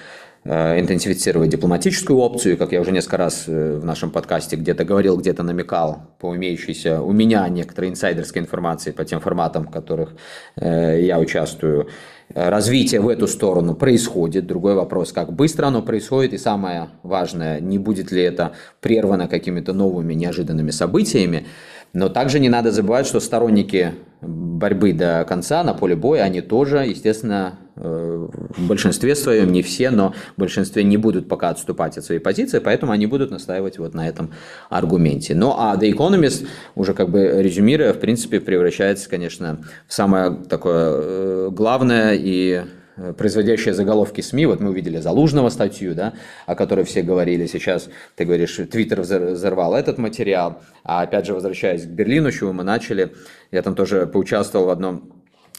э, 0.46 0.80
интенсифицировать 0.80 1.52
дипломатическую 1.52 2.18
опцию, 2.18 2.58
как 2.58 2.72
я 2.72 2.82
уже 2.82 2.92
несколько 2.92 3.18
раз 3.18 3.44
э, 3.46 3.78
в 3.78 3.86
нашем 3.86 4.10
подкасте 4.10 4.56
где-то 4.56 4.84
говорил, 4.84 5.18
где-то 5.18 5.44
намекал 5.44 6.02
по 6.20 6.36
имеющейся 6.36 7.04
у 7.04 7.12
меня 7.12 7.48
некоторой 7.50 7.92
инсайдерской 7.92 8.42
информации 8.42 8.92
по 8.92 9.06
тем 9.06 9.20
форматам, 9.20 9.68
в 9.68 9.72
которых 9.72 10.16
э, 10.56 11.02
я 11.04 11.20
участвую. 11.20 11.88
Развитие 12.36 13.02
в 13.02 13.08
эту 13.08 13.28
сторону 13.28 13.74
происходит. 13.74 14.46
Другой 14.46 14.76
вопрос, 14.76 15.12
как 15.12 15.34
быстро 15.34 15.68
оно 15.68 15.82
происходит. 15.82 16.34
И 16.34 16.38
самое 16.38 16.90
важное, 17.02 17.60
не 17.60 17.80
будет 17.80 18.12
ли 18.12 18.22
это 18.22 18.52
прервано 18.82 19.28
какими-то 19.28 19.74
новыми 19.74 20.14
неожиданными 20.14 20.70
событиями. 20.70 21.48
Но 21.94 22.10
также 22.10 22.40
не 22.40 22.50
надо 22.50 22.72
забывать, 22.72 23.08
что 23.08 23.20
сторонники 23.20 23.94
борьбы 24.22 24.94
до 24.94 25.26
конца 25.28 25.64
на 25.64 25.74
поле 25.74 25.96
боя, 25.96 26.24
они 26.24 26.42
тоже, 26.42 26.80
естественно, 26.80 27.58
э, 27.78 28.28
в 28.58 28.68
большинстве 28.68 29.16
своем, 29.16 29.52
не 29.52 29.62
все, 29.62 29.90
но 29.90 30.14
в 30.36 30.40
большинстве 30.40 30.84
не 30.84 30.98
будут 30.98 31.30
пока 31.30 31.50
отступать 31.50 31.98
от 31.98 32.04
своей 32.04 32.20
позиции, 32.20 32.60
поэтому 32.60 32.92
они 32.92 33.06
будут 33.08 33.32
настаивать 33.32 33.80
вот 33.80 33.94
на 33.94 34.08
этом 34.08 34.32
аргументе. 34.70 35.36
Ну 35.36 35.56
а 35.58 35.76
The 35.78 35.92
Economist, 35.94 36.48
уже 36.76 36.94
как 36.94 37.10
бы 37.10 37.42
резюмируя, 37.42 37.94
в 37.94 38.00
принципе, 38.00 38.42
превращается, 38.42 39.10
конечно, 39.10 39.60
в 39.88 39.94
самое 39.94 40.32
такое 40.50 40.92
э, 40.92 41.50
главное 41.52 42.14
и 42.14 42.64
Э, 43.00 43.14
производящие 43.14 43.74
заголовки 43.74 44.22
СМИ, 44.22 44.46
вот 44.46 44.60
мы 44.60 44.72
увидели 44.72 45.00
Залужного 45.00 45.50
статью, 45.50 45.96
да, 45.96 46.14
о 46.46 46.56
которой 46.56 46.84
все 46.84 47.02
говорили, 47.02 47.46
сейчас 47.46 47.90
ты 48.16 48.26
говоришь, 48.26 48.60
Твиттер 48.70 49.02
взорвал 49.02 49.74
этот 49.74 49.98
материал, 49.98 50.62
а 50.84 51.02
опять 51.02 51.26
же, 51.26 51.34
возвращаясь 51.34 51.84
к 51.84 51.88
Берлину, 51.88 52.32
чего 52.32 52.52
мы 52.52 52.64
начали, 52.64 53.14
я 53.52 53.62
там 53.62 53.76
тоже 53.76 54.06
поучаствовал 54.06 54.66
в 54.66 54.70
одном 54.70 55.14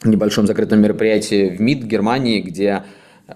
небольшом 0.05 0.47
закрытом 0.47 0.81
мероприятии 0.81 1.49
в 1.49 1.61
МИД 1.61 1.85
Германии, 1.85 2.41
где 2.41 2.83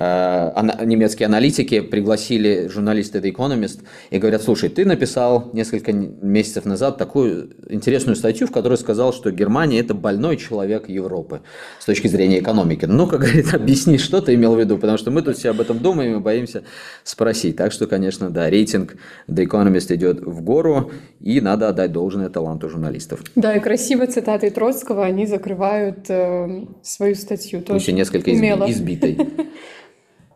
немецкие 0.01 1.27
аналитики 1.27 1.81
пригласили 1.81 2.69
журналиста 2.69 3.19
The 3.19 3.33
Economist 3.33 3.81
и 4.11 4.19
говорят, 4.19 4.43
слушай, 4.43 4.69
ты 4.69 4.85
написал 4.85 5.51
несколько 5.53 5.93
месяцев 5.93 6.65
назад 6.65 6.99
такую 6.99 7.51
интересную 7.69 8.17
статью, 8.17 8.47
в 8.47 8.53
которой 8.53 8.79
сказал, 8.79 9.13
что 9.13 9.31
Германия 9.31 9.81
это 9.81 9.95
больной 9.95 10.37
человек 10.37 10.89
Европы 10.89 11.43
с 11.79 11.85
точки 11.85 12.09
зрения 12.09 12.41
экономики. 12.41 12.87
Ну, 12.87 13.07
как 13.07 13.21
говорит, 13.21 13.55
объясни, 13.55 13.99
что 13.99 14.21
ты 14.21 14.35
имел 14.35 14.55
в 14.55 14.61
виду, 14.61 14.79
потому 14.79 14.99
что 14.99 15.11
мы 15.11 15.23
тут 15.23 15.37
все 15.37 15.51
об 15.51 15.61
этом 15.61 15.79
думаем 15.79 16.17
и 16.17 16.21
боимся 16.21 16.65
спросить. 17.03 17.57
Так 17.57 17.73
что, 17.73 17.87
конечно, 17.87 18.31
да, 18.31 18.51
рейтинг 18.51 18.97
The 19.29 19.47
Economist 19.47 19.95
идет 19.95 20.21
в 20.21 20.43
гору, 20.43 20.91
и 21.21 21.41
надо 21.41 21.69
отдать 21.69 21.93
должное 21.93 22.29
таланту 22.29 22.69
журналистов. 22.69 23.21
Да, 23.35 23.55
и 23.55 23.61
красиво 23.61 24.07
цитаты 24.07 24.51
Троцкого 24.51 25.05
они 25.05 25.27
закрывают 25.27 26.07
э, 26.09 26.67
свою 26.83 27.15
статью. 27.15 27.63
Тоже 27.63 27.93
несколько 27.93 28.31
умело. 28.31 28.71
избитой. 28.71 29.19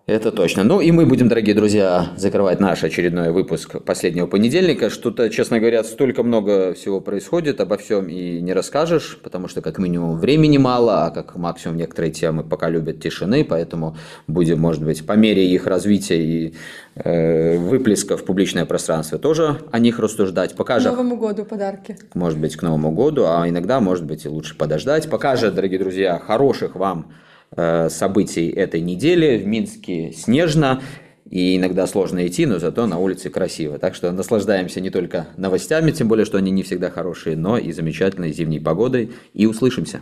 Это 0.09 0.33
точно. 0.33 0.65
Ну 0.65 0.81
и 0.81 0.91
мы 0.91 1.05
будем, 1.05 1.29
дорогие 1.29 1.55
друзья, 1.55 2.13
закрывать 2.17 2.61
наш 2.61 2.83
очередной 2.83 3.31
выпуск 3.31 3.83
последнего 3.83 4.27
понедельника. 4.27 4.89
Что-то, 4.89 5.29
честно 5.29 5.59
говоря, 5.59 5.85
столько 5.85 6.23
много 6.23 6.73
всего 6.73 7.03
происходит, 7.03 7.61
обо 7.61 7.77
всем 7.77 8.09
и 8.09 8.41
не 8.41 8.55
расскажешь, 8.55 9.19
потому 9.23 9.49
что 9.49 9.61
как 9.61 9.77
минимум 9.77 10.17
времени 10.17 10.57
мало, 10.57 11.05
а 11.05 11.11
как 11.11 11.37
максимум 11.37 11.77
некоторые 11.77 12.11
темы 12.11 12.43
пока 12.43 12.71
любят 12.71 13.03
тишины, 13.03 13.45
поэтому 13.45 13.99
будем, 14.27 14.61
может 14.61 14.83
быть, 14.83 15.05
по 15.05 15.13
мере 15.13 15.47
их 15.47 15.67
развития 15.67 16.25
и 16.25 16.55
э, 16.95 17.59
выплеска 17.59 18.17
в 18.17 18.25
публичное 18.25 18.65
пространство 18.65 19.19
тоже 19.19 19.61
о 19.73 19.79
них 19.79 19.99
рассуждать. 19.99 20.55
Пока 20.55 20.79
к 20.79 20.81
же... 20.81 20.89
Новому 20.89 21.19
году 21.19 21.45
подарки. 21.45 21.99
Может 22.15 22.39
быть, 22.39 22.57
к 22.57 22.63
Новому 22.63 22.93
году, 22.93 23.27
а 23.27 23.47
иногда, 23.47 23.79
может 23.79 24.07
быть, 24.07 24.25
и 24.25 24.29
лучше 24.31 24.57
подождать. 24.57 25.11
Пока 25.11 25.37
же, 25.37 25.51
дорогие 25.51 25.79
друзья, 25.79 26.19
хороших 26.19 26.77
вам 26.77 27.13
событий 27.57 28.49
этой 28.51 28.81
недели. 28.81 29.39
В 29.39 29.47
Минске 29.47 30.13
снежно, 30.13 30.83
и 31.31 31.57
иногда 31.57 31.87
сложно 31.87 32.27
идти, 32.27 32.47
но 32.47 32.59
зато 32.59 32.87
на 32.87 32.99
улице 32.99 33.31
красиво. 33.31 33.79
Так 33.79 33.95
что 33.95 34.11
наслаждаемся 34.13 34.81
не 34.81 34.91
только 34.91 35.29
новостями, 35.37 35.91
тем 35.91 36.09
более, 36.09 36.25
что 36.25 36.39
они 36.39 36.51
не 36.51 36.63
всегда 36.63 36.91
хорошие, 36.91 37.37
но 37.37 37.59
и 37.59 37.73
замечательной 37.73 38.33
зимней 38.33 38.61
погодой. 38.61 39.11
И 39.35 39.47
услышимся. 39.47 40.01